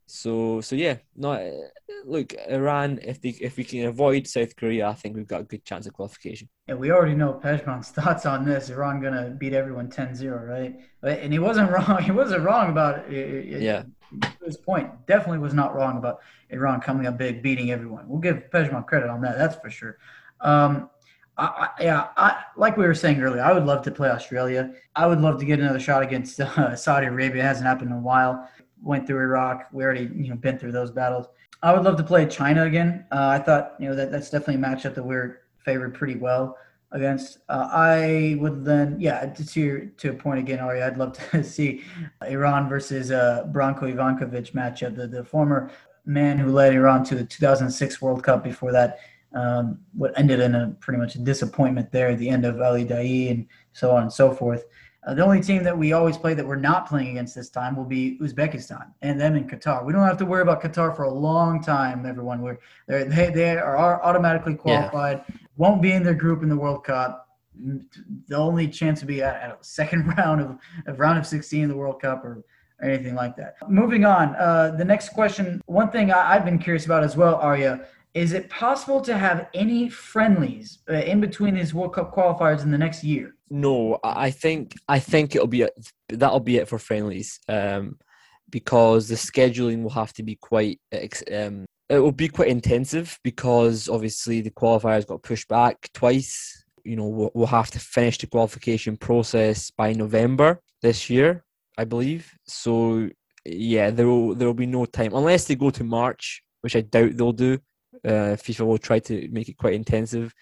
So 0.09 0.59
so 0.61 0.75
yeah, 0.75 0.97
no, 1.15 1.33
uh, 1.33 1.51
look, 2.03 2.33
Iran. 2.49 2.99
If 3.03 3.21
they 3.21 3.29
if 3.29 3.57
we 3.57 3.63
can 3.63 3.85
avoid 3.85 4.25
South 4.25 4.55
Korea, 4.55 4.87
I 4.87 4.93
think 4.93 5.15
we've 5.15 5.27
got 5.27 5.41
a 5.41 5.43
good 5.43 5.63
chance 5.63 5.85
of 5.85 5.93
qualification. 5.93 6.49
Yeah, 6.67 6.75
we 6.75 6.89
already 6.91 7.13
know 7.13 7.39
Pejman's 7.43 7.89
thoughts 7.97 8.25
on 8.25 8.43
this. 8.43 8.71
Iran 8.71 9.01
gonna 9.01 9.29
beat 9.29 9.53
everyone 9.53 9.87
10-0, 9.87 10.47
right? 10.47 10.75
And 11.03 11.31
he 11.31 11.37
wasn't 11.37 11.71
wrong. 11.73 12.01
He 12.01 12.09
wasn't 12.09 12.43
wrong 12.43 12.71
about 12.71 13.13
it. 13.13 13.61
Yeah. 13.61 13.83
His 14.43 14.57
point 14.57 14.89
definitely 15.05 15.37
was 15.37 15.53
not 15.53 15.75
wrong 15.75 15.99
about 15.99 16.21
Iran 16.49 16.81
coming 16.81 17.05
up 17.05 17.19
big, 17.19 17.43
beating 17.43 17.69
everyone. 17.69 18.09
We'll 18.09 18.19
give 18.19 18.49
Pejman 18.51 18.87
credit 18.87 19.11
on 19.11 19.21
that. 19.21 19.37
That's 19.37 19.57
for 19.57 19.69
sure. 19.69 19.99
Um, 20.41 20.89
I, 21.39 21.69
yeah, 21.79 22.07
I, 22.17 22.43
like 22.57 22.75
we 22.75 22.85
were 22.85 22.93
saying 22.93 23.21
earlier, 23.21 23.41
I 23.41 23.53
would 23.53 23.65
love 23.65 23.83
to 23.83 23.91
play 23.91 24.09
Australia. 24.09 24.73
I 24.95 25.07
would 25.07 25.21
love 25.21 25.39
to 25.39 25.45
get 25.45 25.59
another 25.59 25.79
shot 25.79 26.03
against 26.03 26.39
uh, 26.41 26.75
Saudi 26.75 27.07
Arabia. 27.07 27.43
It 27.43 27.45
hasn't 27.45 27.65
happened 27.65 27.91
in 27.91 27.97
a 27.97 28.01
while. 28.01 28.49
Went 28.81 29.07
through 29.07 29.19
Iraq. 29.19 29.67
We 29.71 29.83
already, 29.83 30.09
you 30.15 30.29
know, 30.29 30.35
been 30.35 30.57
through 30.57 30.71
those 30.71 30.91
battles. 30.91 31.27
I 31.61 31.73
would 31.73 31.83
love 31.83 31.97
to 31.97 32.03
play 32.03 32.25
China 32.25 32.63
again. 32.63 33.05
Uh, 33.11 33.27
I 33.27 33.39
thought, 33.39 33.75
you 33.79 33.89
know, 33.89 33.95
that 33.95 34.11
that's 34.11 34.29
definitely 34.29 34.55
a 34.55 34.65
matchup 34.65 34.95
that 34.95 35.03
we're 35.03 35.41
favored 35.57 35.93
pretty 35.93 36.15
well 36.15 36.57
against. 36.91 37.39
Uh, 37.49 37.67
I 37.71 38.37
would 38.39 38.63
then, 38.63 38.97
yeah, 38.99 39.25
to 39.25 39.59
your, 39.59 39.85
to 39.85 40.11
a 40.11 40.13
point 40.13 40.39
again, 40.39 40.59
Ari, 40.59 40.81
I'd 40.81 40.97
love 40.97 41.19
to 41.31 41.43
see 41.43 41.83
Iran 42.25 42.69
versus 42.69 43.11
uh, 43.11 43.45
Branko 43.51 43.93
Ivankovic 43.93 44.53
matchup. 44.53 44.95
The 44.95 45.07
the 45.07 45.23
former 45.23 45.71
man 46.05 46.37
who 46.37 46.51
led 46.51 46.73
Iran 46.73 47.03
to 47.05 47.15
the 47.15 47.25
2006 47.25 48.01
World 48.01 48.23
Cup 48.23 48.43
before 48.43 48.71
that 48.71 48.99
um, 49.33 49.79
what 49.93 50.17
ended 50.17 50.39
in 50.39 50.55
a 50.55 50.75
pretty 50.79 50.99
much 50.99 51.15
a 51.15 51.19
disappointment 51.19 51.91
there 51.91 52.09
at 52.09 52.17
the 52.17 52.29
end 52.29 52.45
of 52.45 52.61
Ali 52.61 52.85
Daei 52.85 53.29
and 53.31 53.45
so 53.73 53.91
on 53.91 54.03
and 54.03 54.13
so 54.13 54.31
forth. 54.31 54.65
Uh, 55.05 55.13
the 55.13 55.23
only 55.23 55.41
team 55.41 55.63
that 55.63 55.77
we 55.77 55.93
always 55.93 56.17
play 56.17 56.33
that 56.33 56.45
we're 56.45 56.57
not 56.57 56.87
playing 56.87 57.09
against 57.09 57.33
this 57.33 57.49
time 57.49 57.75
will 57.75 57.85
be 57.85 58.17
Uzbekistan 58.21 58.87
and 59.01 59.19
them 59.19 59.35
in 59.35 59.47
Qatar. 59.47 59.85
We 59.85 59.93
don't 59.93 60.03
have 60.03 60.17
to 60.17 60.25
worry 60.25 60.41
about 60.41 60.61
Qatar 60.61 60.93
for 60.93 61.03
a 61.03 61.13
long 61.13 61.63
time, 61.63 62.05
everyone. 62.05 62.41
We're, 62.41 62.57
they 62.87 63.31
they 63.33 63.57
are 63.57 64.03
automatically 64.03 64.55
qualified, 64.55 65.23
yeah. 65.29 65.35
won't 65.55 65.81
be 65.81 65.93
in 65.93 66.03
their 66.03 66.13
group 66.13 66.43
in 66.43 66.49
the 66.49 66.57
World 66.57 66.83
Cup. 66.83 67.29
The 68.27 68.35
only 68.35 68.67
chance 68.67 68.99
to 68.99 69.05
be 69.05 69.21
at, 69.21 69.41
at 69.41 69.51
a 69.51 69.57
second 69.61 70.07
round 70.17 70.41
of, 70.41 70.57
of 70.85 70.99
round 70.99 71.17
of 71.17 71.25
16 71.25 71.63
in 71.63 71.69
the 71.69 71.75
World 71.75 72.01
Cup 72.01 72.25
or, 72.25 72.43
or 72.81 72.89
anything 72.89 73.15
like 73.15 73.37
that. 73.37 73.55
Moving 73.69 74.03
on, 74.03 74.35
uh, 74.35 74.75
the 74.77 74.85
next 74.85 75.09
question. 75.09 75.61
One 75.65 75.91
thing 75.91 76.11
I, 76.11 76.33
have 76.33 76.43
been 76.43 76.59
curious 76.59 76.85
about 76.85 77.03
as 77.03 77.15
well, 77.15 77.35
Arya, 77.35 77.85
is 78.13 78.33
it 78.33 78.49
possible 78.49 79.01
to 79.01 79.17
have 79.17 79.47
any 79.53 79.89
friendlies 79.89 80.79
uh, 80.89 80.93
in 80.93 81.21
between 81.21 81.55
these 81.55 81.73
World 81.73 81.93
Cup 81.93 82.13
qualifiers 82.13 82.63
in 82.63 82.71
the 82.71 82.77
next 82.77 83.03
year? 83.03 83.35
No, 83.49 83.99
I 84.03 84.31
think 84.31 84.75
I 84.87 84.99
think 84.99 85.35
it'll 85.35 85.47
be 85.47 85.67
that'll 86.09 86.39
be 86.39 86.57
it 86.57 86.67
for 86.67 86.79
friendlies, 86.79 87.39
um, 87.47 87.97
because 88.49 89.07
the 89.07 89.15
scheduling 89.15 89.81
will 89.83 89.89
have 89.91 90.13
to 90.13 90.23
be 90.23 90.35
quite 90.35 90.79
um, 91.31 91.65
it 91.89 91.99
will 91.99 92.11
be 92.11 92.27
quite 92.27 92.49
intensive 92.49 93.19
because 93.23 93.89
obviously 93.89 94.41
the 94.41 94.51
qualifiers 94.51 95.07
got 95.07 95.23
pushed 95.23 95.47
back 95.47 95.89
twice. 95.93 96.63
You 96.83 96.95
know, 96.95 97.07
we'll, 97.07 97.31
we'll 97.33 97.47
have 97.47 97.71
to 97.71 97.79
finish 97.79 98.17
the 98.19 98.27
qualification 98.27 98.95
process 98.95 99.71
by 99.71 99.93
November 99.93 100.61
this 100.81 101.09
year, 101.09 101.43
I 101.77 101.85
believe. 101.85 102.31
So 102.45 103.09
yeah, 103.45 103.89
there 103.89 104.07
will 104.07 104.35
there 104.35 104.47
will 104.47 104.53
be 104.53 104.67
no 104.67 104.85
time 104.85 105.13
unless 105.15 105.45
they 105.45 105.55
go 105.55 105.71
to 105.71 105.83
March, 105.83 106.43
which 106.61 106.75
I 106.75 106.81
doubt 106.81 107.17
they'll 107.17 107.31
do. 107.33 107.59
Uh, 108.05 108.35
FIFA 108.35 108.65
will 108.65 108.77
try 108.77 108.99
to 108.99 109.27
make 109.31 109.49
it 109.49 109.57
quite 109.57 109.73
intensive. 109.73 110.33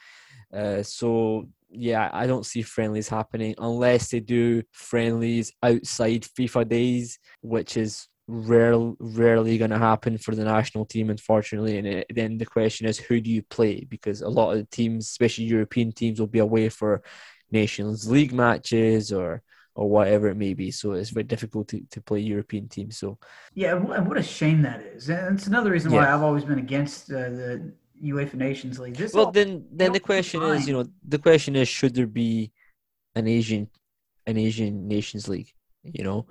Uh, 0.54 0.82
so 0.84 1.48
yeah, 1.70 2.10
I 2.14 2.28
don't 2.28 2.46
see 2.46 2.62
friendlies 2.62 3.10
happening 3.10 3.56
unless 3.58 4.10
they 4.10 4.20
do 4.20 4.64
friendlies 4.72 5.52
outside 5.62 6.24
FIFA 6.24 6.68
days, 6.70 7.20
which 7.42 7.78
is 7.78 8.08
rare, 8.28 8.76
rarely 9.00 9.58
going 9.58 9.72
to 9.72 9.78
happen 9.78 10.18
for 10.18 10.36
the 10.36 10.44
national 10.44 10.86
team, 10.86 11.10
unfortunately. 11.10 11.78
And 11.78 11.88
it, 11.88 12.08
then 12.14 12.38
the 12.38 12.46
question 12.46 12.88
is, 12.88 12.98
who 12.98 13.20
do 13.20 13.30
you 13.30 13.42
play? 13.44 13.86
Because 13.90 14.22
a 14.22 14.30
lot 14.30 14.52
of 14.52 14.60
the 14.60 14.66
teams, 14.66 15.06
especially 15.06 15.46
European 15.46 15.92
teams, 15.92 16.20
will 16.20 16.28
be 16.28 16.40
away 16.40 16.70
for 16.70 17.02
Nations 17.52 18.10
League 18.10 18.34
matches 18.34 19.12
or 19.12 19.42
or 19.78 19.88
whatever 19.88 20.28
it 20.28 20.36
may 20.36 20.54
be. 20.56 20.72
So 20.72 20.94
it's 20.94 21.12
very 21.12 21.24
difficult 21.24 21.68
to, 21.70 21.80
to 21.92 22.02
play 22.02 22.20
European 22.20 22.68
teams. 22.68 22.98
So 22.98 23.18
yeah, 23.54 23.76
and 23.76 24.08
what 24.08 24.18
a 24.18 24.24
shame 24.24 24.64
that 24.64 24.82
is. 24.82 25.10
And 25.10 25.38
it's 25.38 25.48
another 25.48 25.72
reason 25.72 25.92
why 25.92 26.02
Yeah. 26.02 26.16
I've 26.16 26.24
always 26.24 26.44
been 26.44 26.60
against 26.60 27.12
uh, 27.12 27.30
the 27.42 27.72
UEFA 28.04 28.34
Nations 28.34 28.80
League. 28.80 28.96
This 28.96 29.14
well, 29.14 29.28
all- 29.28 29.32
then 29.32 29.66
then 29.72 29.92
the 29.94 30.00
question 30.00 30.42
is, 30.44 30.68
you 30.68 30.74
know, 30.74 30.86
the 31.08 31.20
question 31.20 31.56
is, 31.56 31.68
should 31.70 31.94
there 31.94 32.08
be 32.08 32.52
an 33.16 33.28
Asian 33.28 33.70
an 34.26 34.38
Asian 34.38 34.88
Nations 34.88 35.28
League? 35.28 35.52
You 35.84 36.04
know, 36.04 36.26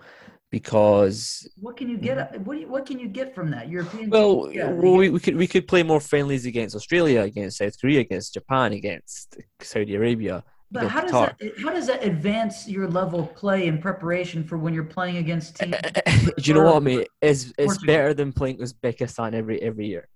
because 0.51 1.49
what 1.61 1.76
can 1.76 1.88
you 1.88 1.99
get? 1.99 2.40
What 2.40 2.55
do 2.55 2.61
you, 2.62 2.68
what 2.68 2.84
can 2.84 2.99
you 2.99 3.09
get 3.09 3.32
from 3.32 3.51
that 3.53 3.68
European? 3.68 4.11
Well, 4.11 4.51
yeah, 4.53 4.70
well 4.70 4.97
we, 4.97 5.09
we 5.09 5.20
could 5.20 5.36
we 5.36 5.47
could 5.47 5.68
play 5.68 5.84
more 5.84 6.01
friendlies 6.01 6.47
against 6.47 6.74
Australia, 6.74 7.20
against 7.22 7.59
South 7.59 7.80
Korea, 7.80 8.01
against 8.01 8.34
Japan, 8.34 8.72
against 8.72 9.36
Saudi 9.61 9.94
Arabia. 9.94 10.42
But 10.71 10.89
how 10.89 11.01
does 11.03 11.12
that 11.12 11.37
how 11.62 11.73
does 11.73 11.87
that 11.87 12.05
advance 12.05 12.69
your 12.69 12.89
level 12.89 13.21
of 13.21 13.35
play 13.35 13.69
in 13.69 13.79
preparation 13.79 14.43
for 14.43 14.59
when 14.59 14.75
you're 14.75 14.85
playing 14.85 15.19
against 15.19 15.62
eh, 15.62 15.67
teams? 15.67 15.77
Eh, 15.85 16.01
eh, 16.07 16.31
do 16.37 16.43
you 16.43 16.55
know 16.55 16.64
what, 16.64 16.83
mate? 16.83 17.09
It's 17.23 17.53
it's 17.57 17.79
better 17.85 18.12
than 18.14 18.33
playing 18.33 18.59
Uzbekistan 18.59 19.35
every 19.35 19.62
every 19.62 19.87
year, 19.87 20.09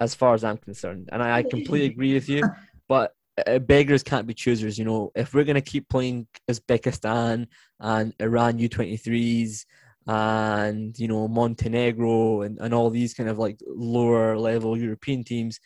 as 0.00 0.14
far 0.14 0.34
as 0.34 0.42
I'm 0.42 0.56
concerned. 0.56 1.10
And 1.12 1.22
I, 1.22 1.38
I 1.38 1.42
completely 1.42 1.86
agree 1.86 2.14
with 2.14 2.28
you. 2.28 2.42
But 2.86 3.12
uh, 3.46 3.60
beggars 3.60 4.02
can't 4.02 4.26
be 4.26 4.34
choosers. 4.34 4.78
You 4.78 4.84
know, 4.84 5.10
if 5.14 5.32
we're 5.32 5.44
gonna 5.44 5.62
keep 5.62 5.88
playing 5.88 6.26
Uzbekistan 6.50 7.46
and 7.80 8.12
Iran 8.20 8.58
U23s 8.58 9.64
and 10.06 10.98
you 10.98 11.08
know 11.08 11.26
Montenegro 11.28 12.42
and, 12.42 12.58
and 12.58 12.74
all 12.74 12.90
these 12.90 13.14
kind 13.14 13.30
of 13.30 13.38
like 13.38 13.58
lower 13.66 14.36
level 14.36 14.76
European 14.76 15.24
teams, 15.24 15.60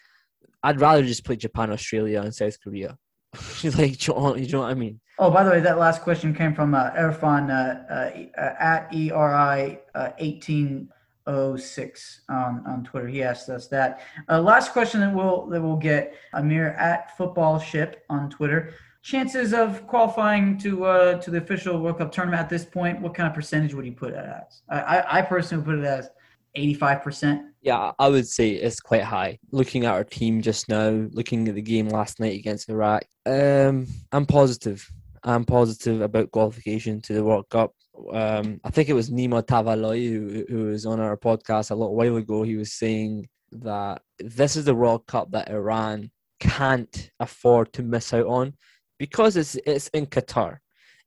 I'd 0.63 0.81
rather 0.81 1.03
just 1.03 1.25
play 1.25 1.35
Japan, 1.35 1.73
Australia, 1.73 2.21
and 2.23 2.33
South 2.33 2.61
Korea. 2.63 2.97
like, 3.65 4.07
you 4.07 4.15
know, 4.15 4.37
you 4.37 4.49
know 4.49 4.61
what 4.61 4.71
I 4.71 4.75
mean? 4.75 5.01
Oh, 5.19 5.31
by 5.31 5.43
the 5.43 5.51
way, 5.51 5.61
that 5.61 5.79
last 5.79 6.03
question 6.03 6.35
came 6.35 6.55
from 6.55 6.75
uh, 6.75 6.91
Erfan 6.93 7.51
uh, 7.51 7.93
uh, 7.93 8.11
at 8.59 8.95
ERI 8.95 9.81
uh, 9.95 10.11
1806 10.19 12.21
on, 12.29 12.63
on 12.67 12.85
Twitter. 12.85 13.09
He 13.09 13.23
asked 13.23 13.49
us 13.49 13.67
that. 13.69 14.01
Uh, 14.29 14.41
last 14.41 14.73
question 14.73 15.01
that 15.01 15.13
we'll, 15.13 15.47
that 15.49 15.61
we'll 15.61 15.77
get 15.77 16.15
Amir 16.35 16.71
at 16.75 17.17
Football 17.17 17.59
Ship 17.59 18.05
on 18.09 18.31
Twitter. 18.31 18.75
Chances 19.03 19.53
of 19.53 19.87
qualifying 19.87 20.59
to 20.59 20.85
uh, 20.85 21.21
to 21.21 21.31
the 21.31 21.39
official 21.39 21.81
World 21.81 21.99
Cup 21.99 22.13
tournament 22.13 22.41
at 22.41 22.49
this 22.49 22.65
point, 22.65 23.01
what 23.01 23.15
kind 23.15 23.29
of 23.29 23.35
percentage 23.35 23.73
would 23.73 23.87
you 23.87 23.93
put 23.93 24.13
it 24.13 24.17
as? 24.17 24.63
I, 24.69 24.81
I, 24.81 25.19
I 25.19 25.23
personally 25.23 25.65
would 25.65 25.77
put 25.77 25.85
it 25.85 25.87
as 25.87 26.11
85%. 26.57 27.48
Yeah, 27.61 27.93
I 27.99 28.09
would 28.09 28.29
say 28.29 28.51
it's 28.51 28.81
quite 28.81 29.03
high. 29.03 29.39
Looking 29.51 29.85
at 29.85 29.93
our 29.93 30.05
team 30.05 30.43
just 30.43 30.69
now, 30.69 31.09
looking 31.11 31.49
at 31.49 31.57
the 31.57 31.63
game 31.63 31.89
last 31.89 32.21
night 32.21 32.39
against 32.39 32.69
Iraq, 32.69 33.05
um, 33.27 33.87
I'm 34.13 34.27
positive. 34.27 34.89
I'm 35.25 35.45
positive 35.45 36.01
about 36.01 36.31
qualification 36.31 37.01
to 37.03 37.13
the 37.13 37.25
World 37.25 37.49
Cup. 37.51 37.73
Um, 38.13 38.61
I 38.65 38.71
think 38.71 38.89
it 38.89 38.95
was 38.95 39.11
Nima 39.11 39.43
Tavallaey 39.43 40.09
who, 40.09 40.45
who 40.49 40.65
was 40.67 40.87
on 40.87 41.01
our 41.01 41.17
podcast 41.17 41.73
a 41.73 41.75
little 41.75 41.97
while 41.97 42.17
ago. 42.17 42.45
He 42.45 42.57
was 42.57 42.73
saying 42.73 43.29
that 43.51 44.03
this 44.21 44.55
is 44.55 44.65
the 44.65 44.75
World 44.75 45.07
Cup 45.07 45.33
that 45.33 45.51
Iran 45.51 46.11
can't 46.39 47.11
afford 47.19 47.73
to 47.73 47.83
miss 47.83 48.15
out 48.15 48.27
on 48.27 48.55
because 48.99 49.37
it's 49.37 49.57
it's 49.67 49.89
in 49.89 50.07
Qatar, 50.07 50.59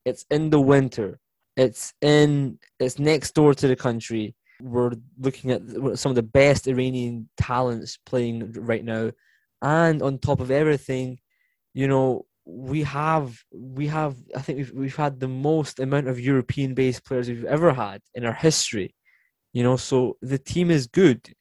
it's 0.06 0.26
in 0.30 0.50
the 0.50 0.60
winter, 0.60 1.20
it's 1.56 1.94
in 2.02 2.58
it's 2.80 3.00
next 3.00 3.36
door 3.36 3.54
to 3.54 3.68
the 3.68 3.76
country. 3.76 4.36
We're 4.62 4.94
looking 5.20 5.52
at 5.52 5.62
some 5.98 6.12
of 6.12 6.16
the 6.16 6.24
best 6.24 6.68
Iranian 6.68 7.30
talents 7.38 7.98
playing 8.06 8.54
right 8.54 8.84
now, 8.84 9.12
and 9.62 10.02
on 10.02 10.20
top 10.20 10.40
of 10.40 10.52
everything, 10.52 11.20
you 11.74 11.88
know 11.88 12.26
we 12.46 12.84
have 12.84 13.38
we 13.54 13.88
have 13.88 14.16
I 14.36 14.42
think 14.42 14.58
we've 14.58 14.72
we've 14.74 14.96
had 14.96 15.20
the 15.20 15.28
most 15.28 15.80
amount 15.80 16.08
of 16.08 16.20
European 16.20 16.74
based 16.74 17.06
players 17.06 17.30
we've 17.30 17.46
ever 17.46 17.74
had 17.74 18.02
in 18.16 18.26
our 18.26 18.34
history. 18.34 18.96
You 19.54 19.64
know, 19.64 19.78
so 19.78 20.18
the 20.22 20.38
team 20.38 20.72
is 20.72 20.88
good. 20.88 21.34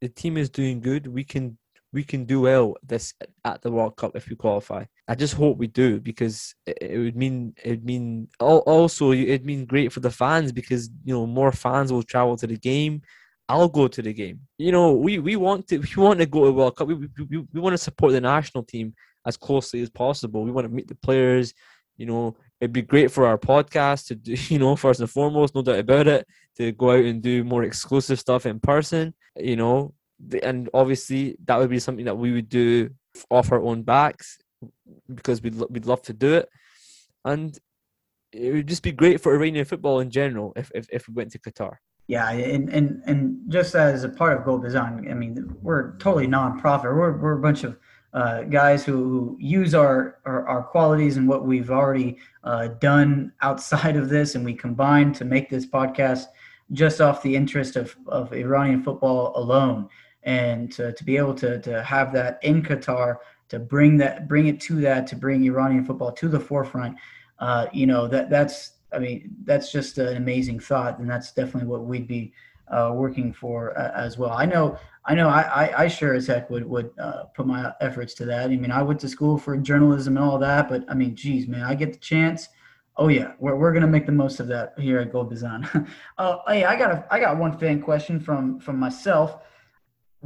The 0.00 0.08
team 0.08 0.36
is 0.36 0.50
doing 0.50 0.80
good. 0.80 1.06
We 1.06 1.24
can 1.24 1.58
we 1.92 2.04
can 2.04 2.24
do 2.24 2.42
well 2.42 2.74
this 2.82 3.14
at 3.44 3.62
the 3.62 3.70
World 3.70 3.96
Cup 3.96 4.16
if 4.16 4.28
we 4.28 4.36
qualify. 4.36 4.84
I 5.08 5.14
just 5.14 5.34
hope 5.34 5.56
we 5.56 5.68
do 5.68 6.00
because 6.00 6.54
it, 6.66 6.98
would 6.98 7.16
mean 7.16 7.54
it 7.62 7.70
would 7.70 7.84
mean 7.84 8.28
also 8.40 9.12
it'd 9.12 9.46
mean 9.46 9.64
great 9.64 9.92
for 9.92 10.00
the 10.00 10.10
fans 10.10 10.50
because 10.50 10.90
you 11.04 11.14
know 11.14 11.26
more 11.26 11.52
fans 11.52 11.92
will 11.92 12.02
travel 12.02 12.36
to 12.36 12.46
the 12.46 12.56
game. 12.56 13.02
I'll 13.48 13.68
go 13.68 13.86
to 13.86 14.02
the 14.02 14.12
game. 14.12 14.40
You 14.58 14.72
know, 14.72 14.94
we, 14.94 15.20
we 15.20 15.36
want 15.36 15.68
to 15.68 15.78
we 15.96 16.02
want 16.02 16.18
to 16.18 16.26
go 16.26 16.46
to 16.46 16.52
World 16.52 16.76
Cup. 16.76 16.88
We, 16.88 16.94
we, 16.94 17.08
we, 17.30 17.46
we 17.52 17.60
want 17.60 17.74
to 17.74 17.78
support 17.78 18.12
the 18.12 18.20
national 18.20 18.64
team 18.64 18.94
as 19.24 19.36
closely 19.36 19.80
as 19.80 19.90
possible. 19.90 20.42
We 20.42 20.50
want 20.50 20.66
to 20.66 20.74
meet 20.74 20.88
the 20.88 20.96
players. 20.96 21.54
You 21.96 22.06
know, 22.06 22.36
it'd 22.60 22.72
be 22.72 22.82
great 22.82 23.12
for 23.12 23.26
our 23.26 23.38
podcast 23.38 24.08
to 24.08 24.16
do, 24.16 24.34
you 24.48 24.58
know, 24.58 24.74
first 24.74 24.98
and 24.98 25.10
foremost, 25.10 25.54
no 25.54 25.62
doubt 25.62 25.78
about 25.78 26.08
it, 26.08 26.26
to 26.56 26.72
go 26.72 26.90
out 26.90 27.04
and 27.04 27.22
do 27.22 27.44
more 27.44 27.62
exclusive 27.62 28.18
stuff 28.18 28.44
in 28.44 28.58
person. 28.58 29.14
You 29.36 29.54
know, 29.54 29.94
and 30.42 30.68
obviously 30.74 31.36
that 31.44 31.58
would 31.58 31.70
be 31.70 31.78
something 31.78 32.06
that 32.06 32.18
we 32.18 32.32
would 32.32 32.48
do 32.48 32.90
off 33.30 33.52
our 33.52 33.62
own 33.62 33.82
backs 33.82 34.38
because 35.12 35.42
we'd 35.42 35.54
lo- 35.54 35.68
we'd 35.70 35.86
love 35.86 36.02
to 36.02 36.12
do 36.12 36.34
it, 36.34 36.48
and 37.24 37.58
it 38.32 38.52
would 38.52 38.66
just 38.66 38.82
be 38.82 38.92
great 38.92 39.20
for 39.20 39.34
Iranian 39.34 39.64
football 39.64 40.00
in 40.00 40.10
general 40.10 40.52
if 40.56 40.70
if, 40.74 40.86
if 40.92 41.08
we 41.08 41.14
went 41.14 41.32
to 41.32 41.38
Qatar. 41.38 41.76
Yeah, 42.08 42.30
and, 42.30 42.68
and 42.70 43.02
and 43.06 43.40
just 43.48 43.74
as 43.74 44.04
a 44.04 44.08
part 44.08 44.38
of 44.38 44.44
Golbazan, 44.44 45.10
I 45.10 45.14
mean, 45.14 45.56
we're 45.60 45.96
totally 45.96 46.28
nonprofit. 46.28 46.84
We're, 46.84 47.16
we're 47.18 47.38
a 47.38 47.40
bunch 47.40 47.64
of 47.64 47.76
uh, 48.12 48.42
guys 48.44 48.84
who, 48.84 48.92
who 48.92 49.36
use 49.40 49.74
our, 49.74 50.18
our, 50.24 50.46
our 50.48 50.62
qualities 50.62 51.16
and 51.18 51.28
what 51.28 51.44
we've 51.44 51.70
already 51.70 52.16
uh, 52.44 52.68
done 52.80 53.32
outside 53.42 53.96
of 53.96 54.08
this, 54.08 54.34
and 54.34 54.44
we 54.44 54.54
combine 54.54 55.12
to 55.12 55.24
make 55.24 55.50
this 55.50 55.66
podcast 55.66 56.26
just 56.72 57.00
off 57.00 57.22
the 57.22 57.36
interest 57.36 57.76
of, 57.76 57.94
of 58.06 58.32
Iranian 58.32 58.82
football 58.82 59.32
alone. 59.36 59.88
And 60.22 60.72
to, 60.72 60.92
to 60.92 61.04
be 61.04 61.16
able 61.16 61.34
to, 61.34 61.60
to 61.60 61.82
have 61.84 62.12
that 62.14 62.40
in 62.42 62.62
Qatar, 62.62 63.18
to 63.48 63.58
bring 63.58 63.96
that 63.98 64.28
bring 64.28 64.46
it 64.46 64.60
to 64.62 64.80
that, 64.82 65.06
to 65.08 65.16
bring 65.16 65.44
Iranian 65.44 65.84
football 65.84 66.12
to 66.12 66.28
the 66.28 66.40
forefront, 66.40 66.96
uh, 67.38 67.66
you 67.72 67.86
know 67.86 68.06
that 68.08 68.30
that's 68.30 68.72
I 68.92 68.98
mean 68.98 69.34
that's 69.44 69.72
just 69.72 69.98
an 69.98 70.16
amazing 70.16 70.60
thought, 70.60 70.98
and 70.98 71.08
that's 71.08 71.32
definitely 71.32 71.68
what 71.68 71.84
we'd 71.84 72.06
be 72.06 72.32
uh, 72.68 72.92
working 72.94 73.32
for 73.32 73.78
uh, 73.78 73.92
as 73.94 74.18
well. 74.18 74.30
I 74.32 74.46
know 74.46 74.78
I 75.04 75.14
know 75.14 75.28
I, 75.28 75.42
I, 75.42 75.82
I 75.84 75.88
sure 75.88 76.14
as 76.14 76.26
heck 76.26 76.50
would 76.50 76.64
would 76.68 76.90
uh, 76.98 77.24
put 77.34 77.46
my 77.46 77.72
efforts 77.80 78.14
to 78.14 78.24
that. 78.26 78.50
I 78.50 78.56
mean 78.56 78.70
I 78.70 78.82
went 78.82 79.00
to 79.00 79.08
school 79.08 79.38
for 79.38 79.56
journalism 79.56 80.16
and 80.16 80.24
all 80.24 80.38
that, 80.38 80.68
but 80.68 80.84
I 80.88 80.94
mean 80.94 81.14
geez 81.14 81.46
man, 81.46 81.62
I 81.62 81.74
get 81.74 81.92
the 81.92 81.98
chance. 81.98 82.48
Oh 82.98 83.08
yeah, 83.08 83.32
we're, 83.38 83.56
we're 83.56 83.72
gonna 83.72 83.86
make 83.86 84.06
the 84.06 84.12
most 84.12 84.40
of 84.40 84.48
that 84.48 84.74
here 84.78 84.98
at 84.98 85.12
Golbazan. 85.12 85.88
uh, 86.18 86.38
hey, 86.48 86.64
I 86.64 86.76
got 86.76 86.90
a 86.90 87.06
I 87.10 87.20
got 87.20 87.36
one 87.36 87.56
fan 87.58 87.80
question 87.80 88.18
from 88.18 88.58
from 88.58 88.78
myself. 88.78 89.38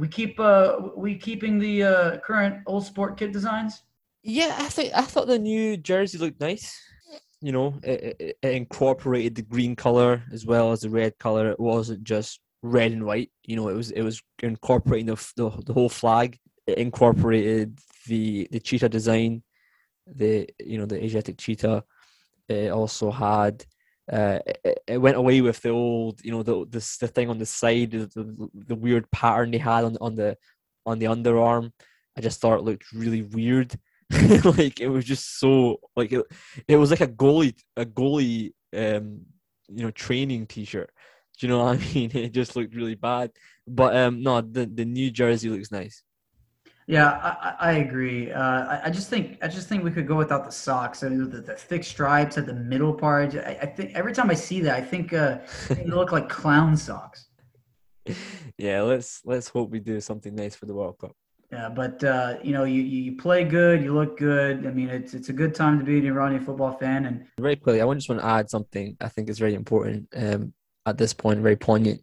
We 0.01 0.07
keep 0.07 0.39
uh 0.39 0.77
we 0.95 1.13
keeping 1.13 1.59
the 1.59 1.83
uh, 1.83 2.17
current 2.25 2.65
Uhlsport 2.65 3.17
kit 3.17 3.31
designs. 3.31 3.83
Yeah, 4.23 4.55
I 4.57 4.67
think 4.67 4.93
I 4.95 5.03
thought 5.03 5.27
the 5.27 5.37
new 5.37 5.77
jersey 5.77 6.17
looked 6.17 6.41
nice. 6.41 6.75
You 7.39 7.51
know, 7.51 7.79
it, 7.83 8.17
it, 8.19 8.37
it 8.41 8.51
incorporated 8.55 9.35
the 9.35 9.43
green 9.43 9.75
color 9.75 10.23
as 10.33 10.43
well 10.43 10.71
as 10.71 10.81
the 10.81 10.89
red 10.89 11.19
color. 11.19 11.51
It 11.51 11.59
wasn't 11.59 12.03
just 12.03 12.39
red 12.63 12.91
and 12.93 13.05
white. 13.05 13.29
You 13.45 13.55
know, 13.57 13.67
it 13.67 13.75
was 13.75 13.91
it 13.91 14.01
was 14.01 14.23
incorporating 14.41 15.05
the 15.05 15.17
the, 15.35 15.51
the 15.67 15.73
whole 15.73 15.89
flag. 15.89 16.39
It 16.65 16.79
incorporated 16.79 17.77
the 18.07 18.47
the 18.49 18.59
cheetah 18.59 18.89
design, 18.89 19.43
the 20.07 20.49
you 20.59 20.79
know 20.79 20.87
the 20.87 21.03
Asiatic 21.03 21.37
cheetah. 21.37 21.83
It 22.49 22.71
also 22.71 23.11
had. 23.11 23.63
Uh, 24.11 24.39
it, 24.65 24.83
it 24.87 24.97
went 24.97 25.17
away 25.17 25.41
with 25.41 25.61
the 25.61 25.69
old, 25.69 26.19
you 26.23 26.31
know, 26.31 26.43
the 26.43 26.65
this 26.69 26.97
the 26.97 27.07
thing 27.07 27.29
on 27.29 27.37
the 27.37 27.45
side, 27.45 27.91
the, 27.91 28.07
the, 28.07 28.49
the 28.67 28.75
weird 28.75 29.09
pattern 29.11 29.51
they 29.51 29.57
had 29.57 29.85
on 29.85 29.97
on 30.01 30.15
the 30.15 30.37
on 30.85 30.99
the 30.99 31.05
underarm. 31.05 31.71
I 32.17 32.21
just 32.21 32.41
thought 32.41 32.59
it 32.59 32.63
looked 32.63 32.91
really 32.91 33.21
weird. 33.23 33.73
like 34.43 34.81
it 34.81 34.89
was 34.89 35.05
just 35.05 35.39
so 35.39 35.79
like 35.95 36.11
it, 36.11 36.25
it 36.67 36.75
was 36.75 36.91
like 36.91 36.99
a 36.99 37.07
goalie 37.07 37.55
a 37.77 37.85
goalie 37.85 38.51
um 38.75 39.21
you 39.69 39.83
know 39.83 39.91
training 39.91 40.45
t-shirt 40.45 40.91
Do 41.39 41.47
you 41.47 41.53
know 41.53 41.63
what 41.63 41.79
I 41.79 41.93
mean? 41.95 42.11
It 42.13 42.33
just 42.33 42.55
looked 42.57 42.75
really 42.75 42.95
bad. 42.95 43.31
But 43.67 43.95
um, 43.95 44.21
no, 44.21 44.41
the 44.41 44.65
the 44.65 44.85
new 44.85 45.11
jersey 45.11 45.49
looks 45.49 45.71
nice. 45.71 46.03
Yeah, 46.87 47.09
I, 47.09 47.55
I 47.59 47.71
agree. 47.73 48.31
Uh, 48.31 48.41
I, 48.41 48.81
I 48.85 48.89
just 48.89 49.09
think 49.09 49.37
I 49.41 49.47
just 49.47 49.67
think 49.67 49.83
we 49.83 49.91
could 49.91 50.07
go 50.07 50.15
without 50.15 50.45
the 50.45 50.51
socks. 50.51 51.03
I 51.03 51.09
mean, 51.09 51.29
the, 51.29 51.41
the 51.41 51.55
thick 51.55 51.83
stripes 51.83 52.37
at 52.37 52.45
the 52.45 52.53
middle 52.53 52.93
part. 52.93 53.35
I, 53.35 53.57
I 53.61 53.65
think 53.65 53.91
every 53.95 54.13
time 54.13 54.29
I 54.29 54.33
see 54.33 54.61
that, 54.61 54.75
I 54.75 54.81
think 54.81 55.13
uh, 55.13 55.39
they 55.69 55.85
look 55.85 56.11
like 56.11 56.27
clown 56.27 56.75
socks. 56.75 57.27
Yeah, 58.57 58.81
let's 58.81 59.21
let's 59.25 59.47
hope 59.47 59.69
we 59.69 59.79
do 59.79 60.01
something 60.01 60.35
nice 60.35 60.55
for 60.55 60.65
the 60.65 60.73
World 60.73 60.97
Cup. 60.99 61.15
Yeah, 61.51 61.67
but 61.67 62.03
uh, 62.03 62.37
you 62.41 62.53
know, 62.53 62.63
you, 62.63 62.81
you 62.81 63.17
play 63.17 63.43
good, 63.43 63.83
you 63.83 63.93
look 63.93 64.17
good. 64.17 64.65
I 64.65 64.71
mean, 64.71 64.89
it's 64.89 65.13
it's 65.13 65.29
a 65.29 65.33
good 65.33 65.53
time 65.53 65.79
to 65.79 65.85
be 65.85 65.99
an 65.99 66.05
Iranian 66.05 66.43
football 66.43 66.71
fan. 66.71 67.05
And 67.05 67.25
very 67.39 67.57
quickly, 67.57 67.81
I 67.81 67.93
just 67.93 68.09
want 68.09 68.21
to 68.21 68.27
add 68.27 68.49
something 68.49 68.95
I 69.01 69.09
think 69.09 69.29
is 69.29 69.37
very 69.37 69.53
important 69.53 70.07
um, 70.15 70.53
at 70.85 70.97
this 70.97 71.13
point, 71.13 71.41
very 71.41 71.57
poignant. 71.57 72.01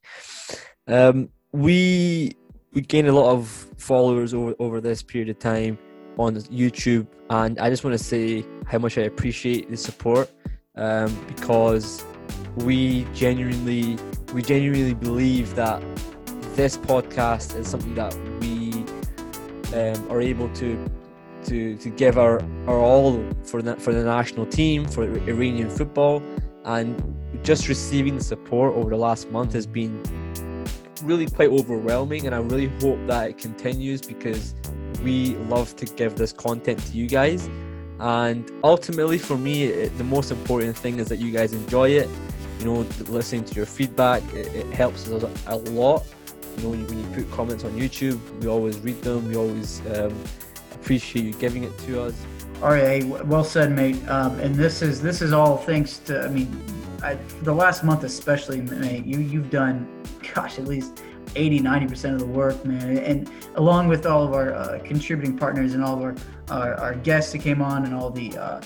Um, 0.87 1.31
we 1.53 2.37
we 2.73 2.81
gained 2.83 3.09
a 3.09 3.12
lot 3.12 3.31
of 3.31 3.49
followers 3.77 4.35
over 4.35 4.55
over 4.59 4.81
this 4.81 5.03
period 5.03 5.29
of 5.29 5.39
time 5.39 5.79
on 6.19 6.37
YouTube, 6.37 7.07
and 7.31 7.59
I 7.59 7.71
just 7.71 7.85
want 7.85 7.97
to 7.97 8.03
say 8.03 8.45
how 8.66 8.79
much 8.79 8.99
I 8.99 9.03
appreciate 9.03 9.71
the 9.71 9.77
support 9.77 10.31
um, 10.77 11.14
because 11.27 12.05
we 12.57 13.07
genuinely 13.14 13.97
we 14.35 14.43
genuinely 14.43 14.95
believe 14.95 15.55
that 15.55 15.83
this 16.55 16.77
podcast 16.77 17.57
is 17.57 17.69
something 17.69 17.95
that 17.95 18.14
we 18.41 18.73
um, 19.75 20.11
are 20.11 20.21
able 20.21 20.49
to 20.55 20.91
to 21.45 21.77
to 21.77 21.89
give 21.91 22.19
our, 22.19 22.43
our 22.66 22.79
all 22.79 23.25
for 23.45 23.62
the 23.62 23.77
for 23.77 23.93
the 23.93 24.05
national 24.05 24.47
team 24.47 24.85
for 24.85 25.05
Iranian 25.05 25.71
football, 25.71 26.23
and 26.64 27.14
just 27.43 27.69
receiving 27.69 28.16
the 28.16 28.25
support 28.25 28.75
over 28.75 28.91
the 28.91 28.97
last 28.97 29.31
month 29.31 29.53
has 29.53 29.66
been 29.66 30.03
really 31.03 31.26
quite 31.26 31.51
overwhelming. 31.51 32.26
And 32.26 32.34
I 32.34 32.38
really 32.38 32.68
hope 32.80 32.99
that 33.07 33.30
it 33.30 33.38
continues 33.38 34.01
because 34.01 34.55
we 35.03 35.36
love 35.49 35.76
to 35.76 35.86
give 35.86 36.16
this 36.16 36.32
content 36.32 36.84
to 36.86 36.92
you 36.92 37.07
guys. 37.07 37.49
And 38.01 38.51
ultimately, 38.62 39.18
for 39.18 39.36
me, 39.36 39.64
it, 39.64 39.96
the 39.99 40.05
most 40.05 40.30
important 40.30 40.76
thing 40.76 40.99
is 40.99 41.09
that 41.09 41.16
you 41.16 41.32
guys 41.32 41.53
enjoy 41.53 41.90
it. 41.90 42.09
You 42.61 42.64
know, 42.64 42.86
listening 43.09 43.44
to 43.44 43.55
your 43.55 43.66
feedback, 43.66 44.22
it, 44.34 44.55
it 44.55 44.66
helps 44.72 45.09
us 45.09 45.24
a 45.46 45.57
lot 45.57 46.05
you 46.59 46.64
know, 46.64 46.70
when 46.70 46.99
you, 46.99 47.07
put 47.14 47.30
comments 47.30 47.64
on 47.64 47.72
YouTube, 47.72 48.18
we 48.40 48.49
always 48.49 48.78
read 48.80 49.01
them. 49.03 49.28
We 49.28 49.36
always 49.36 49.80
um, 49.94 50.14
appreciate 50.72 51.24
you 51.24 51.32
giving 51.34 51.64
it 51.64 51.76
to 51.80 52.03
us. 52.03 52.14
All 52.62 52.70
right, 52.70 53.05
well 53.26 53.44
said, 53.44 53.72
mate. 53.72 53.96
Um, 54.09 54.38
and 54.40 54.55
this 54.55 54.82
is 54.82 55.01
this 55.01 55.22
is 55.22 55.32
all 55.32 55.59
thanks 55.59 55.99
to. 55.99 56.22
I 56.22 56.28
mean, 56.28 56.61
I, 57.03 57.14
the 57.42 57.55
last 57.55 57.84
month 57.84 58.03
especially, 58.03 58.61
mate. 58.61 59.07
You 59.07 59.20
you've 59.20 59.51
done, 59.51 59.86
gosh, 60.35 60.59
at 60.59 60.66
least 60.66 61.03
80, 61.37 61.61
90 61.61 61.87
percent 61.87 62.14
of 62.14 62.20
the 62.20 62.26
work, 62.26 62.64
man. 62.64 62.99
And 62.99 63.31
along 63.57 63.89
with 63.89 64.07
all 64.07 64.24
of 64.24 64.33
our 64.33 64.55
uh, 64.55 64.79
contributing 64.85 65.37
partners 65.37 65.74
and 65.74 65.85
all 65.85 65.97
of 65.97 66.03
our, 66.03 66.14
our, 66.51 66.74
our 66.74 66.95
guests 66.95 67.33
that 67.33 67.39
came 67.39 67.61
on 67.61 67.85
and 67.85 67.95
all 67.95 68.11
the 68.11 68.37
uh, 68.39 68.43
uh, 68.43 68.62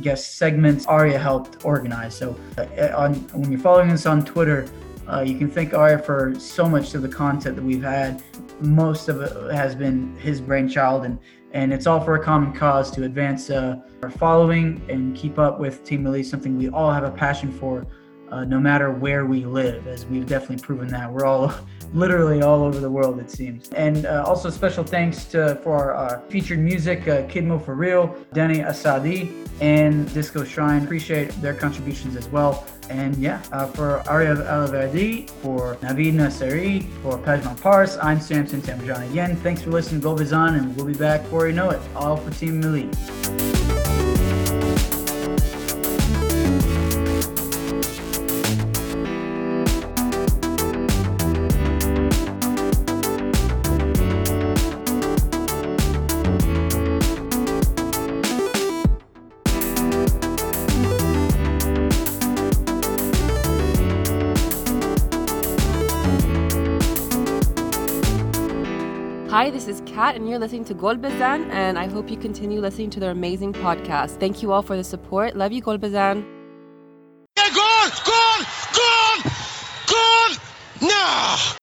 guest 0.00 0.36
segments, 0.36 0.86
Aria 0.86 1.18
helped 1.18 1.64
organize. 1.64 2.14
So 2.14 2.36
uh, 2.58 2.92
on 2.96 3.14
when 3.32 3.50
you're 3.50 3.60
following 3.60 3.90
us 3.90 4.06
on 4.06 4.24
Twitter 4.24 4.68
uh, 5.08 5.20
you 5.20 5.36
can 5.36 5.50
thank 5.50 5.74
Aria 5.74 5.98
for 5.98 6.34
so 6.38 6.68
much 6.68 6.94
of 6.94 7.02
the 7.02 7.08
content 7.08 7.56
that 7.56 7.64
we've 7.64 7.82
had. 7.82 8.22
Most 8.60 9.08
of 9.08 9.20
it 9.20 9.54
has 9.54 9.74
been 9.74 10.16
his 10.16 10.40
brainchild, 10.40 11.04
and 11.04 11.18
and 11.52 11.72
it's 11.72 11.86
all 11.86 12.00
for 12.00 12.14
a 12.14 12.24
common 12.24 12.52
cause 12.52 12.90
to 12.92 13.04
advance 13.04 13.50
uh, 13.50 13.76
our 14.02 14.10
following 14.10 14.80
and 14.88 15.14
keep 15.14 15.38
up 15.38 15.58
with 15.58 15.84
Team 15.84 16.04
Melli, 16.04 16.24
something 16.24 16.56
we 16.56 16.70
all 16.70 16.90
have 16.90 17.04
a 17.04 17.10
passion 17.10 17.52
for, 17.52 17.86
uh, 18.32 18.44
no 18.44 18.58
matter 18.58 18.90
where 18.90 19.26
we 19.26 19.44
live, 19.44 19.86
as 19.86 20.06
we've 20.06 20.26
definitely 20.26 20.56
proven 20.56 20.88
that. 20.88 21.12
We're 21.12 21.26
all 21.26 21.52
literally 21.92 22.40
all 22.40 22.62
over 22.62 22.80
the 22.80 22.90
world, 22.90 23.20
it 23.20 23.30
seems. 23.30 23.68
And 23.70 24.06
uh, 24.06 24.24
also 24.26 24.48
special 24.48 24.82
thanks 24.82 25.26
to 25.26 25.56
for 25.56 25.92
our 25.92 26.22
featured 26.30 26.58
music, 26.58 27.06
uh, 27.06 27.26
Kidmo 27.28 27.58
for 27.58 27.74
Real, 27.74 28.16
Danny 28.32 28.60
Asadi, 28.60 29.46
and 29.60 30.12
Disco 30.14 30.44
Shrine. 30.44 30.82
Appreciate 30.82 31.30
their 31.42 31.54
contributions 31.54 32.16
as 32.16 32.26
well. 32.28 32.66
And 32.88 33.14
yeah, 33.16 33.42
uh, 33.52 33.66
for 33.66 33.98
Arya 34.08 34.36
Alaverdi, 34.36 35.28
for 35.28 35.76
Navid 35.76 36.14
Nasari, 36.14 36.88
for 37.02 37.18
Pajman 37.18 37.60
Pars, 37.60 37.98
I'm 37.98 38.20
Samson 38.20 38.62
Tamajani 38.62 39.10
again. 39.10 39.36
Thanks 39.36 39.62
for 39.62 39.70
listening 39.70 40.00
to 40.00 40.08
Golbazan, 40.08 40.58
and 40.58 40.74
we'll 40.74 40.86
be 40.86 40.94
back 40.94 41.22
before 41.22 41.46
you 41.46 41.52
know 41.52 41.70
it, 41.70 41.80
all 41.94 42.16
for 42.16 42.30
Team 42.30 42.62
Melli. 42.62 43.71
And 70.10 70.28
you're 70.28 70.38
listening 70.38 70.64
to 70.66 70.74
Golbazan, 70.74 71.48
and 71.50 71.78
I 71.78 71.86
hope 71.86 72.10
you 72.10 72.16
continue 72.16 72.60
listening 72.60 72.90
to 72.90 73.00
their 73.00 73.10
amazing 73.10 73.52
podcast. 73.52 74.18
Thank 74.18 74.42
you 74.42 74.52
all 74.52 74.62
for 74.62 74.76
the 74.76 74.84
support. 74.84 75.36
Love 75.36 75.52
you, 75.52 75.62
Golbazan. 75.62 76.24
Gol! 77.36 77.90
Gol! 78.04 78.44
Gol! 78.74 79.32
Gol! 79.86 80.88
No! 80.88 81.52